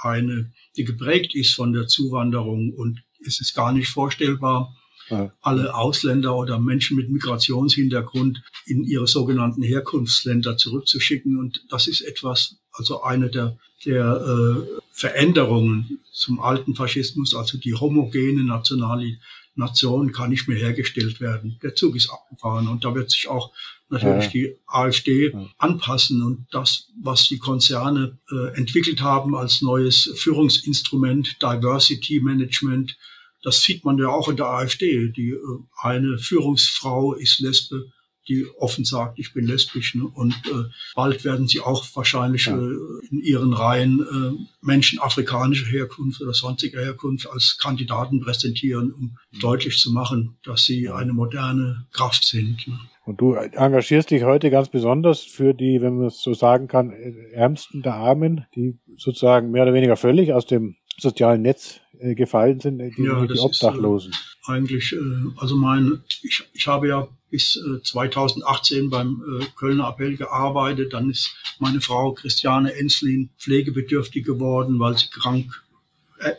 eine, 0.00 0.50
die 0.78 0.84
geprägt 0.84 1.34
ist 1.34 1.52
von 1.52 1.74
der 1.74 1.88
Zuwanderung. 1.88 2.72
Und 2.72 3.02
es 3.26 3.38
ist 3.38 3.54
gar 3.54 3.72
nicht 3.72 3.88
vorstellbar, 3.88 4.74
ja. 5.08 5.32
alle 5.40 5.74
Ausländer 5.74 6.36
oder 6.36 6.58
Menschen 6.58 6.96
mit 6.96 7.10
Migrationshintergrund 7.10 8.42
in 8.66 8.84
ihre 8.84 9.06
sogenannten 9.06 9.62
Herkunftsländer 9.62 10.56
zurückzuschicken. 10.56 11.38
Und 11.38 11.64
das 11.70 11.86
ist 11.86 12.00
etwas, 12.02 12.56
also 12.72 13.02
eine 13.02 13.30
der, 13.30 13.58
der 13.84 14.20
äh, 14.20 14.80
Veränderungen 14.92 16.00
zum 16.12 16.40
alten 16.40 16.74
Faschismus, 16.74 17.34
also 17.34 17.58
die 17.58 17.74
homogene 17.74 18.42
nationale 18.44 19.18
Nation 19.56 20.12
kann 20.12 20.30
nicht 20.30 20.48
mehr 20.48 20.58
hergestellt 20.58 21.20
werden. 21.20 21.58
Der 21.62 21.74
Zug 21.74 21.96
ist 21.96 22.10
abgefahren 22.10 22.68
und 22.68 22.84
da 22.84 22.94
wird 22.94 23.10
sich 23.10 23.28
auch 23.28 23.52
natürlich 23.88 24.24
ja. 24.24 24.30
die 24.30 24.56
AfD 24.66 25.30
ja. 25.30 25.46
anpassen 25.58 26.22
und 26.22 26.46
das, 26.50 26.88
was 27.02 27.28
die 27.28 27.38
Konzerne 27.38 28.18
äh, 28.30 28.56
entwickelt 28.56 29.00
haben 29.00 29.34
als 29.34 29.62
neues 29.62 30.12
Führungsinstrument, 30.16 31.40
Diversity 31.42 32.20
Management, 32.20 32.96
das 33.46 33.62
sieht 33.62 33.84
man 33.84 33.96
ja 33.96 34.08
auch 34.08 34.28
in 34.28 34.36
der 34.36 34.46
AfD. 34.46 35.08
Die 35.10 35.30
äh, 35.30 35.38
eine 35.80 36.18
Führungsfrau 36.18 37.14
ist 37.14 37.38
Lesbe, 37.38 37.92
die 38.28 38.44
offen 38.58 38.84
sagt, 38.84 39.20
ich 39.20 39.32
bin 39.34 39.46
lesbisch. 39.46 39.94
Ne? 39.94 40.04
Und 40.04 40.34
äh, 40.46 40.64
bald 40.96 41.24
werden 41.24 41.46
sie 41.46 41.60
auch 41.60 41.86
wahrscheinlich 41.94 42.46
ja. 42.46 42.58
äh, 42.58 42.74
in 43.08 43.20
ihren 43.20 43.52
Reihen 43.52 44.00
äh, 44.00 44.66
Menschen 44.66 44.98
afrikanischer 44.98 45.70
Herkunft 45.70 46.20
oder 46.20 46.34
sonstiger 46.34 46.80
Herkunft 46.80 47.30
als 47.30 47.56
Kandidaten 47.62 48.20
präsentieren, 48.20 48.92
um 48.92 49.16
mhm. 49.30 49.38
deutlich 49.38 49.78
zu 49.78 49.92
machen, 49.92 50.36
dass 50.42 50.64
sie 50.64 50.88
eine 50.88 51.12
moderne 51.12 51.86
Kraft 51.92 52.24
sind. 52.24 52.66
Ne? 52.66 52.80
Und 53.04 53.20
du 53.20 53.34
engagierst 53.34 54.10
dich 54.10 54.24
heute 54.24 54.50
ganz 54.50 54.70
besonders 54.70 55.20
für 55.20 55.54
die, 55.54 55.80
wenn 55.80 55.98
man 55.98 56.06
es 56.08 56.20
so 56.20 56.34
sagen 56.34 56.66
kann, 56.66 56.90
Ärmsten 57.30 57.82
der 57.82 57.94
Armen, 57.94 58.44
die 58.56 58.76
sozusagen 58.96 59.52
mehr 59.52 59.62
oder 59.62 59.74
weniger 59.74 59.94
völlig 59.94 60.32
aus 60.32 60.46
dem 60.46 60.74
sozialen 60.98 61.42
Netz 61.42 61.80
äh, 61.98 62.14
gefallen 62.14 62.60
sind, 62.60 62.78
die, 62.78 63.02
ja, 63.02 63.24
die 63.26 63.38
Obdachlosen. 63.38 64.10
Ist, 64.10 64.18
äh, 64.48 64.52
eigentlich, 64.52 64.92
äh, 64.92 64.98
also 65.36 65.56
mein, 65.56 66.02
ich, 66.22 66.44
ich 66.52 66.66
habe 66.66 66.88
ja 66.88 67.08
bis 67.28 67.60
2018 67.82 68.88
beim 68.88 69.20
Kölner 69.56 69.88
Appell 69.88 70.16
gearbeitet. 70.16 70.92
Dann 70.92 71.10
ist 71.10 71.34
meine 71.58 71.80
Frau 71.80 72.12
Christiane 72.12 72.72
Enslin 72.74 73.30
pflegebedürftig 73.36 74.24
geworden, 74.24 74.78
weil 74.78 74.96
sie 74.96 75.08
krank 75.10 75.62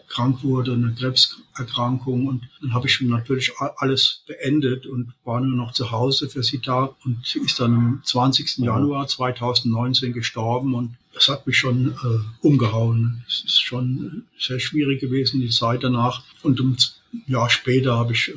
krank 0.07 0.43
wurde, 0.43 0.73
eine 0.73 0.93
Krebserkrankung 0.93 2.25
und 2.25 2.49
dann 2.61 2.73
habe 2.73 2.87
ich 2.87 2.99
natürlich 3.01 3.53
alles 3.59 4.23
beendet 4.25 4.87
und 4.87 5.13
war 5.23 5.39
nur 5.39 5.55
noch 5.55 5.71
zu 5.71 5.91
Hause 5.91 6.29
für 6.29 6.41
sie 6.41 6.59
da 6.59 6.95
und 7.05 7.35
ist 7.35 7.59
dann 7.59 7.73
am 7.73 8.01
20. 8.03 8.57
Januar 8.57 9.07
2019 9.07 10.13
gestorben 10.13 10.73
und 10.73 10.95
das 11.17 11.29
hat 11.29 11.47
mich 11.47 11.57
schon 11.57 11.89
äh, 11.89 12.45
umgehauen. 12.45 13.23
Es 13.27 13.43
ist 13.43 13.63
schon 13.63 14.25
sehr 14.37 14.59
schwierig 14.59 15.01
gewesen, 15.01 15.41
die 15.41 15.49
Zeit 15.49 15.83
danach. 15.83 16.23
Und 16.43 16.59
um 16.61 16.77
Jahr 17.25 17.49
später 17.49 17.97
habe 17.97 18.13
ich 18.13 18.29
äh, 18.29 18.33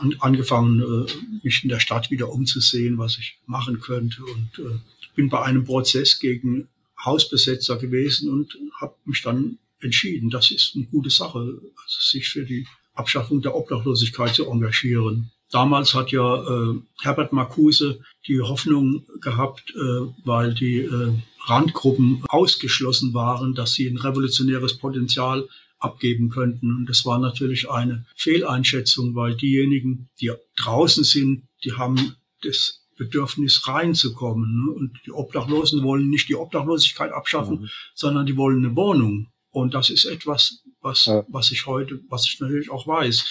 an, 0.00 0.16
angefangen, 0.20 0.80
äh, 0.80 1.12
mich 1.42 1.62
in 1.62 1.68
der 1.68 1.80
Stadt 1.80 2.10
wieder 2.10 2.32
umzusehen, 2.32 2.96
was 2.96 3.18
ich 3.18 3.38
machen 3.46 3.80
könnte. 3.80 4.24
Und 4.24 4.58
äh, 4.58 4.78
bin 5.14 5.28
bei 5.28 5.42
einem 5.42 5.64
Prozess 5.64 6.18
gegen 6.18 6.68
Hausbesetzer 7.04 7.76
gewesen 7.76 8.30
und 8.30 8.56
habe 8.80 8.94
mich 9.04 9.20
dann 9.20 9.58
entschieden, 9.80 10.30
das 10.30 10.50
ist 10.50 10.72
eine 10.74 10.86
gute 10.86 11.10
Sache, 11.10 11.38
also 11.38 12.00
sich 12.00 12.28
für 12.28 12.44
die 12.44 12.66
Abschaffung 12.94 13.42
der 13.42 13.54
Obdachlosigkeit 13.54 14.34
zu 14.34 14.50
engagieren. 14.50 15.30
Damals 15.50 15.94
hat 15.94 16.10
ja 16.10 16.42
äh, 16.42 16.74
Herbert 17.00 17.32
Marcuse 17.32 18.00
die 18.26 18.40
Hoffnung 18.40 19.06
gehabt, 19.20 19.72
äh, 19.74 20.12
weil 20.24 20.54
die 20.54 20.80
äh, 20.80 21.12
Randgruppen 21.46 22.22
ausgeschlossen 22.28 23.14
waren, 23.14 23.54
dass 23.54 23.72
sie 23.72 23.88
ein 23.88 23.96
revolutionäres 23.96 24.76
Potenzial 24.76 25.48
abgeben 25.78 26.28
könnten. 26.28 26.74
Und 26.74 26.86
das 26.86 27.06
war 27.06 27.18
natürlich 27.18 27.70
eine 27.70 28.04
Fehleinschätzung, 28.16 29.14
weil 29.14 29.36
diejenigen, 29.36 30.10
die 30.20 30.32
draußen 30.56 31.04
sind, 31.04 31.48
die 31.64 31.72
haben 31.72 32.16
das 32.42 32.84
Bedürfnis 32.96 33.66
reinzukommen. 33.66 34.66
Ne? 34.66 34.72
Und 34.72 35.00
die 35.06 35.12
Obdachlosen 35.12 35.82
wollen 35.82 36.10
nicht 36.10 36.28
die 36.28 36.34
Obdachlosigkeit 36.34 37.12
abschaffen, 37.12 37.62
mhm. 37.62 37.68
sondern 37.94 38.26
die 38.26 38.36
wollen 38.36 38.64
eine 38.64 38.76
Wohnung. 38.76 39.28
Und 39.50 39.72
das 39.72 39.88
ist 39.88 40.04
etwas, 40.04 40.62
was, 40.80 41.06
ja. 41.06 41.24
was 41.28 41.50
ich 41.50 41.66
heute, 41.66 42.00
was 42.08 42.26
ich 42.26 42.38
natürlich 42.40 42.70
auch 42.70 42.86
weiß. 42.86 43.24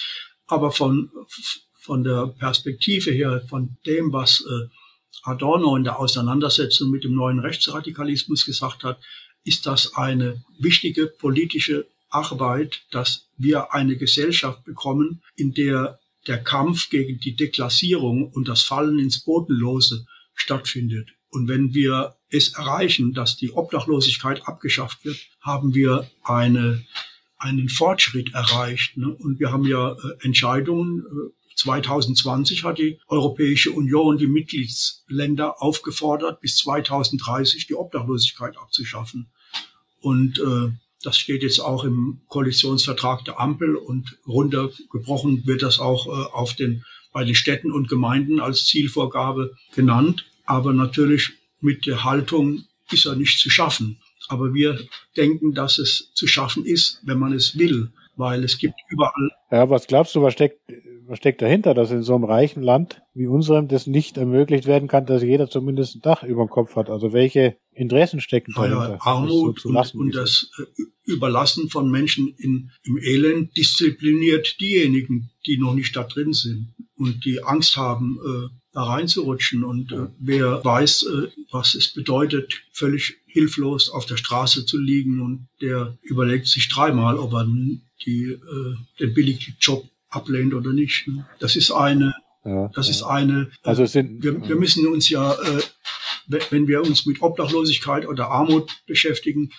Aber 0.46 0.72
von, 0.72 1.10
von 1.88 2.04
der 2.04 2.26
Perspektive 2.26 3.10
her, 3.10 3.40
von 3.48 3.78
dem, 3.86 4.12
was 4.12 4.44
äh, 4.46 4.68
Adorno 5.22 5.74
in 5.74 5.84
der 5.84 5.98
Auseinandersetzung 5.98 6.90
mit 6.90 7.02
dem 7.02 7.14
neuen 7.14 7.38
Rechtsradikalismus 7.38 8.44
gesagt 8.44 8.84
hat, 8.84 9.00
ist 9.42 9.64
das 9.64 9.94
eine 9.94 10.44
wichtige 10.58 11.06
politische 11.06 11.86
Arbeit, 12.10 12.82
dass 12.90 13.26
wir 13.38 13.72
eine 13.72 13.96
Gesellschaft 13.96 14.64
bekommen, 14.64 15.22
in 15.34 15.54
der 15.54 15.98
der 16.26 16.44
Kampf 16.44 16.90
gegen 16.90 17.18
die 17.18 17.34
Deklassierung 17.34 18.30
und 18.30 18.48
das 18.48 18.60
Fallen 18.60 18.98
ins 18.98 19.20
Bodenlose 19.20 20.06
stattfindet. 20.34 21.08
Und 21.30 21.48
wenn 21.48 21.72
wir 21.72 22.16
es 22.28 22.52
erreichen, 22.52 23.14
dass 23.14 23.38
die 23.38 23.52
Obdachlosigkeit 23.52 24.46
abgeschafft 24.46 25.06
wird, 25.06 25.18
haben 25.40 25.74
wir 25.74 26.10
eine, 26.22 26.84
einen 27.38 27.70
Fortschritt 27.70 28.34
erreicht. 28.34 28.98
Ne? 28.98 29.08
Und 29.08 29.40
wir 29.40 29.52
haben 29.52 29.66
ja 29.66 29.92
äh, 29.92 29.96
Entscheidungen. 30.20 31.32
2020 31.58 32.60
äh, 32.60 32.62
hat 32.62 32.78
die 32.78 32.98
Europäische 33.08 33.72
Union 33.72 34.18
die 34.18 34.26
Mitgliedsländer 34.26 35.62
aufgefordert, 35.62 36.40
bis 36.40 36.56
2030 36.58 37.66
die 37.66 37.74
Obdachlosigkeit 37.74 38.56
abzuschaffen. 38.56 39.28
Und 40.00 40.38
äh, 40.38 40.72
das 41.02 41.16
steht 41.16 41.42
jetzt 41.42 41.60
auch 41.60 41.84
im 41.84 42.20
Koalitionsvertrag 42.28 43.24
der 43.24 43.40
Ampel 43.40 43.76
und 43.76 44.18
runtergebrochen 44.26 45.46
wird 45.46 45.62
das 45.62 45.78
auch 45.78 46.06
äh, 46.06 46.10
auf 46.32 46.54
den, 46.54 46.84
bei 47.12 47.24
den 47.24 47.34
Städten 47.34 47.72
und 47.72 47.88
Gemeinden 47.88 48.40
als 48.40 48.66
Zielvorgabe 48.66 49.54
genannt. 49.74 50.24
Aber 50.44 50.72
natürlich 50.72 51.32
mit 51.60 51.86
der 51.86 52.04
Haltung 52.04 52.64
ist 52.90 53.06
er 53.06 53.16
nicht 53.16 53.38
zu 53.38 53.50
schaffen. 53.50 53.98
Aber 54.28 54.54
wir 54.54 54.78
denken, 55.16 55.54
dass 55.54 55.78
es 55.78 56.10
zu 56.14 56.26
schaffen 56.26 56.64
ist, 56.64 57.00
wenn 57.04 57.18
man 57.18 57.32
es 57.32 57.58
will, 57.58 57.90
weil 58.16 58.44
es 58.44 58.58
gibt 58.58 58.74
überall. 58.88 59.30
Ja, 59.50 59.70
was 59.70 59.86
glaubst 59.86 60.14
du, 60.14 60.22
was 60.22 60.34
steckt, 60.34 60.60
was 61.08 61.18
steckt 61.18 61.40
dahinter, 61.40 61.72
dass 61.74 61.90
in 61.90 62.02
so 62.02 62.14
einem 62.14 62.24
reichen 62.24 62.62
Land 62.62 63.02
wie 63.14 63.26
unserem 63.26 63.66
das 63.66 63.86
nicht 63.86 64.18
ermöglicht 64.18 64.66
werden 64.66 64.88
kann, 64.88 65.06
dass 65.06 65.22
jeder 65.22 65.48
zumindest 65.48 65.96
ein 65.96 66.02
Dach 66.02 66.22
über 66.22 66.44
dem 66.44 66.50
Kopf 66.50 66.76
hat? 66.76 66.90
Also 66.90 67.12
welche 67.12 67.56
Interessen 67.72 68.20
stecken 68.20 68.52
dahinter? 68.54 68.90
Ja, 68.90 68.98
Armut 69.00 69.60
so 69.60 69.70
und, 69.70 69.94
und 69.94 70.14
das 70.14 70.50
äh, 70.58 70.82
Überlassen 71.04 71.70
von 71.70 71.90
Menschen 71.90 72.34
in, 72.36 72.70
im 72.82 72.98
Elend 72.98 73.56
diszipliniert 73.56 74.60
diejenigen, 74.60 75.30
die 75.46 75.56
noch 75.58 75.74
nicht 75.74 75.96
da 75.96 76.04
drin 76.04 76.34
sind 76.34 76.74
und 76.94 77.24
die 77.24 77.42
Angst 77.42 77.76
haben, 77.76 78.18
äh, 78.24 78.48
da 78.72 78.82
reinzurutschen. 78.82 79.64
Und 79.64 79.92
äh, 79.92 80.08
wer 80.18 80.64
weiß, 80.64 81.04
äh, 81.04 81.28
was 81.50 81.74
es 81.74 81.92
bedeutet, 81.92 82.60
völlig 82.72 83.16
hilflos 83.26 83.88
auf 83.88 84.04
der 84.04 84.18
Straße 84.18 84.66
zu 84.66 84.78
liegen 84.78 85.20
und 85.20 85.48
der 85.62 85.96
überlegt 86.02 86.46
sich 86.46 86.68
dreimal, 86.68 87.18
ob 87.18 87.32
er 87.32 87.46
die, 88.04 88.24
äh, 88.24 88.74
den 89.00 89.14
billigen 89.14 89.56
Job 89.60 89.88
ablehnt 90.08 90.54
oder 90.54 90.72
nicht. 90.72 91.06
Ne? 91.08 91.26
Das 91.38 91.56
ist 91.56 91.70
eine, 91.70 92.14
ja, 92.44 92.68
das 92.74 92.86
ja. 92.86 92.90
ist 92.92 93.02
eine. 93.02 93.50
Äh, 93.62 93.68
also 93.68 93.86
sind, 93.86 94.22
wir, 94.22 94.48
wir 94.48 94.56
müssen 94.56 94.86
uns 94.86 95.08
ja, 95.08 95.32
äh, 95.34 95.62
wenn 96.50 96.68
wir 96.68 96.82
uns 96.82 97.06
mit 97.06 97.22
Obdachlosigkeit 97.22 98.06
oder 98.06 98.30
Armut 98.30 98.70
beschäftigen, 98.86 99.50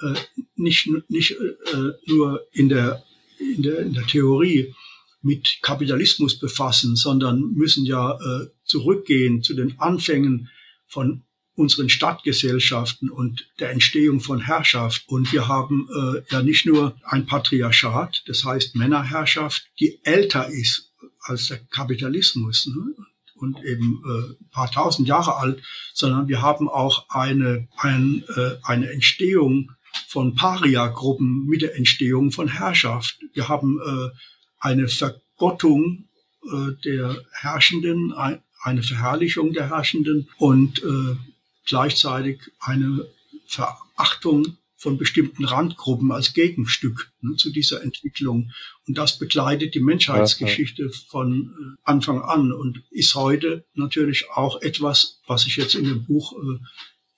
äh, 0.00 0.14
nicht 0.56 0.88
nicht 1.08 1.32
äh, 1.32 1.92
nur 2.06 2.46
in 2.52 2.68
der 2.68 3.02
in 3.38 3.62
der 3.62 3.80
in 3.80 3.94
der 3.94 4.06
Theorie 4.06 4.74
mit 5.22 5.58
Kapitalismus 5.62 6.38
befassen, 6.38 6.94
sondern 6.94 7.52
müssen 7.54 7.84
ja 7.84 8.12
äh, 8.12 8.46
zurückgehen 8.64 9.42
zu 9.42 9.54
den 9.54 9.78
Anfängen 9.78 10.48
von 10.86 11.24
unseren 11.56 11.88
Stadtgesellschaften 11.88 13.10
und 13.10 13.48
der 13.58 13.70
Entstehung 13.70 14.20
von 14.20 14.40
Herrschaft. 14.40 15.04
Und 15.08 15.32
wir 15.32 15.48
haben 15.48 15.88
äh, 15.90 16.22
ja 16.30 16.42
nicht 16.42 16.66
nur 16.66 16.96
ein 17.02 17.26
Patriarchat, 17.26 18.22
das 18.26 18.44
heißt 18.44 18.76
Männerherrschaft, 18.76 19.66
die 19.80 19.98
älter 20.04 20.48
ist 20.48 20.92
als 21.20 21.48
der 21.48 21.58
Kapitalismus 21.58 22.66
ne? 22.68 22.94
und 23.34 23.62
eben 23.64 24.02
äh, 24.06 24.44
paar 24.52 24.70
tausend 24.70 25.08
Jahre 25.08 25.36
alt, 25.36 25.62
sondern 25.94 26.28
wir 26.28 26.42
haben 26.42 26.68
auch 26.68 27.08
eine, 27.08 27.68
ein, 27.78 28.22
äh, 28.36 28.56
eine 28.62 28.90
Entstehung 28.90 29.72
von 30.08 30.34
Paria-Gruppen 30.34 31.46
mit 31.46 31.62
der 31.62 31.74
Entstehung 31.74 32.32
von 32.32 32.48
Herrschaft. 32.48 33.18
Wir 33.32 33.48
haben 33.48 33.80
äh, 33.80 34.10
eine 34.58 34.88
Vergottung 34.88 36.08
äh, 36.44 36.72
der 36.84 37.22
Herrschenden, 37.32 38.12
ein, 38.12 38.42
eine 38.62 38.82
Verherrlichung 38.82 39.52
der 39.52 39.70
Herrschenden 39.70 40.28
und 40.38 40.82
äh, 40.82 41.16
gleichzeitig 41.66 42.40
eine 42.60 43.06
Verachtung 43.46 44.56
von 44.78 44.98
bestimmten 44.98 45.44
Randgruppen 45.44 46.12
als 46.12 46.32
Gegenstück 46.32 47.10
ne, 47.20 47.36
zu 47.36 47.50
dieser 47.50 47.82
Entwicklung. 47.82 48.52
Und 48.86 48.98
das 48.98 49.18
begleitet 49.18 49.74
die 49.74 49.80
Menschheitsgeschichte 49.80 50.90
von 51.08 51.76
äh, 51.76 51.80
Anfang 51.82 52.22
an 52.22 52.52
und 52.52 52.82
ist 52.90 53.14
heute 53.14 53.64
natürlich 53.74 54.30
auch 54.30 54.60
etwas, 54.60 55.20
was 55.26 55.46
ich 55.46 55.56
jetzt 55.56 55.74
in 55.74 55.86
dem 55.86 56.04
Buch 56.04 56.34
äh, 56.34 56.58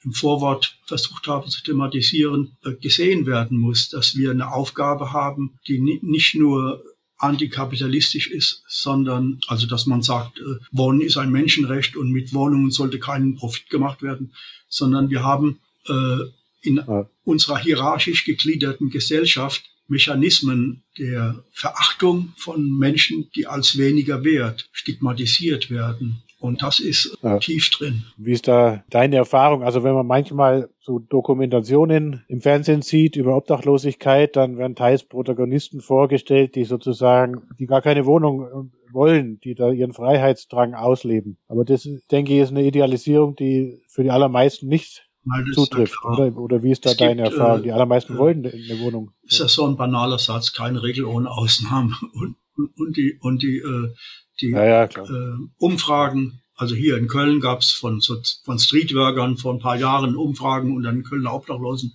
im 0.04 0.12
Vorwort 0.12 0.78
versucht 0.86 1.26
habe 1.26 1.48
zu 1.48 1.62
thematisieren, 1.62 2.56
äh, 2.64 2.74
gesehen 2.74 3.26
werden 3.26 3.58
muss, 3.58 3.88
dass 3.88 4.16
wir 4.16 4.30
eine 4.30 4.52
Aufgabe 4.52 5.12
haben, 5.12 5.58
die 5.66 5.80
nicht 5.80 6.36
nur 6.36 6.82
antikapitalistisch 7.18 8.30
ist, 8.30 8.62
sondern 8.68 9.40
also 9.48 9.66
dass 9.66 9.86
man 9.86 10.02
sagt, 10.02 10.38
äh, 10.38 10.42
Wohnen 10.70 11.00
ist 11.00 11.16
ein 11.16 11.30
Menschenrecht 11.30 11.96
und 11.96 12.12
mit 12.12 12.32
Wohnungen 12.32 12.70
sollte 12.70 12.98
keinen 12.98 13.34
Profit 13.34 13.68
gemacht 13.70 14.02
werden, 14.02 14.32
sondern 14.68 15.10
wir 15.10 15.24
haben 15.24 15.58
äh, 15.88 16.18
in 16.62 16.76
ja. 16.76 17.08
unserer 17.24 17.58
hierarchisch 17.58 18.24
gegliederten 18.24 18.90
Gesellschaft 18.90 19.64
Mechanismen 19.88 20.82
der 20.98 21.42
Verachtung 21.50 22.34
von 22.36 22.78
Menschen, 22.78 23.30
die 23.34 23.46
als 23.46 23.78
weniger 23.78 24.22
wert 24.22 24.68
stigmatisiert 24.72 25.70
werden. 25.70 26.22
Und 26.40 26.62
das 26.62 26.78
ist 26.78 27.18
ja. 27.22 27.38
tief 27.38 27.68
drin. 27.70 28.04
Wie 28.16 28.32
ist 28.32 28.46
da 28.46 28.84
deine 28.90 29.16
Erfahrung? 29.16 29.64
Also 29.64 29.82
wenn 29.82 29.94
man 29.94 30.06
manchmal 30.06 30.70
so 30.78 31.00
Dokumentationen 31.00 32.24
im 32.28 32.40
Fernsehen 32.40 32.82
sieht 32.82 33.16
über 33.16 33.36
Obdachlosigkeit, 33.36 34.36
dann 34.36 34.56
werden 34.56 34.76
teils 34.76 35.04
Protagonisten 35.04 35.80
vorgestellt, 35.80 36.54
die 36.54 36.64
sozusagen, 36.64 37.42
die 37.58 37.66
gar 37.66 37.82
keine 37.82 38.06
Wohnung 38.06 38.70
wollen, 38.92 39.40
die 39.40 39.54
da 39.56 39.70
ihren 39.70 39.92
Freiheitsdrang 39.92 40.74
ausleben. 40.74 41.38
Aber 41.48 41.64
das, 41.64 41.88
denke 42.10 42.34
ich, 42.34 42.40
ist 42.40 42.50
eine 42.50 42.64
Idealisierung, 42.64 43.34
die 43.34 43.82
für 43.88 44.04
die 44.04 44.10
allermeisten 44.10 44.68
nicht 44.68 45.08
zutrifft. 45.54 45.96
Oder, 46.04 46.36
oder 46.36 46.62
wie 46.62 46.70
ist 46.70 46.86
da 46.86 46.90
es 46.90 46.96
deine 46.96 47.24
gibt, 47.24 47.36
Erfahrung? 47.36 47.62
Die 47.62 47.72
allermeisten 47.72 48.14
äh, 48.14 48.18
wollen 48.18 48.46
eine 48.46 48.80
Wohnung. 48.80 49.10
Ist 49.22 49.40
ja 49.40 49.48
so 49.48 49.66
ein 49.66 49.76
banaler 49.76 50.18
Satz, 50.18 50.52
keine 50.52 50.82
Regel 50.82 51.04
ohne 51.04 51.30
Ausnahmen. 51.30 51.94
Und, 52.14 52.36
und, 52.56 52.76
und 52.76 52.96
die, 52.96 53.16
und 53.20 53.42
die 53.42 53.58
äh, 53.58 53.94
die 54.40 54.50
ja, 54.50 54.64
ja, 54.64 54.84
äh, 54.84 55.36
Umfragen, 55.58 56.40
also 56.54 56.74
hier 56.74 56.96
in 56.96 57.08
Köln 57.08 57.40
gab 57.40 57.60
es 57.60 57.72
von, 57.72 58.00
von 58.44 58.58
Streetworkern 58.58 59.36
vor 59.36 59.54
ein 59.54 59.60
paar 59.60 59.76
Jahren 59.76 60.16
Umfragen 60.16 60.74
und 60.76 60.82
dann 60.82 61.04
Kölner 61.04 61.34
Obdachlosen. 61.34 61.94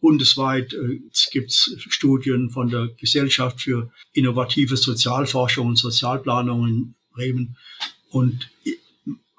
Bundesweit 0.00 0.72
äh, 0.74 1.00
gibt 1.32 1.50
es 1.50 1.76
Studien 1.78 2.50
von 2.50 2.68
der 2.68 2.88
Gesellschaft 2.88 3.60
für 3.60 3.90
innovative 4.12 4.76
Sozialforschung 4.76 5.68
und 5.68 5.76
Sozialplanung 5.76 6.66
in 6.66 6.94
Bremen. 7.12 7.56
Und 8.10 8.50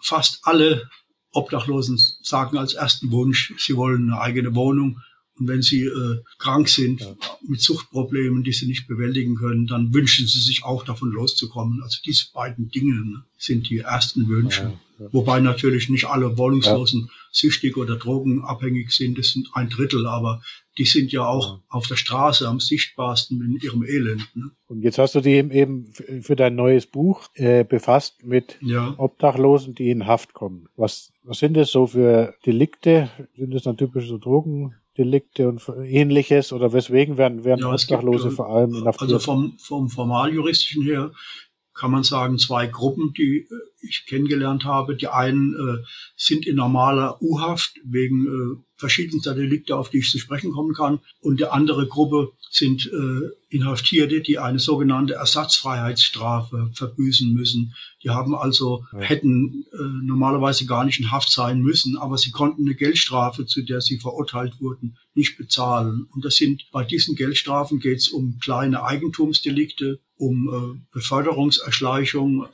fast 0.01 0.39
alle 0.43 0.89
Obdachlosen 1.31 1.97
sagen 2.21 2.57
als 2.57 2.73
ersten 2.73 3.11
Wunsch, 3.11 3.53
sie 3.57 3.75
wollen 3.75 4.11
eine 4.11 4.21
eigene 4.21 4.55
Wohnung 4.55 5.01
Und 5.39 5.47
wenn 5.47 5.61
sie 5.61 5.83
äh, 5.83 6.21
krank 6.39 6.67
sind 6.67 7.01
ja. 7.01 7.15
mit 7.47 7.61
Suchtproblemen, 7.61 8.43
die 8.43 8.53
sie 8.53 8.65
nicht 8.65 8.87
bewältigen 8.87 9.35
können, 9.35 9.67
dann 9.67 9.93
wünschen 9.93 10.27
sie 10.27 10.39
sich 10.39 10.63
auch 10.63 10.83
davon 10.83 11.11
loszukommen. 11.11 11.81
Also 11.83 11.99
diese 12.05 12.31
beiden 12.33 12.69
Dinge 12.69 12.95
ne, 12.95 13.23
sind 13.37 13.69
die 13.69 13.79
ersten 13.79 14.27
Wünsche. 14.27 14.63
Ja, 14.63 14.79
ja. 14.99 15.13
Wobei 15.13 15.39
natürlich 15.39 15.89
nicht 15.89 16.05
alle 16.05 16.37
Wohnungslosen 16.37 17.09
süchtig 17.31 17.77
oder 17.77 17.97
drogenabhängig 17.97 18.91
sind. 18.91 19.17
Das 19.17 19.29
sind 19.29 19.47
ein 19.53 19.69
Drittel, 19.69 20.07
aber 20.07 20.41
die 20.77 20.85
sind 20.85 21.11
ja 21.11 21.25
auch 21.25 21.59
auf 21.69 21.87
der 21.87 21.95
Straße 21.95 22.47
am 22.47 22.59
sichtbarsten 22.59 23.41
in 23.41 23.59
ihrem 23.61 23.83
Elend. 23.83 24.27
Ne? 24.35 24.51
Und 24.67 24.81
jetzt 24.81 24.97
hast 24.97 25.15
du 25.15 25.21
dich 25.21 25.35
eben 25.35 25.91
für 26.21 26.35
dein 26.35 26.55
neues 26.55 26.85
Buch 26.85 27.27
äh, 27.33 27.63
befasst 27.63 28.23
mit. 28.25 28.57
Obdachlosen, 28.97 29.75
die 29.75 29.89
in 29.89 30.07
Haft 30.07 30.33
kommen. 30.33 30.67
Was, 30.75 31.11
was 31.23 31.39
sind 31.39 31.55
das 31.55 31.71
so 31.71 31.87
für 31.87 32.33
Delikte? 32.45 33.09
Sind 33.37 33.53
das 33.53 33.63
dann 33.63 33.77
typische 33.77 34.07
so 34.07 34.17
Drogendelikte 34.97 35.47
und 35.47 35.61
ähnliches? 35.83 36.51
Oder 36.51 36.73
weswegen 36.73 37.17
werden, 37.17 37.43
werden 37.43 37.61
ja, 37.61 37.73
Obdachlose 37.73 38.25
gibt, 38.25 38.35
vor 38.35 38.49
allem 38.49 38.73
inhaftiert? 38.73 39.13
Also 39.13 39.19
vom, 39.19 39.57
vom 39.59 39.89
formaljuristischen 39.89 40.83
her 40.83 41.11
kann 41.73 41.91
man 41.91 42.03
sagen, 42.03 42.39
zwei 42.39 42.65
Gruppen, 42.65 43.13
die 43.13 43.47
ich 43.81 44.05
kennengelernt 44.07 44.65
habe. 44.65 44.95
Die 44.95 45.09
einen 45.09 45.53
äh, 45.53 45.85
sind 46.15 46.47
in 46.47 46.55
normaler 46.55 47.21
U-Haft 47.21 47.75
wegen 47.85 48.25
äh, 48.25 48.76
verschiedenster 48.77 49.33
Delikte, 49.33 49.75
auf 49.75 49.89
die 49.89 49.97
ich 49.99 50.09
zu 50.09 50.19
sprechen 50.19 50.51
kommen 50.51 50.73
kann. 50.73 50.99
Und 51.19 51.39
die 51.39 51.45
andere 51.45 51.87
Gruppe 51.87 52.31
sind 52.49 52.85
äh, 52.85 53.29
Inhaftierte, 53.49 54.21
die 54.21 54.39
eine 54.39 54.59
sogenannte 54.59 55.15
Ersatzfreiheitsstrafe 55.15 56.69
verbüßen 56.73 57.33
müssen. 57.33 57.73
Die 58.03 58.09
haben 58.09 58.35
also, 58.35 58.85
ja. 58.93 58.99
hätten 58.99 59.65
äh, 59.73 59.83
normalerweise 60.03 60.65
gar 60.65 60.85
nicht 60.85 60.99
in 60.99 61.11
Haft 61.11 61.31
sein 61.31 61.61
müssen, 61.61 61.97
aber 61.97 62.17
sie 62.17 62.31
konnten 62.31 62.63
eine 62.63 62.75
Geldstrafe, 62.75 63.45
zu 63.45 63.63
der 63.63 63.81
sie 63.81 63.99
verurteilt 63.99 64.61
wurden, 64.61 64.97
nicht 65.13 65.37
bezahlen. 65.37 66.07
Und 66.13 66.23
das 66.23 66.35
sind, 66.35 66.65
bei 66.71 66.83
diesen 66.83 67.15
Geldstrafen 67.15 67.79
geht 67.79 67.97
es 67.97 68.09
um 68.09 68.37
kleine 68.39 68.83
Eigentumsdelikte, 68.83 69.99
um 70.17 70.47
äh, 70.47 70.79
Beförderungserschleichung, 70.93 72.47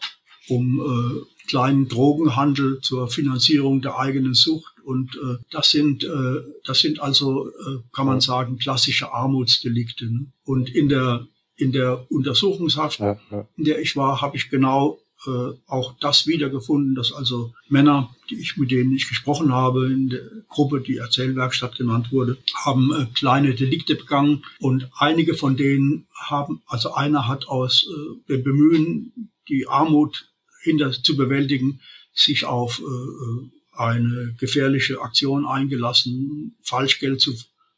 um 0.48 0.80
äh, 0.80 1.48
kleinen 1.48 1.88
Drogenhandel 1.88 2.80
zur 2.82 3.10
Finanzierung 3.10 3.82
der 3.82 3.98
eigenen 4.00 4.34
Sucht. 4.34 4.73
Und 4.84 5.16
äh, 5.16 5.38
das 5.52 5.72
sind 5.72 6.04
äh, 6.04 6.42
das 6.66 6.80
sind 6.80 7.02
also 7.02 7.48
äh, 7.48 7.80
kann 7.92 8.06
man 8.06 8.22
sagen 8.22 8.58
klassische 8.58 9.12
Armutsdelikte. 9.12 10.06
Ne? 10.06 10.26
Und 10.44 10.70
in 10.70 10.90
der 10.90 11.28
in 11.56 11.72
der 11.72 12.12
Untersuchungshaft, 12.12 13.00
ja, 13.00 13.20
ja. 13.32 13.48
in 13.58 13.64
der 13.64 13.80
ich 13.80 13.96
war, 13.96 14.22
habe 14.22 14.36
ich 14.38 14.50
genau 14.50 15.00
äh, 15.26 15.54
auch 15.68 15.96
das 16.00 16.28
wiedergefunden, 16.28 16.96
dass 16.96 17.14
also 17.14 17.54
Männer, 17.70 18.14
die 18.30 18.36
ich 18.36 18.58
mit 18.58 18.72
denen 18.72 18.94
ich 18.94 19.08
gesprochen 19.08 19.54
habe, 19.54 19.86
in 19.86 20.10
der 20.10 20.22
Gruppe, 20.50 20.82
die 20.82 20.98
Erzählwerkstatt 20.98 21.78
genannt 21.78 22.12
wurde, 22.12 22.38
haben 22.56 22.92
äh, 22.94 23.06
kleine 23.14 23.54
Delikte 23.56 23.96
begangen 23.96 24.44
und 24.60 24.90
einige 24.98 25.36
von 25.36 25.56
denen 25.56 26.08
haben, 26.14 26.62
also 26.66 26.94
einer 26.94 27.28
hat 27.28 27.48
aus 27.48 27.88
äh, 27.88 28.34
dem 28.34 28.44
Bemühen, 28.44 29.32
die 29.48 29.68
Armut 29.68 30.30
hinter 30.62 30.92
zu 30.92 31.16
bewältigen, 31.16 31.80
sich 32.14 32.46
auf 32.46 32.80
äh, 32.80 32.84
äh, 32.84 33.50
eine 33.76 34.34
gefährliche 34.38 35.02
Aktion 35.02 35.46
eingelassen, 35.46 36.56
Falschgeld 36.62 37.22
zu 37.22 37.34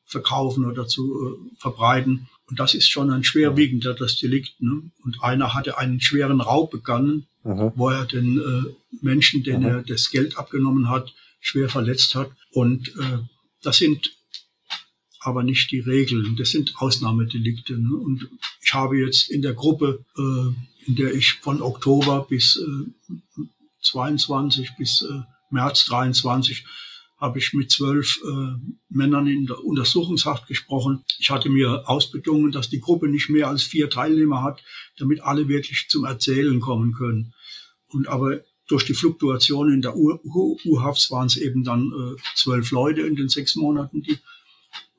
verkaufen 0.05 0.65
oder 0.65 0.87
zu 0.87 1.03
äh, 1.03 1.59
verbreiten. 1.59 2.27
Und 2.47 2.59
das 2.59 2.73
ist 2.75 2.89
schon 2.89 3.11
ein 3.11 3.23
schwerwiegender 3.23 3.93
das 3.93 4.17
Delikt. 4.17 4.61
Ne? 4.61 4.91
Und 5.03 5.23
einer 5.23 5.53
hatte 5.53 5.77
einen 5.77 5.99
schweren 5.99 6.41
Raub 6.41 6.69
begangen, 6.71 7.27
Aha. 7.43 7.73
wo 7.75 7.89
er 7.89 8.05
den 8.05 8.39
äh, 8.39 8.75
Menschen, 9.01 9.43
den 9.43 9.65
Aha. 9.65 9.77
er 9.77 9.81
das 9.81 10.11
Geld 10.11 10.37
abgenommen 10.37 10.89
hat, 10.89 11.13
schwer 11.39 11.69
verletzt 11.69 12.13
hat. 12.13 12.31
Und 12.51 12.89
äh, 12.89 13.19
das 13.63 13.77
sind 13.77 14.11
aber 15.19 15.43
nicht 15.43 15.71
die 15.71 15.79
Regeln. 15.79 16.35
Das 16.37 16.51
sind 16.51 16.75
Ausnahmedelikte. 16.77 17.73
Ne? 17.73 17.95
Und 17.95 18.29
ich 18.61 18.73
habe 18.73 18.99
jetzt 18.99 19.29
in 19.31 19.41
der 19.41 19.53
Gruppe, 19.53 20.05
äh, 20.17 20.87
in 20.87 20.95
der 20.95 21.15
ich 21.15 21.33
von 21.33 21.63
Oktober 21.63 22.27
bis 22.29 22.57
äh, 22.57 23.41
22 23.81 24.75
bis 24.77 25.01
äh, 25.01 25.21
März 25.55 25.85
23 25.85 26.65
habe 27.17 27.39
ich 27.39 27.53
mit 27.53 27.71
zwölf 27.71 28.19
äh, 28.23 28.75
Männern 28.89 29.27
in 29.27 29.45
der 29.47 29.63
Untersuchungshaft 29.63 30.47
gesprochen. 30.47 31.03
Ich 31.17 31.29
hatte 31.31 31.49
mir 31.49 31.89
ausbedungen, 31.89 32.51
dass 32.51 32.69
die 32.69 32.81
Gruppe 32.81 33.07
nicht 33.07 33.29
mehr 33.29 33.47
als 33.47 33.63
vier 33.63 33.89
Teilnehmer 33.89 34.43
hat, 34.43 34.61
damit 34.97 35.23
alle 35.23 35.47
wirklich 35.47 35.87
zum 35.89 36.05
Erzählen 36.05 36.59
kommen 36.59 36.93
können. 36.93 37.33
Und 37.87 38.07
aber 38.07 38.41
durch 38.67 38.85
die 38.85 38.93
Fluktuation 38.93 39.71
in 39.71 39.81
der 39.81 39.95
U-Haft 39.95 41.09
waren 41.11 41.27
es 41.27 41.37
eben 41.37 41.63
dann 41.63 41.91
äh, 41.91 42.21
zwölf 42.35 42.71
Leute 42.71 43.01
in 43.01 43.15
den 43.15 43.29
sechs 43.29 43.55
Monaten, 43.55 44.01
die 44.01 44.17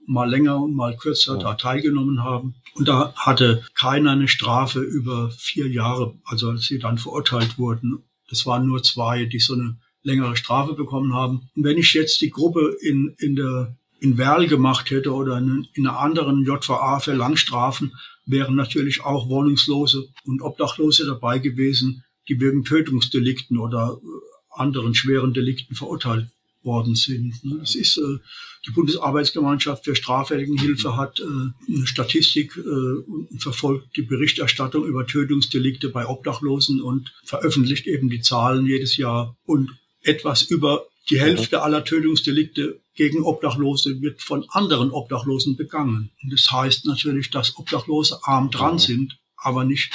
mal 0.06 0.30
länger 0.30 0.62
und 0.62 0.74
mal 0.74 0.96
kürzer 0.96 1.36
da 1.36 1.54
teilgenommen 1.54 2.22
haben. 2.22 2.54
Und 2.74 2.86
da 2.88 3.12
hatte 3.16 3.64
keiner 3.74 4.12
eine 4.12 4.28
Strafe 4.28 4.80
über 4.80 5.30
vier 5.30 5.68
Jahre, 5.68 6.14
also 6.24 6.50
als 6.50 6.66
sie 6.66 6.78
dann 6.78 6.98
verurteilt 6.98 7.58
wurden. 7.58 8.04
Das 8.28 8.46
waren 8.46 8.66
nur 8.66 8.82
zwei, 8.82 9.24
die 9.24 9.40
so 9.40 9.54
eine 9.54 9.78
längere 10.06 10.36
Strafe 10.36 10.74
bekommen 10.74 11.14
haben. 11.14 11.48
Und 11.54 11.64
wenn 11.64 11.78
ich 11.78 11.92
jetzt 11.92 12.20
die 12.20 12.30
Gruppe 12.30 12.76
in, 12.80 13.14
in 13.18 13.36
der 13.36 13.76
in 13.98 14.18
Werl 14.18 14.46
gemacht 14.46 14.90
hätte 14.90 15.12
oder 15.12 15.38
in, 15.38 15.66
in 15.72 15.86
einer 15.86 15.98
anderen 15.98 16.44
JVA 16.44 17.00
für 17.00 17.14
Langstrafen, 17.14 17.92
wären 18.26 18.54
natürlich 18.54 19.02
auch 19.02 19.28
Wohnungslose 19.28 20.08
und 20.24 20.42
Obdachlose 20.42 21.06
dabei 21.06 21.38
gewesen, 21.38 22.04
die 22.28 22.40
wegen 22.40 22.64
Tötungsdelikten 22.64 23.58
oder 23.58 23.98
äh, 24.02 24.60
anderen 24.60 24.94
schweren 24.94 25.32
Delikten 25.32 25.74
verurteilt 25.74 26.28
worden 26.62 26.94
sind. 26.94 27.42
Ne? 27.44 27.58
Das 27.60 27.74
ist 27.74 27.96
äh, 27.98 28.18
die 28.66 28.72
Bundesarbeitsgemeinschaft 28.72 29.84
für 29.84 29.94
Straffälligenhilfe 29.94 30.96
hat 30.96 31.20
äh, 31.20 31.72
eine 31.72 31.86
Statistik 31.86 32.56
und 32.56 33.40
verfolgt 33.40 33.96
die 33.96 34.02
Berichterstattung 34.02 34.84
über 34.84 35.06
Tötungsdelikte 35.06 35.88
bei 35.88 36.06
Obdachlosen 36.06 36.80
und 36.80 37.12
veröffentlicht 37.24 37.86
eben 37.86 38.10
die 38.10 38.20
Zahlen 38.20 38.66
jedes 38.66 38.96
Jahr. 38.96 39.36
Und 39.44 39.70
etwas 40.06 40.42
über 40.42 40.86
die 41.10 41.20
Hälfte 41.20 41.62
aller 41.62 41.84
Tötungsdelikte 41.84 42.80
gegen 42.94 43.22
Obdachlose 43.22 44.00
wird 44.00 44.22
von 44.22 44.44
anderen 44.50 44.90
Obdachlosen 44.90 45.56
begangen. 45.56 46.10
Und 46.22 46.32
das 46.32 46.50
heißt 46.50 46.86
natürlich, 46.86 47.30
dass 47.30 47.56
Obdachlose 47.56 48.18
arm 48.24 48.50
dran 48.50 48.78
sind, 48.78 49.18
aber 49.36 49.64
nicht 49.64 49.92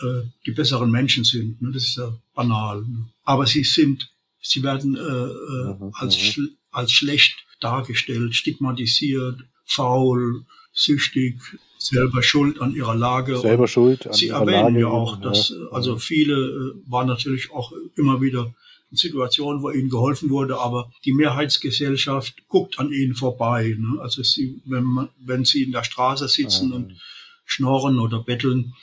äh, 0.00 0.22
die 0.44 0.50
besseren 0.50 0.90
Menschen 0.90 1.24
sind. 1.24 1.62
Ne? 1.62 1.70
Das 1.72 1.84
ist 1.84 1.96
ja 1.96 2.12
banal. 2.34 2.84
Aber 3.24 3.46
sie 3.46 3.64
sind, 3.64 4.10
sie 4.40 4.62
werden 4.62 4.96
äh, 4.96 5.00
äh, 5.00 5.90
als, 5.94 6.16
schl 6.16 6.50
als 6.70 6.92
schlecht 6.92 7.36
dargestellt, 7.60 8.34
stigmatisiert, 8.34 9.40
faul, 9.64 10.44
süchtig, 10.72 11.40
selber 11.78 12.22
schuld 12.22 12.60
an 12.60 12.74
ihrer 12.74 12.94
Lage. 12.94 13.38
Selber 13.38 13.68
schuld. 13.68 14.06
An 14.06 14.12
Sie 14.12 14.28
erwähnen 14.28 14.74
Lage, 14.74 14.80
ja 14.80 14.86
auch, 14.88 15.20
dass 15.20 15.54
also 15.70 15.96
viele 15.96 16.34
äh, 16.34 16.90
waren 16.90 17.06
natürlich 17.06 17.50
auch 17.50 17.72
immer 17.96 18.20
wieder 18.20 18.52
Situation, 18.96 19.62
wo 19.62 19.70
ihnen 19.70 19.88
geholfen 19.88 20.30
wurde, 20.30 20.58
aber 20.58 20.90
die 21.04 21.12
Mehrheitsgesellschaft 21.12 22.48
guckt 22.48 22.78
an 22.78 22.92
ihnen 22.92 23.14
vorbei. 23.14 23.76
Ne? 23.78 24.00
Also 24.00 24.22
sie, 24.22 24.60
wenn, 24.64 24.84
man, 24.84 25.08
wenn 25.18 25.44
sie 25.44 25.62
in 25.62 25.72
der 25.72 25.84
Straße 25.84 26.28
sitzen 26.28 26.68
mhm. 26.68 26.74
und 26.74 27.00
schnorren 27.44 27.98
oder 27.98 28.22
betteln, 28.22 28.74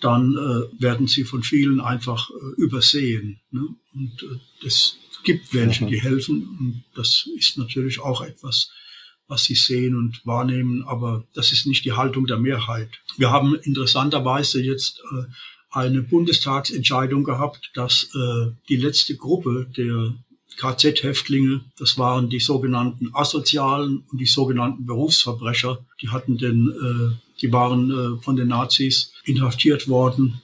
dann 0.00 0.34
äh, 0.34 0.82
werden 0.82 1.06
sie 1.06 1.24
von 1.24 1.42
vielen 1.42 1.80
einfach 1.80 2.30
äh, 2.30 2.60
übersehen. 2.60 3.40
Ne? 3.50 3.66
Und 3.94 4.22
äh, 4.22 4.66
es 4.66 4.98
gibt 5.24 5.54
welche, 5.54 5.84
mhm. 5.84 5.88
die 5.88 6.00
helfen. 6.00 6.56
Und 6.58 6.84
das 6.94 7.28
ist 7.36 7.58
natürlich 7.58 8.00
auch 8.00 8.22
etwas, 8.22 8.70
was 9.28 9.44
sie 9.44 9.54
sehen 9.54 9.96
und 9.96 10.24
wahrnehmen, 10.24 10.84
aber 10.84 11.24
das 11.34 11.52
ist 11.52 11.66
nicht 11.66 11.84
die 11.84 11.92
Haltung 11.92 12.26
der 12.26 12.38
Mehrheit. 12.38 12.90
Wir 13.16 13.30
haben 13.30 13.56
interessanterweise 13.56 14.62
jetzt 14.62 15.00
äh, 15.00 15.24
eine 15.76 16.02
Bundestagsentscheidung 16.02 17.22
gehabt, 17.22 17.70
dass 17.74 18.08
äh, 18.14 18.50
die 18.68 18.76
letzte 18.76 19.14
Gruppe 19.14 19.66
der 19.76 20.14
KZ-Häftlinge, 20.56 21.60
das 21.78 21.98
waren 21.98 22.30
die 22.30 22.40
sogenannten 22.40 23.10
Asozialen 23.12 24.02
und 24.10 24.18
die 24.18 24.26
sogenannten 24.26 24.86
Berufsverbrecher, 24.86 25.84
die 26.00 26.08
hatten 26.08 26.38
den, 26.38 26.70
äh, 26.70 27.40
die 27.42 27.52
waren 27.52 27.90
äh, 27.90 28.22
von 28.22 28.36
den 28.36 28.48
Nazis 28.48 29.12
inhaftiert 29.24 29.86
worden 29.86 30.40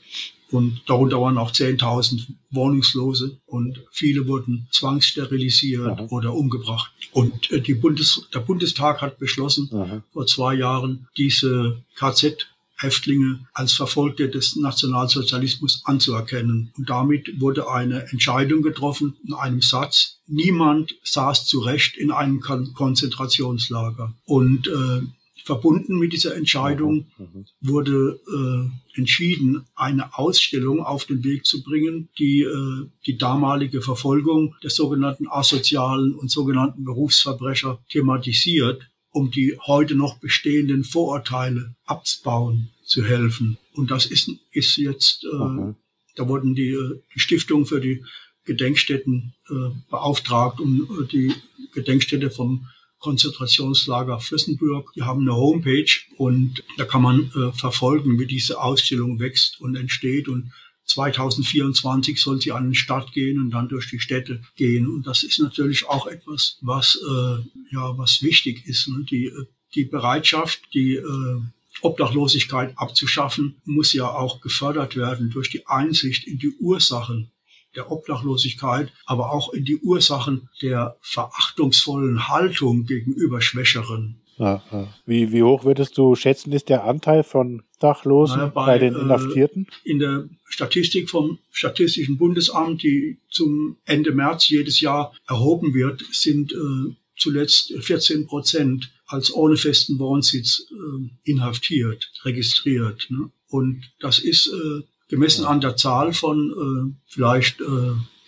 und 0.50 0.82
darunter 0.86 1.18
waren 1.18 1.38
auch 1.38 1.50
10.000 1.50 2.26
Wohnungslose 2.50 3.38
und 3.46 3.80
viele 3.90 4.28
wurden 4.28 4.68
zwangssterilisiert 4.70 5.98
Aha. 5.98 6.06
oder 6.10 6.34
umgebracht. 6.34 6.92
Und 7.12 7.50
äh, 7.50 7.72
Bundes, 7.72 8.28
der 8.34 8.40
Bundestag 8.40 9.00
hat 9.00 9.18
beschlossen, 9.18 9.70
Aha. 9.72 10.02
vor 10.12 10.26
zwei 10.26 10.54
Jahren 10.54 11.08
diese 11.16 11.82
KZ 11.94 12.51
Häftlinge 12.82 13.46
als 13.52 13.72
Verfolgte 13.72 14.28
des 14.28 14.56
Nationalsozialismus 14.56 15.82
anzuerkennen. 15.84 16.72
Und 16.76 16.90
damit 16.90 17.40
wurde 17.40 17.68
eine 17.68 18.10
Entscheidung 18.10 18.62
getroffen 18.62 19.16
in 19.26 19.34
einem 19.34 19.62
Satz, 19.62 20.20
niemand 20.26 20.96
saß 21.04 21.46
zu 21.46 21.60
Recht 21.60 21.96
in 21.96 22.10
einem 22.10 22.40
Konzentrationslager. 22.40 24.14
Und 24.24 24.68
äh, 24.68 25.02
verbunden 25.44 25.98
mit 25.98 26.12
dieser 26.12 26.36
Entscheidung 26.36 27.06
mhm, 27.18 27.28
mhm. 27.34 27.44
wurde 27.60 28.20
äh, 28.26 28.98
entschieden, 28.98 29.64
eine 29.74 30.16
Ausstellung 30.16 30.80
auf 30.80 31.04
den 31.04 31.24
Weg 31.24 31.44
zu 31.46 31.62
bringen, 31.62 32.08
die 32.18 32.42
äh, 32.42 32.86
die 33.06 33.16
damalige 33.16 33.82
Verfolgung 33.82 34.54
der 34.62 34.70
sogenannten 34.70 35.26
asozialen 35.28 36.14
und 36.14 36.30
sogenannten 36.30 36.84
Berufsverbrecher 36.84 37.82
thematisiert 37.90 38.88
um 39.12 39.30
die 39.30 39.56
heute 39.66 39.94
noch 39.94 40.18
bestehenden 40.18 40.84
Vorurteile 40.84 41.74
abzubauen, 41.84 42.70
zu 42.84 43.04
helfen. 43.04 43.58
Und 43.74 43.90
das 43.90 44.06
ist, 44.06 44.30
ist 44.50 44.76
jetzt, 44.76 45.24
äh, 45.24 45.36
mhm. 45.36 45.76
da 46.16 46.28
wurden 46.28 46.54
die, 46.54 46.70
äh, 46.70 47.00
die 47.14 47.20
Stiftung 47.20 47.66
für 47.66 47.80
die 47.80 48.02
Gedenkstätten 48.44 49.34
äh, 49.48 49.54
beauftragt, 49.90 50.60
um 50.60 50.82
äh, 50.82 51.06
die 51.06 51.32
Gedenkstätte 51.74 52.30
vom 52.30 52.66
Konzentrationslager 52.98 54.20
Flüssenburg. 54.20 54.92
Die 54.94 55.02
haben 55.02 55.22
eine 55.22 55.36
Homepage 55.36 55.90
und 56.16 56.62
da 56.78 56.84
kann 56.84 57.02
man 57.02 57.30
äh, 57.34 57.52
verfolgen, 57.52 58.18
wie 58.18 58.26
diese 58.26 58.60
Ausstellung 58.60 59.18
wächst 59.18 59.60
und 59.60 59.76
entsteht 59.76 60.28
und 60.28 60.52
2024 60.86 62.20
soll 62.20 62.40
sie 62.40 62.52
an 62.52 62.64
den 62.64 62.74
Start 62.74 63.12
gehen 63.12 63.38
und 63.38 63.50
dann 63.50 63.68
durch 63.68 63.88
die 63.88 64.00
Städte 64.00 64.42
gehen. 64.56 64.86
Und 64.86 65.06
das 65.06 65.22
ist 65.22 65.38
natürlich 65.38 65.86
auch 65.88 66.06
etwas, 66.06 66.58
was, 66.60 66.96
äh, 66.96 67.38
ja, 67.72 67.96
was 67.96 68.22
wichtig 68.22 68.66
ist. 68.66 68.88
Ne? 68.88 69.04
Die, 69.08 69.26
äh, 69.26 69.46
die 69.74 69.84
Bereitschaft, 69.84 70.60
die 70.74 70.96
äh, 70.96 71.40
Obdachlosigkeit 71.80 72.76
abzuschaffen, 72.76 73.56
muss 73.64 73.92
ja 73.92 74.08
auch 74.08 74.40
gefördert 74.40 74.96
werden 74.96 75.30
durch 75.30 75.50
die 75.50 75.66
Einsicht 75.66 76.26
in 76.26 76.38
die 76.38 76.54
Ursachen 76.60 77.30
der 77.74 77.90
Obdachlosigkeit, 77.90 78.92
aber 79.06 79.32
auch 79.32 79.52
in 79.52 79.64
die 79.64 79.78
Ursachen 79.78 80.48
der 80.60 80.96
verachtungsvollen 81.00 82.28
Haltung 82.28 82.84
gegenüber 82.84 83.40
Schwächeren. 83.40 84.21
Ja, 84.42 84.60
ja. 84.72 84.88
Wie, 85.06 85.30
wie 85.30 85.44
hoch 85.44 85.62
würdest 85.62 85.96
du 85.96 86.16
schätzen, 86.16 86.52
ist 86.52 86.68
der 86.68 86.82
Anteil 86.82 87.22
von 87.22 87.62
Dachlosen 87.78 88.38
naja, 88.38 88.50
bei, 88.50 88.66
bei, 88.66 88.78
den 88.78 88.96
äh, 88.96 88.98
Inhaftierten? 88.98 89.68
Äh, 89.84 89.90
in 89.90 90.00
der 90.00 90.28
Statistik 90.46 91.08
vom 91.08 91.38
Statistischen 91.52 92.18
Bundesamt, 92.18 92.82
die 92.82 93.18
zum 93.30 93.76
Ende 93.84 94.10
März 94.10 94.48
jedes 94.48 94.80
Jahr 94.80 95.14
erhoben 95.28 95.74
wird, 95.74 96.02
sind 96.10 96.52
äh, 96.52 96.92
zuletzt 97.16 97.72
14 97.78 98.26
Prozent 98.26 98.90
als 99.06 99.32
ohne 99.32 99.56
festen 99.56 100.00
Wohnsitz 100.00 100.66
äh, 100.72 101.30
inhaftiert, 101.30 102.10
registriert. 102.24 103.06
Ne? 103.10 103.30
Und 103.48 103.92
das 104.00 104.18
ist 104.18 104.48
äh, 104.48 104.82
gemessen 105.06 105.44
an 105.44 105.60
der 105.60 105.76
Zahl 105.76 106.12
von 106.12 106.50
äh, 106.50 106.94
vielleicht 107.06 107.60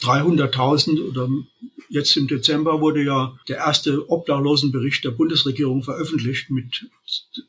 300.000 0.04 1.08
oder 1.08 1.28
jetzt 1.88 2.16
im 2.16 2.28
Dezember 2.28 2.80
wurde 2.80 3.02
ja 3.02 3.36
der 3.48 3.58
erste 3.58 4.10
Obdachlosenbericht 4.10 5.04
der 5.04 5.12
Bundesregierung 5.12 5.82
veröffentlicht 5.82 6.50
mit 6.50 6.86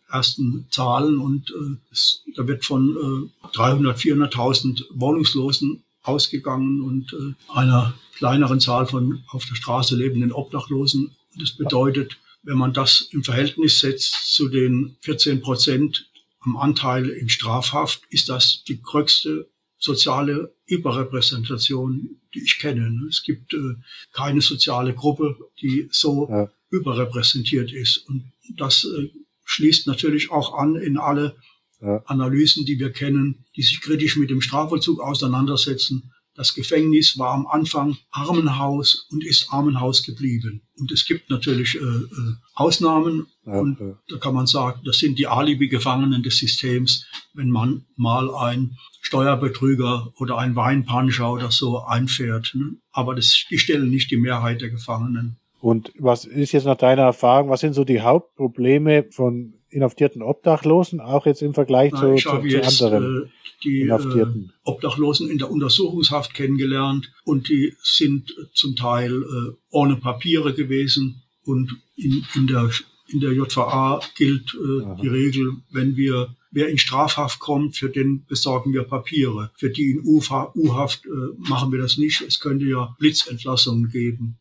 ersten 0.09 0.67
Zahlen 0.69 1.19
und 1.19 1.51
äh, 1.51 1.77
es, 1.91 2.23
da 2.35 2.47
wird 2.47 2.63
von 2.63 3.29
äh, 3.43 3.47
300, 3.53 3.97
400.000 3.97 4.85
Wohnungslosen 4.91 5.83
ausgegangen 6.03 6.81
und 6.81 7.13
äh, 7.13 7.33
einer 7.53 7.93
kleineren 8.17 8.59
Zahl 8.59 8.85
von 8.85 9.23
auf 9.29 9.45
der 9.45 9.55
Straße 9.55 9.95
lebenden 9.95 10.31
Obdachlosen. 10.31 11.15
Das 11.37 11.51
bedeutet, 11.51 12.17
wenn 12.43 12.57
man 12.57 12.73
das 12.73 13.07
im 13.11 13.23
Verhältnis 13.23 13.79
setzt 13.79 14.33
zu 14.33 14.47
den 14.47 14.95
14 15.01 15.41
Prozent 15.41 16.09
am 16.39 16.57
Anteil 16.57 17.09
in 17.09 17.27
Strafhaft, 17.27 18.03
ist 18.09 18.29
das 18.29 18.63
die 18.67 18.81
größte 18.81 19.49
soziale 19.77 20.55
Überrepräsentation, 20.67 22.21
die 22.35 22.43
ich 22.43 22.59
kenne. 22.59 23.07
Es 23.09 23.23
gibt 23.23 23.53
äh, 23.53 23.75
keine 24.11 24.41
soziale 24.41 24.93
Gruppe, 24.93 25.37
die 25.61 25.87
so 25.91 26.27
ja. 26.29 26.51
überrepräsentiert 26.69 27.71
ist. 27.71 27.97
Und 28.09 28.31
das 28.55 28.85
äh, 28.85 29.09
schließt 29.45 29.87
natürlich 29.87 30.31
auch 30.31 30.53
an 30.53 30.75
in 30.75 30.97
alle 30.97 31.35
ja. 31.81 32.03
Analysen, 32.05 32.65
die 32.65 32.79
wir 32.79 32.91
kennen, 32.91 33.45
die 33.55 33.61
sich 33.61 33.81
kritisch 33.81 34.17
mit 34.17 34.29
dem 34.29 34.41
Strafvollzug 34.41 34.99
auseinandersetzen. 34.99 36.11
Das 36.35 36.53
Gefängnis 36.53 37.17
war 37.17 37.33
am 37.33 37.47
Anfang 37.47 37.97
Armenhaus 38.11 39.07
und 39.11 39.23
ist 39.23 39.51
Armenhaus 39.51 40.03
geblieben. 40.03 40.61
Und 40.77 40.91
es 40.91 41.05
gibt 41.05 41.29
natürlich 41.29 41.75
äh, 41.75 41.79
äh, 41.79 42.33
Ausnahmen. 42.53 43.27
Ja, 43.45 43.53
und 43.53 43.79
ja. 43.79 43.97
da 44.09 44.17
kann 44.17 44.33
man 44.33 44.45
sagen, 44.45 44.81
das 44.83 44.97
sind 44.97 45.17
die 45.17 45.27
Alibi-Gefangenen 45.27 46.23
des 46.23 46.37
Systems, 46.37 47.05
wenn 47.33 47.49
man 47.49 47.85
mal 47.95 48.33
ein 48.35 48.77
Steuerbetrüger 49.01 50.11
oder 50.17 50.37
ein 50.37 50.55
Weinpanscher 50.55 51.31
oder 51.31 51.51
so 51.51 51.79
einfährt. 51.79 52.51
Ne? 52.53 52.75
Aber 52.91 53.15
das, 53.15 53.45
die 53.49 53.57
stellen 53.57 53.89
nicht 53.89 54.11
die 54.11 54.17
Mehrheit 54.17 54.61
der 54.61 54.71
Gefangenen. 54.71 55.37
Und 55.61 55.93
was 55.97 56.25
ist 56.25 56.51
jetzt 56.51 56.65
nach 56.65 56.77
deiner 56.77 57.03
Erfahrung, 57.03 57.49
was 57.49 57.61
sind 57.61 57.73
so 57.73 57.85
die 57.85 58.01
Hauptprobleme 58.01 59.05
von 59.09 59.53
inhaftierten 59.75 60.21
Obdachlosen, 60.21 60.99
auch 61.01 61.25
jetzt 61.25 61.41
im 61.41 61.53
Vergleich 61.53 61.91
Na, 61.93 61.99
zu, 61.99 62.15
zu, 62.15 62.45
jetzt, 62.45 62.77
zu 62.77 62.85
anderen 62.85 63.25
äh, 63.25 63.29
die, 63.63 63.81
Inhaftierten? 63.81 64.51
Äh, 64.53 64.69
Obdachlosen 64.69 65.29
in 65.29 65.37
der 65.37 65.51
Untersuchungshaft 65.51 66.33
kennengelernt 66.33 67.11
und 67.23 67.49
die 67.49 67.75
sind 67.81 68.33
zum 68.53 68.75
Teil 68.75 69.21
äh, 69.21 69.53
ohne 69.69 69.97
Papiere 69.97 70.53
gewesen 70.53 71.23
und 71.43 71.75
in, 71.95 72.25
in, 72.35 72.47
der, 72.47 72.69
in 73.09 73.19
der 73.19 73.33
JVA 73.33 73.99
gilt 74.17 74.55
äh, 74.55 75.01
die 75.01 75.07
Regel, 75.07 75.53
wenn 75.71 75.95
wir 75.95 76.35
Wer 76.55 76.69
in 76.69 76.77
Strafhaft 76.77 77.39
kommt, 77.39 77.75
für 77.75 77.89
den 77.89 78.23
besorgen 78.27 78.71
wir 78.71 78.83
Papiere. 78.83 79.51
Für 79.57 79.69
die 79.69 79.91
in 79.91 80.05
U-Haft 80.05 81.05
äh, 81.05 81.09
machen 81.37 81.69
wir 81.73 81.79
das 81.79 81.97
nicht. 81.97 82.21
Es 82.21 82.39
könnte 82.39 82.65
ja 82.65 82.95
Blitzentlassungen 82.97 83.89
geben. 83.89 84.37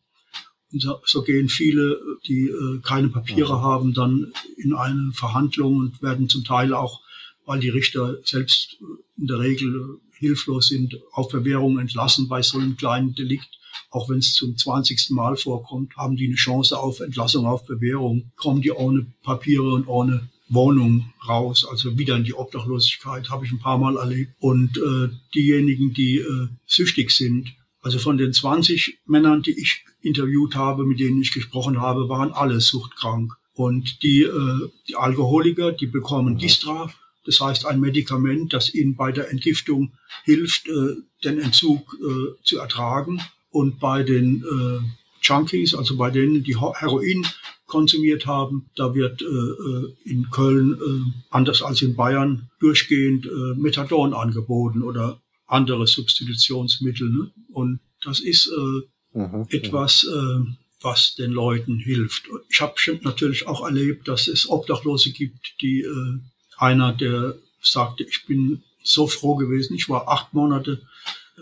So, 0.77 1.21
gehen 1.21 1.49
viele, 1.49 1.99
die 2.27 2.47
äh, 2.47 2.79
keine 2.81 3.09
Papiere 3.09 3.61
haben, 3.61 3.93
dann 3.93 4.31
in 4.57 4.73
eine 4.73 5.11
Verhandlung 5.13 5.77
und 5.77 6.01
werden 6.01 6.27
zum 6.29 6.43
Teil 6.43 6.73
auch, 6.73 7.01
weil 7.45 7.59
die 7.59 7.69
Richter 7.69 8.17
selbst 8.23 8.77
äh, 8.81 9.21
in 9.21 9.27
der 9.27 9.39
Regel 9.39 9.99
hilflos 10.17 10.67
sind, 10.67 10.97
auf 11.11 11.29
Bewährung 11.29 11.79
entlassen 11.79 12.27
bei 12.27 12.41
so 12.41 12.57
einem 12.57 12.77
kleinen 12.77 13.13
Delikt. 13.13 13.49
Auch 13.91 14.09
wenn 14.09 14.19
es 14.19 14.33
zum 14.33 14.57
20. 14.57 15.11
Mal 15.11 15.35
vorkommt, 15.35 15.95
haben 15.95 16.15
die 16.15 16.25
eine 16.25 16.35
Chance 16.35 16.77
auf 16.77 16.99
Entlassung 16.99 17.45
auf 17.45 17.65
Bewährung. 17.65 18.31
Kommen 18.35 18.61
die 18.61 18.71
ohne 18.71 19.05
Papiere 19.23 19.73
und 19.73 19.87
ohne 19.87 20.29
Wohnung 20.47 21.13
raus, 21.27 21.65
also 21.69 21.97
wieder 21.97 22.15
in 22.15 22.23
die 22.23 22.33
Obdachlosigkeit, 22.33 23.29
habe 23.29 23.45
ich 23.45 23.51
ein 23.51 23.59
paar 23.59 23.77
Mal 23.77 23.97
erlebt. 23.97 24.33
Und 24.39 24.77
äh, 24.77 25.09
diejenigen, 25.33 25.93
die 25.93 26.19
äh, 26.19 26.47
süchtig 26.65 27.11
sind, 27.11 27.53
also 27.85 27.99
von 27.99 28.17
den 28.17 28.33
20 28.33 29.01
Männern, 29.05 29.43
die 29.43 29.51
ich 29.61 29.85
interviewt 30.01 30.55
habe, 30.55 30.87
mit 30.87 30.99
denen 30.99 31.21
ich 31.21 31.31
gesprochen 31.31 31.79
habe, 31.79 32.09
waren 32.09 32.33
alle 32.33 32.59
suchtkrank. 32.59 33.33
Und 33.53 34.01
die, 34.01 34.23
äh, 34.23 34.69
die 34.87 34.95
Alkoholiker, 34.95 35.71
die 35.71 35.85
bekommen 35.85 36.39
Distra, 36.39 36.91
das 37.27 37.39
heißt 37.39 37.67
ein 37.67 37.79
Medikament, 37.79 38.53
das 38.53 38.73
ihnen 38.73 38.95
bei 38.95 39.11
der 39.11 39.29
Entgiftung 39.29 39.93
hilft, 40.23 40.67
äh, 40.67 40.95
den 41.23 41.39
Entzug 41.39 41.95
äh, 42.01 42.43
zu 42.43 42.57
ertragen. 42.57 43.21
Und 43.51 43.79
bei 43.79 44.01
den 44.01 44.43
äh, 44.43 44.83
Junkies, 45.21 45.75
also 45.75 45.95
bei 45.95 46.09
denen, 46.09 46.43
die 46.43 46.59
Heroin 46.59 47.23
konsumiert 47.67 48.25
haben. 48.25 48.65
Da 48.75 48.95
wird 48.95 49.21
äh, 49.21 49.25
äh, 49.25 49.93
in 50.05 50.31
Köln, 50.31 50.73
äh, 50.73 51.11
anders 51.29 51.61
als 51.61 51.83
in 51.83 51.95
Bayern, 51.95 52.49
durchgehend 52.59 53.27
äh, 53.27 53.59
Methadon 53.59 54.15
angeboten 54.15 54.81
oder 54.81 55.21
andere 55.47 55.87
Substitutionsmittel. 55.87 57.09
Ne? 57.09 57.31
Und 57.51 57.79
das 58.03 58.19
ist 58.19 58.47
äh, 58.47 59.17
mhm, 59.17 59.47
etwas, 59.49 60.03
äh, 60.03 60.39
was 60.81 61.15
den 61.15 61.31
Leuten 61.31 61.79
hilft. 61.79 62.27
Ich 62.49 62.61
habe 62.61 62.75
natürlich 63.01 63.47
auch 63.47 63.65
erlebt, 63.65 64.07
dass 64.07 64.27
es 64.27 64.49
Obdachlose 64.49 65.11
gibt, 65.11 65.61
die 65.61 65.81
äh, 65.81 66.19
einer, 66.57 66.93
der 66.93 67.35
sagte, 67.61 68.03
ich 68.03 68.25
bin 68.25 68.63
so 68.83 69.07
froh 69.07 69.35
gewesen, 69.35 69.75
ich 69.75 69.89
war 69.89 70.07
acht 70.07 70.33
Monate 70.33 70.81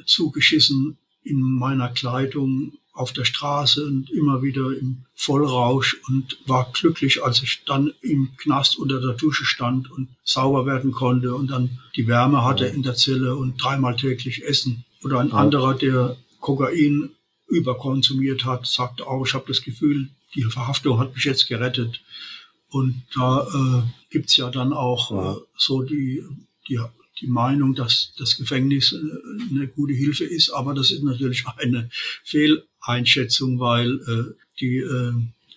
zugeschissen 0.06 0.98
in 1.24 1.42
meiner 1.42 1.90
Kleidung 1.90 2.78
auf 2.94 3.12
der 3.12 3.26
Straße 3.26 3.86
und 3.86 4.12
immer 4.12 4.44
wieder 4.44 4.78
im 4.78 5.06
Vollrausch 5.16 6.00
und 6.08 6.38
war 6.46 6.72
glücklich, 6.74 7.24
als 7.24 7.42
ich 7.42 7.64
dann 7.66 7.92
im 8.02 8.30
Knast 8.38 8.78
unter 8.78 9.02
der 9.02 9.14
Dusche 9.14 9.46
stand 9.46 9.92
und 9.92 10.10
sauber 10.24 10.68
werden 10.68 10.92
konnte 10.92 11.34
und 11.34 11.50
dann 11.50 11.80
die 11.96 12.08
Wärme 12.08 12.44
hatte 12.44 12.68
in 12.68 12.84
der 12.84 12.94
Zelle 12.94 13.36
und 13.36 13.62
dreimal 13.62 13.96
täglich 13.96 14.44
essen. 14.44 14.86
Oder 15.04 15.20
ein 15.20 15.32
anderer, 15.32 15.74
der 15.74 16.18
Kokain 16.40 17.10
überkonsumiert 17.48 18.46
hat, 18.46 18.68
sagte 18.68 19.08
auch, 19.08 19.26
ich 19.26 19.34
habe 19.34 19.46
das 19.48 19.64
Gefühl, 19.64 20.10
die 20.36 20.44
Verhaftung 20.44 21.00
hat 21.00 21.16
mich 21.16 21.26
jetzt 21.26 21.48
gerettet. 21.48 22.02
Und 22.70 23.04
da 23.16 23.42
äh, 23.42 23.84
gibt's 24.10 24.38
ja 24.38 24.50
dann 24.50 24.74
auch 24.74 25.38
äh, 25.38 25.40
so 25.58 25.84
die, 25.84 26.24
die 26.68 26.80
die 27.24 27.30
Meinung, 27.30 27.74
dass 27.74 28.14
das 28.18 28.38
Gefängnis 28.38 28.92
äh, 28.92 28.98
eine 29.50 29.68
gute 29.68 29.94
Hilfe 29.94 30.26
ist, 30.26 30.50
aber 30.52 30.74
das 30.74 30.92
ist 30.92 31.04
natürlich 31.04 31.46
eine 31.58 31.90
Fehleinschätzung, 32.24 33.60
weil 33.60 33.96
äh, 33.96 34.34
die 34.60 34.78
äh, 34.78 35.14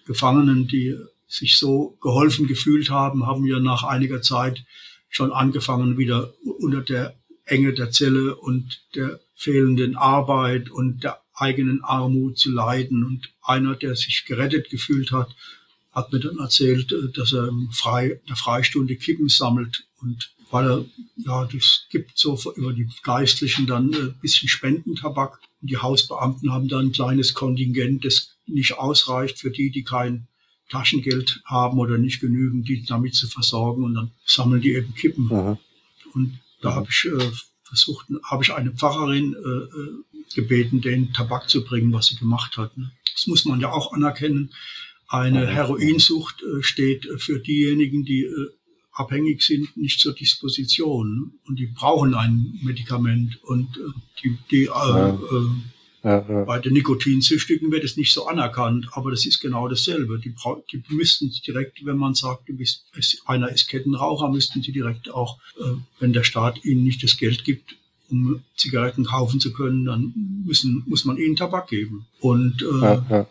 Gefangenen, 0.07 0.69
die 0.69 0.97
sich 1.29 1.57
so 1.57 1.99
geholfen 2.01 2.47
gefühlt 2.47 2.89
haben, 2.89 3.27
haben 3.27 3.45
ja 3.47 3.59
nach 3.59 3.83
einiger 3.83 4.23
Zeit 4.23 4.65
schon 5.09 5.33
angefangen, 5.33 5.99
wieder 5.99 6.33
unter 6.61 6.81
der 6.83 7.17
Enge 7.45 7.73
der 7.73 7.91
Zelle 7.91 8.37
und 8.37 8.83
der 8.95 9.21
fehlenden 9.35 9.97
Arbeit 9.97 10.71
und 10.71 11.03
der 11.03 11.21
eigenen 11.35 11.83
Armut 11.83 12.39
zu 12.39 12.51
leiden. 12.51 13.05
Und 13.05 13.33
einer, 13.43 13.75
der 13.75 13.97
sich 13.97 14.25
gerettet 14.25 14.71
gefühlt 14.71 15.11
hat, 15.11 15.35
hat 15.93 16.13
mir 16.13 16.21
dann 16.21 16.39
erzählt, 16.39 16.93
äh, 16.93 17.11
dass 17.13 17.33
er 17.33 17.51
Frei, 17.73 18.21
der 18.29 18.37
Freistunde 18.37 18.97
Kippen 18.97 19.29
sammelt 19.29 19.85
und 20.01 20.36
weil 20.51 20.87
ja, 21.17 21.45
das 21.45 21.87
gibt 21.91 22.19
so 22.19 22.39
über 22.55 22.73
die 22.73 22.89
Geistlichen 23.03 23.67
dann 23.67 23.93
ein 23.95 24.15
bisschen 24.21 24.49
Spendentabak. 24.49 25.41
Und 25.61 25.71
die 25.71 25.79
Hausbeamten 25.79 26.53
haben 26.53 26.69
dann 26.69 26.87
ein 26.87 26.93
kleines 26.93 27.35
Kontingent, 27.35 28.05
das 28.05 28.37
nicht 28.47 28.79
ausreicht 28.79 29.39
für 29.39 29.51
die, 29.51 29.71
die 29.71 29.83
kein 29.83 30.29
Taschengeld 30.71 31.41
haben 31.45 31.79
oder 31.79 31.99
nicht 31.99 32.21
genügend, 32.21 32.69
die 32.69 32.85
damit 32.85 33.15
zu 33.15 33.29
versorgen 33.29 33.85
und 33.85 33.95
dann 33.95 34.11
sammeln 34.25 34.61
die 34.61 34.73
eben 34.73 34.95
Kippen. 34.95 35.31
Aha. 35.33 35.59
Und 36.15 36.39
da 36.61 36.75
habe 36.75 36.89
ich 36.91 37.05
äh, 37.07 37.31
versucht, 37.63 38.07
habe 38.25 38.43
ich 38.43 38.53
eine 38.53 38.73
Pfarrerin 38.73 39.35
äh, 39.35 39.39
äh, 39.39 40.05
gebeten, 40.35 40.81
den 40.81 41.13
Tabak 41.13 41.49
zu 41.49 41.65
bringen, 41.65 41.93
was 41.93 42.07
sie 42.07 42.17
gemacht 42.17 42.57
hat. 42.57 42.77
Ne? 42.77 42.91
Das 43.13 43.27
muss 43.27 43.45
man 43.45 43.61
ja 43.61 43.71
auch 43.71 43.93
anerkennen. 43.93 44.53
Eine 45.09 45.47
Heroinsucht 45.47 46.43
äh, 46.43 46.63
steht 46.63 47.09
für 47.19 47.39
diejenigen, 47.39 48.05
die 48.05 48.25
äh, 48.25 48.51
abhängig 48.97 49.43
sind, 49.43 49.77
nicht 49.77 50.01
zur 50.01 50.15
Disposition. 50.15 51.33
Und 51.47 51.59
die 51.59 51.67
brauchen 51.67 52.15
ein 52.15 52.59
Medikament. 52.63 53.39
Und 53.45 53.77
äh, 53.77 53.81
die, 54.23 54.39
die 54.51 54.65
äh, 54.65 54.69
Ja. 54.69 55.09
äh, 55.11 55.19
Ja, 56.05 56.25
ja. 56.29 56.45
bei 56.45 56.61
den 56.61 56.75
Nikotinsüchtigen 56.75 57.73
wird 57.73 57.83
es 57.83 57.97
nicht 57.97 58.13
so 58.13 58.27
anerkannt, 58.29 58.87
aber 58.93 59.11
das 59.11 59.27
ist 59.27 59.41
genau 59.41 59.67
dasselbe. 59.67 60.21
Die, 60.21 60.33
die 60.71 60.81
müssten 60.95 61.33
direkt, 61.45 61.85
wenn 61.85 61.97
man 61.97 62.15
sagt, 62.15 62.49
du 62.49 62.53
bist, 62.55 62.85
einer 63.25 63.49
ist 63.51 63.67
Kettenraucher, 63.69 64.31
müssten 64.31 64.63
sie 64.63 64.71
direkt 64.71 65.11
auch, 65.13 65.39
äh, 65.59 65.65
wenn 65.99 66.13
der 66.13 66.23
Staat 66.23 66.65
ihnen 66.65 66.85
nicht 66.85 67.03
das 67.03 67.17
Geld 67.17 67.43
gibt, 67.45 67.75
um 68.09 68.41
Zigaretten 68.57 69.05
kaufen 69.05 69.41
zu 69.41 69.53
können, 69.53 69.85
dann 69.85 70.13
müssen, 70.47 70.85
muss 70.87 71.05
man 71.05 71.17
ihnen 71.17 71.35
Tabak 71.35 71.69
geben. 71.71 72.07
Und 72.21 72.63
äh, 72.63 73.25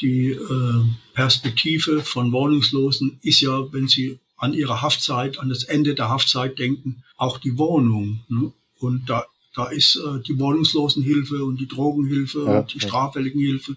die 0.00 0.28
äh, 0.30 0.84
Perspektive 1.12 2.00
von 2.02 2.32
Wohnungslosen 2.32 3.18
ist 3.22 3.40
ja, 3.42 3.70
wenn 3.72 3.86
sie 3.86 4.18
an 4.36 4.52
ihre 4.52 4.82
Haftzeit, 4.82 5.38
an 5.38 5.48
das 5.48 5.64
Ende 5.64 5.94
der 5.94 6.08
Haftzeit 6.08 6.58
denken, 6.58 7.02
auch 7.16 7.38
die 7.38 7.56
Wohnung. 7.58 8.20
Ne? 8.28 8.52
Und 8.78 9.08
da, 9.08 9.24
da 9.54 9.66
ist 9.66 9.96
äh, 9.96 10.20
die 10.20 10.38
Wohnungslosenhilfe 10.38 11.44
und 11.44 11.58
die 11.58 11.68
Drogenhilfe 11.68 12.44
Ja, 12.44 12.58
und 12.60 12.74
die 12.74 12.78
ja. 12.78 12.86
Straffälligenhilfe 12.86 13.76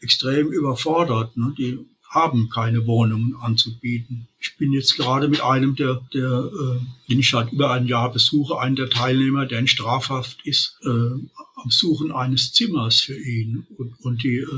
extrem 0.00 0.52
überfordert. 0.52 1.36
Ne? 1.36 1.54
Die 1.56 1.78
haben 2.14 2.48
keine 2.48 2.86
Wohnungen 2.86 3.34
anzubieten. 3.40 4.28
Ich 4.38 4.56
bin 4.56 4.72
jetzt 4.72 4.96
gerade 4.96 5.28
mit 5.28 5.42
einem, 5.42 5.74
der, 5.74 6.00
der 6.12 6.50
äh, 6.52 7.10
den 7.10 7.18
ich 7.18 7.30
seit 7.30 7.52
über 7.52 7.72
ein 7.72 7.86
Jahr 7.86 8.12
besuche, 8.12 8.58
einen 8.58 8.76
der 8.76 8.88
Teilnehmer, 8.88 9.46
der 9.46 9.58
in 9.58 9.66
Strafhaft 9.66 10.38
ist, 10.44 10.78
äh, 10.84 10.88
am 10.88 11.70
Suchen 11.70 12.12
eines 12.12 12.52
Zimmers 12.52 13.00
für 13.00 13.18
ihn. 13.18 13.66
Und, 13.78 13.94
und 14.00 14.22
die, 14.22 14.36
äh, 14.36 14.48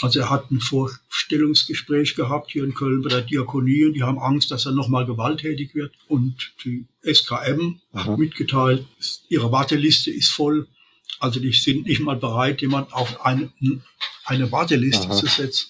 also 0.00 0.20
er 0.20 0.30
hat 0.30 0.50
ein 0.50 0.60
Vorstellungsgespräch 0.60 2.14
gehabt 2.14 2.50
hier 2.50 2.64
in 2.64 2.74
Köln 2.74 3.02
bei 3.02 3.10
der 3.10 3.22
Diakonie 3.22 3.84
und 3.84 3.92
die 3.92 4.02
haben 4.02 4.18
Angst, 4.18 4.50
dass 4.50 4.64
er 4.64 4.72
nochmal 4.72 5.04
gewalttätig 5.04 5.74
wird. 5.74 5.92
Und 6.08 6.52
die 6.64 6.86
SKM 7.04 7.80
Aha. 7.92 8.04
hat 8.04 8.18
mitgeteilt, 8.18 8.86
ihre 9.28 9.52
Warteliste 9.52 10.10
ist 10.10 10.30
voll. 10.30 10.66
Also 11.20 11.40
die 11.40 11.52
sind 11.52 11.86
nicht 11.86 12.00
mal 12.00 12.16
bereit, 12.16 12.62
jemand 12.62 12.92
auf 12.92 13.24
eine, 13.24 13.52
eine 14.24 14.50
Warteliste 14.50 15.08
Aha. 15.08 15.14
zu 15.14 15.26
setzen. 15.26 15.68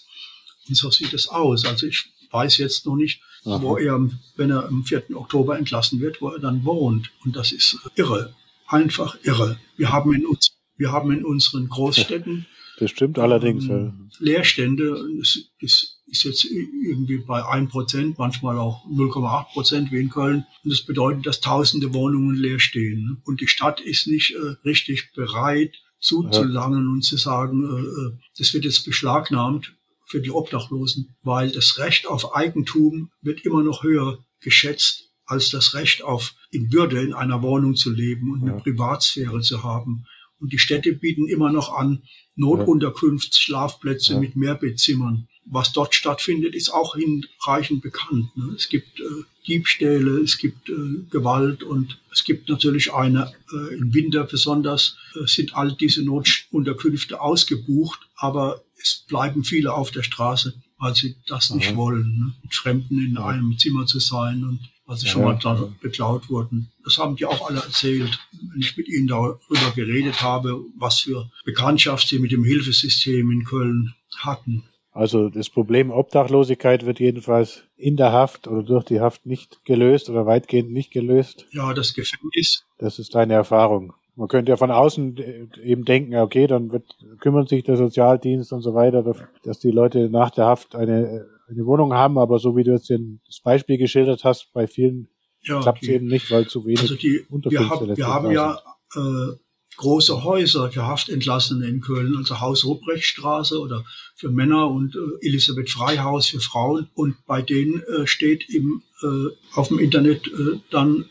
Und 0.69 0.75
so 0.77 0.91
sieht 0.91 1.13
es 1.13 1.29
aus. 1.29 1.65
Also 1.65 1.87
ich 1.87 2.05
weiß 2.31 2.59
jetzt 2.59 2.87
noch 2.87 2.97
nicht, 2.97 3.21
Aha. 3.45 3.61
wo 3.61 3.77
er, 3.77 4.09
wenn 4.37 4.51
er 4.51 4.67
am 4.67 4.85
4. 4.85 5.15
Oktober 5.15 5.59
entlassen 5.59 6.01
wird, 6.01 6.21
wo 6.21 6.31
er 6.31 6.39
dann 6.39 6.65
wohnt. 6.65 7.11
Und 7.25 7.37
das 7.37 7.53
ist 7.53 7.79
irre. 7.97 8.35
Einfach 8.67 9.17
irre. 9.23 9.59
Wir 9.77 9.93
haben 9.93 10.15
in 10.15 10.25
uns, 10.27 10.53
wir 10.77 10.93
haben 10.93 11.13
in 11.13 11.25
unseren 11.25 11.69
Großstädten 11.69 12.47
Das 12.83 12.91
stimmt 12.91 13.19
allerdings. 13.19 13.67
Ja. 13.67 13.77
ähm, 13.77 14.11
Leerstände. 14.19 14.97
Es 15.21 15.51
ist, 15.61 16.03
ist 16.07 16.25
jetzt 16.25 16.45
irgendwie 16.45 17.19
bei 17.19 17.41
1%, 17.41 18.15
manchmal 18.19 18.59
auch 18.59 18.85
0,8% 18.87 19.93
wie 19.93 20.01
in 20.01 20.11
Köln. 20.11 20.45
Und 20.65 20.73
das 20.73 20.83
bedeutet, 20.83 21.27
dass 21.27 21.41
tausende 21.41 21.95
Wohnungen 21.95 22.35
leer 22.35 22.59
stehen. 22.59 23.23
Und 23.25 23.41
die 23.41 23.47
Stadt 23.47 23.81
ist 23.81 24.07
nicht 24.07 24.35
äh, 24.35 24.57
richtig 24.65 25.13
bereit, 25.15 25.77
zuzulangen 26.01 26.89
und 26.89 27.03
zu 27.03 27.17
sagen, 27.17 27.63
äh, 27.65 27.81
äh, 27.81 28.19
das 28.39 28.53
wird 28.53 28.65
jetzt 28.65 28.85
beschlagnahmt 28.85 29.75
für 30.13 30.21
die 30.21 30.31
Obdachlosen, 30.31 31.17
weil 31.23 31.51
das 31.51 31.79
Recht 31.79 32.07
auf 32.07 32.37
Eigentum 32.37 33.11
wird 33.23 33.47
immer 33.47 33.63
noch 33.63 33.83
höher 33.83 34.19
geschätzt 34.41 35.09
als 35.25 35.49
das 35.49 35.73
Recht 35.73 36.03
auf 36.05 36.35
in 36.51 36.71
Würde 36.71 37.01
in 37.01 37.15
einer 37.15 37.41
Wohnung 37.41 37.75
zu 37.77 37.91
leben 37.91 38.31
und 38.31 38.43
eine 38.43 38.51
Ja. 38.51 38.57
Privatsphäre 38.59 39.41
zu 39.41 39.63
haben. 39.63 40.05
Und 40.39 40.53
die 40.53 40.59
Städte 40.59 40.93
bieten 40.93 41.29
immer 41.29 41.51
noch 41.51 41.73
an 41.73 42.03
Notunterkunftsschlafplätze 42.37 44.13
Ja. 44.15 44.21
mit 44.21 44.37
Mehrbettzimmern. 44.37 45.29
Was 45.45 45.73
dort 45.73 45.95
stattfindet, 45.95 46.55
ist 46.55 46.71
auch 46.71 46.95
hinreichend 46.95 47.83
bekannt. 47.83 48.35
Ne? 48.37 48.55
Es 48.57 48.69
gibt 48.69 49.01
äh, 49.01 49.05
Diebstähle, 49.47 50.21
es 50.21 50.39
gibt 50.39 50.69
äh, 50.69 50.75
Gewalt 51.11 51.63
und 51.65 51.99
es 52.13 52.25
gibt 52.25 52.49
natürlich 52.49 52.93
eine, 52.95 53.33
äh, 53.53 53.75
im 53.77 53.93
Winter 53.93 54.25
besonders, 54.25 54.97
äh, 55.15 55.27
sind 55.27 55.55
all 55.57 55.73
diese 55.73 56.05
Notunterkünfte 56.05 57.21
ausgebucht, 57.21 58.01
aber 58.17 58.63
es 58.81 59.05
bleiben 59.09 59.45
viele 59.45 59.73
auf 59.75 59.91
der 59.91 60.03
Straße, 60.05 60.55
weil 60.79 60.95
sie 60.95 61.17
das 61.27 61.51
nicht 61.51 61.69
Aha. 61.71 61.77
wollen, 61.77 62.19
ne? 62.19 62.33
mit 62.43 62.55
Fremden 62.55 63.05
in 63.05 63.19
einem 63.19 63.59
Zimmer 63.59 63.87
zu 63.87 63.99
sein 63.99 64.45
und 64.45 64.61
weil 64.87 64.97
sie 64.97 65.07
schon 65.07 65.23
Ja. 65.23 65.29
mal 65.29 65.39
da 65.41 65.73
beklaut 65.81 66.29
wurden. 66.29 66.71
Das 66.85 66.99
haben 66.99 67.17
die 67.17 67.25
auch 67.27 67.49
alle 67.49 67.61
erzählt, 67.61 68.19
wenn 68.33 68.61
ich 68.61 68.77
mit 68.77 68.89
ihnen 68.89 69.07
darüber 69.09 69.71
geredet 69.75 70.23
habe, 70.23 70.61
was 70.79 71.01
für 71.01 71.31
Bekanntschaft 71.45 72.09
sie 72.09 72.19
mit 72.19 72.33
dem 72.33 72.45
Hilfesystem 72.45 73.31
in 73.31 73.45
Köln 73.45 73.95
hatten. 74.17 74.65
Also 74.93 75.31
das 75.31 75.49
Problem 75.49 75.91
Obdachlosigkeit 75.91 76.85
wird 76.85 77.01
jedenfalls 77.01 77.65
in 77.77 77.97
der 77.97 78.13
Haft 78.13 78.47
oder 78.47 78.63
durch 78.63 78.85
die 78.85 79.01
Haft 79.01 79.25
nicht 79.25 79.65
gelöst 79.65 80.11
oder 80.11 80.27
weitgehend 80.27 80.71
nicht 80.71 80.91
gelöst. 80.91 81.47
Ja, 81.51 81.73
das 81.73 81.95
Gefängnis, 81.95 82.67
Das 82.79 82.99
ist 82.99 83.15
deine 83.15 83.33
Erfahrung. 83.33 83.95
Man 84.15 84.29
könnte 84.29 84.51
ja 84.51 84.57
von 84.57 84.71
außen 84.71 85.17
äh, 85.17 85.47
eben 85.63 85.87
denken, 85.87 86.15
okay, 86.17 86.47
dann 86.47 86.71
wird, 86.71 86.85
kümmert 87.21 87.49
sich 87.49 87.65
der 87.65 87.79
Sozialdienst 87.79 88.53
und 88.53 88.61
so 88.61 88.75
weiter, 88.75 89.03
dass 89.43 89.59
die 89.59 89.71
Leute 89.71 90.11
nach 90.11 90.31
der 90.31 90.45
Haft 90.45 90.75
eine, 90.75 91.27
eine 91.49 91.65
Wohnung 91.65 91.95
haben, 91.95 92.19
aber 92.19 92.39
so 92.39 92.55
wie 92.55 92.63
du 92.63 92.73
jetzt 92.73 92.91
das 92.91 93.41
Beispiel 93.43 93.79
geschildert 93.79 94.25
hast, 94.25 94.53
bei 94.53 94.67
vielen 94.67 95.09
ja, 95.41 95.61
klappt 95.61 95.83
es 95.83 95.89
eben 95.89 96.07
nicht, 96.07 96.31
weil 96.31 96.47
zu 96.47 96.67
wenig 96.67 96.83
also 96.83 96.97
die, 96.97 97.25
wir, 97.25 97.33
Unterkünfte 97.33 97.71
haben, 97.71 97.97
wir 97.97 98.07
haben 98.07 98.31
ja 98.31 98.59
äh, 98.95 99.37
große 99.77 100.25
Häuser 100.25 100.71
für 100.71 100.87
Haftentlassene 100.87 101.67
in 101.67 101.81
Köln, 101.81 102.17
also 102.17 102.41
Haus 102.41 102.65
Ruprechtstraße 102.65 103.59
oder 103.61 103.85
für 104.15 104.31
Männer 104.31 104.71
und 104.71 104.95
äh, 104.95 105.27
Elisabeth 105.27 105.71
Freihaus 105.71 106.27
für 106.27 106.41
Frauen. 106.41 106.89
Und 106.95 107.17
bei 107.27 107.43
denen 107.43 107.83
äh, 107.83 108.07
steht 108.07 108.49
im, 108.51 108.83
äh, 109.03 109.29
auf 109.55 109.69
dem 109.69 109.79
Internet 109.79 110.27
äh, 110.29 110.59
dann, 110.71 111.07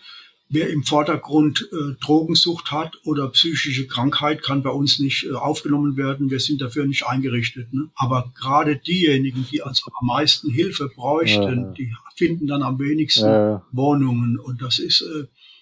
wer 0.49 0.70
im 0.70 0.84
Vordergrund 0.84 1.68
äh, 1.72 1.95
Drogensucht 2.03 2.72
hat 2.72 2.93
oder 3.03 3.28
psychische 3.30 3.88
Krankheit, 3.88 4.43
kann 4.43 4.64
bei 4.64 4.70
uns 4.70 4.99
nicht 4.99 5.26
äh, 5.26 5.34
aufgenommen 5.34 5.97
werden. 5.97 6.30
Wir 6.30 6.39
sind 6.39 6.62
dafür 6.62 6.86
nicht 6.86 7.05
eingerichtet. 7.05 7.74
Ne? 7.74 7.89
Aber 7.95 8.32
gerade 8.39 8.78
diejenigen, 8.78 9.45
die 9.51 9.64
also 9.64 9.91
am 9.99 10.07
meisten 10.07 10.49
Hilfe 10.51 10.89
bräuchten, 10.95 11.41
Ja, 11.41 11.51
ja. 11.68 11.72
die 11.72 11.93
finden 12.16 12.47
dann 12.47 12.64
am 12.64 12.80
wenigsten 12.80 13.26
Äh, 13.26 13.59
Wohnungen. 13.72 14.38
Und 14.38 14.62
das 14.62 14.80
ist 14.80 15.03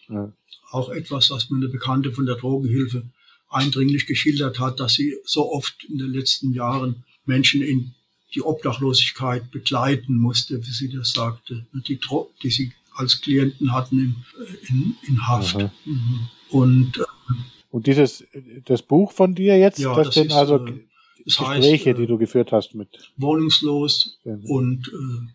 ja. 0.10 0.34
Auch 0.72 0.90
etwas, 0.90 1.30
was 1.32 1.50
mir 1.50 1.58
eine 1.58 1.70
Bekannte 1.70 2.12
von 2.12 2.26
der 2.26 2.36
Drogenhilfe 2.36 3.04
eindringlich 3.50 4.06
geschildert 4.06 4.60
hat, 4.60 4.80
dass 4.80 4.94
sie 4.94 5.16
so 5.24 5.52
oft 5.52 5.84
in 5.86 5.98
den 5.98 6.14
letzten 6.14 6.54
Jahren 6.54 7.04
Menschen 7.26 7.62
in 7.62 7.96
die 8.36 8.42
Obdachlosigkeit 8.44 9.50
begleiten 9.50 10.16
musste, 10.18 10.66
wie 10.66 10.72
sie 10.72 10.90
das 10.90 11.14
sagte, 11.14 11.66
die, 11.88 12.00
Dro- 12.00 12.30
die 12.44 12.52
sie 12.52 12.72
als 12.94 13.22
Klienten 13.22 13.72
hatten 13.74 14.00
in, 14.00 14.16
in, 14.68 14.96
in 15.08 15.28
Haft. 15.28 15.56
Aha. 15.56 15.72
Mhm. 15.86 16.28
Und 16.50 16.98
äh, 16.98 17.04
Und 17.72 17.88
dieses, 17.88 18.24
das 18.66 18.82
Buch 18.84 19.12
von 19.14 19.34
dir 19.34 19.58
jetzt, 19.58 19.80
Ja, 19.80 19.96
das, 19.96 20.08
das 20.08 20.16
sind 20.16 20.32
also 20.32 20.64
äh, 20.66 20.80
das 21.26 21.40
heißt, 21.40 21.62
Gespräche, 21.62 21.90
äh, 21.92 21.94
die 21.96 22.08
du 22.08 22.18
geführt 22.20 22.52
hast 22.52 22.76
mit. 22.76 22.90
wohnungslos 23.18 24.20
und 24.44 24.88
äh, 24.90 25.28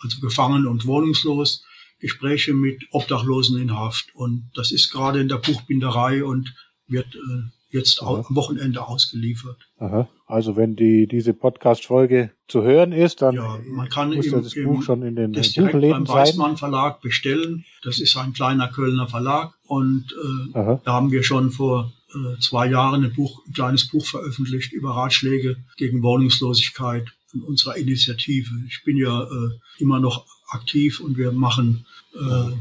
also 0.00 0.20
gefangen 0.20 0.66
und 0.66 0.86
wohnungslos, 0.86 1.64
Gespräche 2.00 2.54
mit 2.54 2.82
Obdachlosen 2.90 3.60
in 3.60 3.74
Haft. 3.74 4.14
Und 4.14 4.50
das 4.54 4.70
ist 4.72 4.90
gerade 4.92 5.20
in 5.20 5.28
der 5.28 5.36
Buchbinderei 5.38 6.24
und 6.24 6.54
wird 6.86 7.14
äh, 7.14 7.42
jetzt 7.70 8.02
Aha. 8.02 8.24
am 8.28 8.36
Wochenende 8.36 8.86
ausgeliefert. 8.86 9.56
Aha. 9.78 10.08
Also 10.26 10.56
wenn 10.56 10.76
die 10.76 11.06
diese 11.06 11.34
Podcast-Folge 11.34 12.30
zu 12.48 12.62
hören 12.62 12.92
ist, 12.92 13.20
dann 13.22 13.34
Ja, 13.34 13.58
man 13.66 13.88
kann 13.88 14.14
muss 14.14 14.26
im- 14.26 14.42
das 14.42 14.54
im- 14.54 14.64
Buch 14.64 14.82
schon 14.82 15.02
in 15.02 15.16
den 15.16 15.32
Das 15.32 15.52
direkt 15.52 15.72
Buchläden 15.72 16.04
beim. 16.04 16.16
Weißmann 16.16 16.56
Verlag 16.56 17.00
bestellen. 17.00 17.64
Das 17.82 17.98
ist 18.00 18.16
ein 18.16 18.32
kleiner 18.32 18.68
Kölner 18.68 19.06
Verlag 19.08 19.54
und 19.66 20.06
äh, 20.54 20.58
Aha. 20.58 20.80
da 20.84 20.92
haben 20.92 21.10
wir 21.10 21.22
schon 21.22 21.50
vor 21.50 21.92
äh, 22.14 22.40
zwei 22.40 22.68
Jahren 22.70 23.04
ein, 23.04 23.12
Buch, 23.12 23.42
ein 23.46 23.52
kleines 23.52 23.86
Buch 23.88 24.06
veröffentlicht 24.06 24.72
über 24.72 24.90
Ratschläge 24.92 25.56
gegen 25.76 26.02
Wohnungslosigkeit 26.02 27.06
von 27.30 27.42
unserer 27.42 27.76
Initiative. 27.76 28.50
Ich 28.66 28.82
bin 28.84 28.96
ja 28.96 29.22
äh, 29.22 29.50
immer 29.78 30.00
noch 30.00 30.26
aktiv 30.48 31.00
und 31.00 31.16
wir 31.16 31.32
machen 31.32 31.86
äh, 32.14 32.52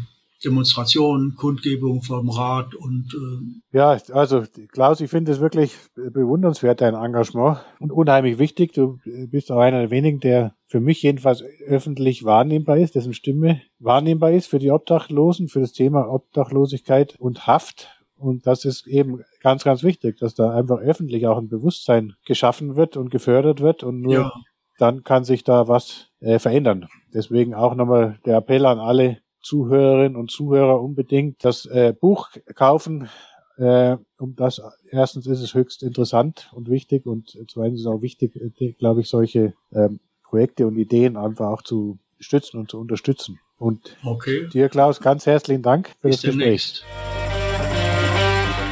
Demonstrationen, 0.43 1.35
Kundgebungen 1.35 2.03
vom 2.03 2.29
Rat 2.29 2.75
und 2.75 3.11
äh, 3.13 3.77
Ja, 3.77 3.97
also 4.11 4.43
Klaus, 4.71 5.01
ich 5.01 5.09
finde 5.09 5.31
es 5.31 5.39
wirklich 5.39 5.75
bewundernswert, 5.95 6.81
dein 6.81 6.93
Engagement 6.93 7.59
und 7.79 7.91
unheimlich 7.91 8.37
wichtig. 8.37 8.73
Du 8.73 8.99
bist 9.05 9.51
auch 9.51 9.59
einer 9.59 9.79
der 9.79 9.89
wenigen, 9.89 10.19
der 10.19 10.53
für 10.67 10.79
mich 10.79 11.01
jedenfalls 11.01 11.43
öffentlich 11.65 12.23
wahrnehmbar 12.23 12.77
ist, 12.77 12.93
dessen 12.93 13.15
Stimme 13.15 13.61
wahrnehmbar 13.79 14.31
ist 14.31 14.47
für 14.47 14.59
die 14.59 14.69
Obdachlosen, 14.69 15.47
für 15.47 15.61
das 15.61 15.71
Thema 15.71 16.07
Obdachlosigkeit 16.07 17.15
und 17.17 17.47
Haft. 17.47 17.89
Und 18.15 18.45
das 18.45 18.65
ist 18.65 18.85
eben 18.85 19.23
ganz, 19.41 19.63
ganz 19.63 19.83
wichtig, 19.83 20.17
dass 20.19 20.35
da 20.35 20.51
einfach 20.51 20.79
öffentlich 20.79 21.25
auch 21.27 21.37
ein 21.37 21.49
Bewusstsein 21.49 22.13
geschaffen 22.25 22.75
wird 22.75 22.97
und 22.97 23.09
gefördert 23.09 23.61
wird 23.61 23.83
und 23.83 24.01
nur 24.01 24.13
ja, 24.13 24.33
dann 24.77 25.03
kann 25.03 25.23
sich 25.23 25.43
da 25.43 25.67
was 25.67 26.07
äh, 26.19 26.39
verändern. 26.39 26.87
Deswegen 27.13 27.53
auch 27.53 27.75
nochmal 27.75 28.19
der 28.25 28.37
Appell 28.37 28.65
an 28.65 28.79
alle 28.79 29.17
Zuhörerinnen 29.41 30.15
und 30.15 30.31
Zuhörer 30.31 30.81
unbedingt 30.81 31.43
das 31.43 31.65
äh, 31.65 31.93
Buch 31.99 32.29
kaufen. 32.55 33.09
Äh, 33.57 33.97
um 34.19 34.35
das 34.35 34.61
erstens 34.91 35.25
ist 35.25 35.41
es 35.41 35.55
höchst 35.55 35.81
interessant 35.81 36.51
und 36.53 36.69
wichtig 36.69 37.07
und 37.07 37.37
zweitens 37.49 37.79
ist 37.79 37.85
es 37.85 37.91
auch 37.91 38.01
wichtig, 38.01 38.35
äh, 38.35 38.73
glaube 38.73 39.01
ich, 39.01 39.09
solche 39.09 39.53
ähm, 39.71 39.99
Projekte 40.23 40.67
und 40.67 40.77
Ideen 40.77 41.17
einfach 41.17 41.47
auch 41.47 41.61
zu 41.61 41.97
stützen 42.19 42.59
und 42.59 42.69
zu 42.69 42.79
unterstützen. 42.79 43.39
Und 43.57 43.97
okay. 44.03 44.47
dir, 44.53 44.69
Klaus, 44.69 44.99
ganz 44.99 45.25
herzlichen 45.25 45.63
Dank 45.63 45.95
für 45.99 46.09
Bis 46.09 46.21
das 46.21 46.35
Gespräch. 46.35 46.83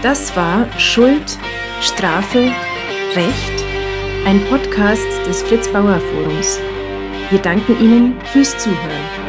Das 0.03 0.35
war 0.35 0.67
Schuld, 0.77 1.39
Strafe, 1.81 2.51
Recht, 3.15 3.54
ein 4.25 4.43
Podcast 4.45 5.05
des 5.27 5.43
Fritz 5.43 5.67
Bauer 5.67 5.99
Forums. 5.99 6.59
Wir 7.29 7.39
danken 7.39 7.79
Ihnen 7.79 8.19
fürs 8.21 8.57
Zuhören. 8.57 9.24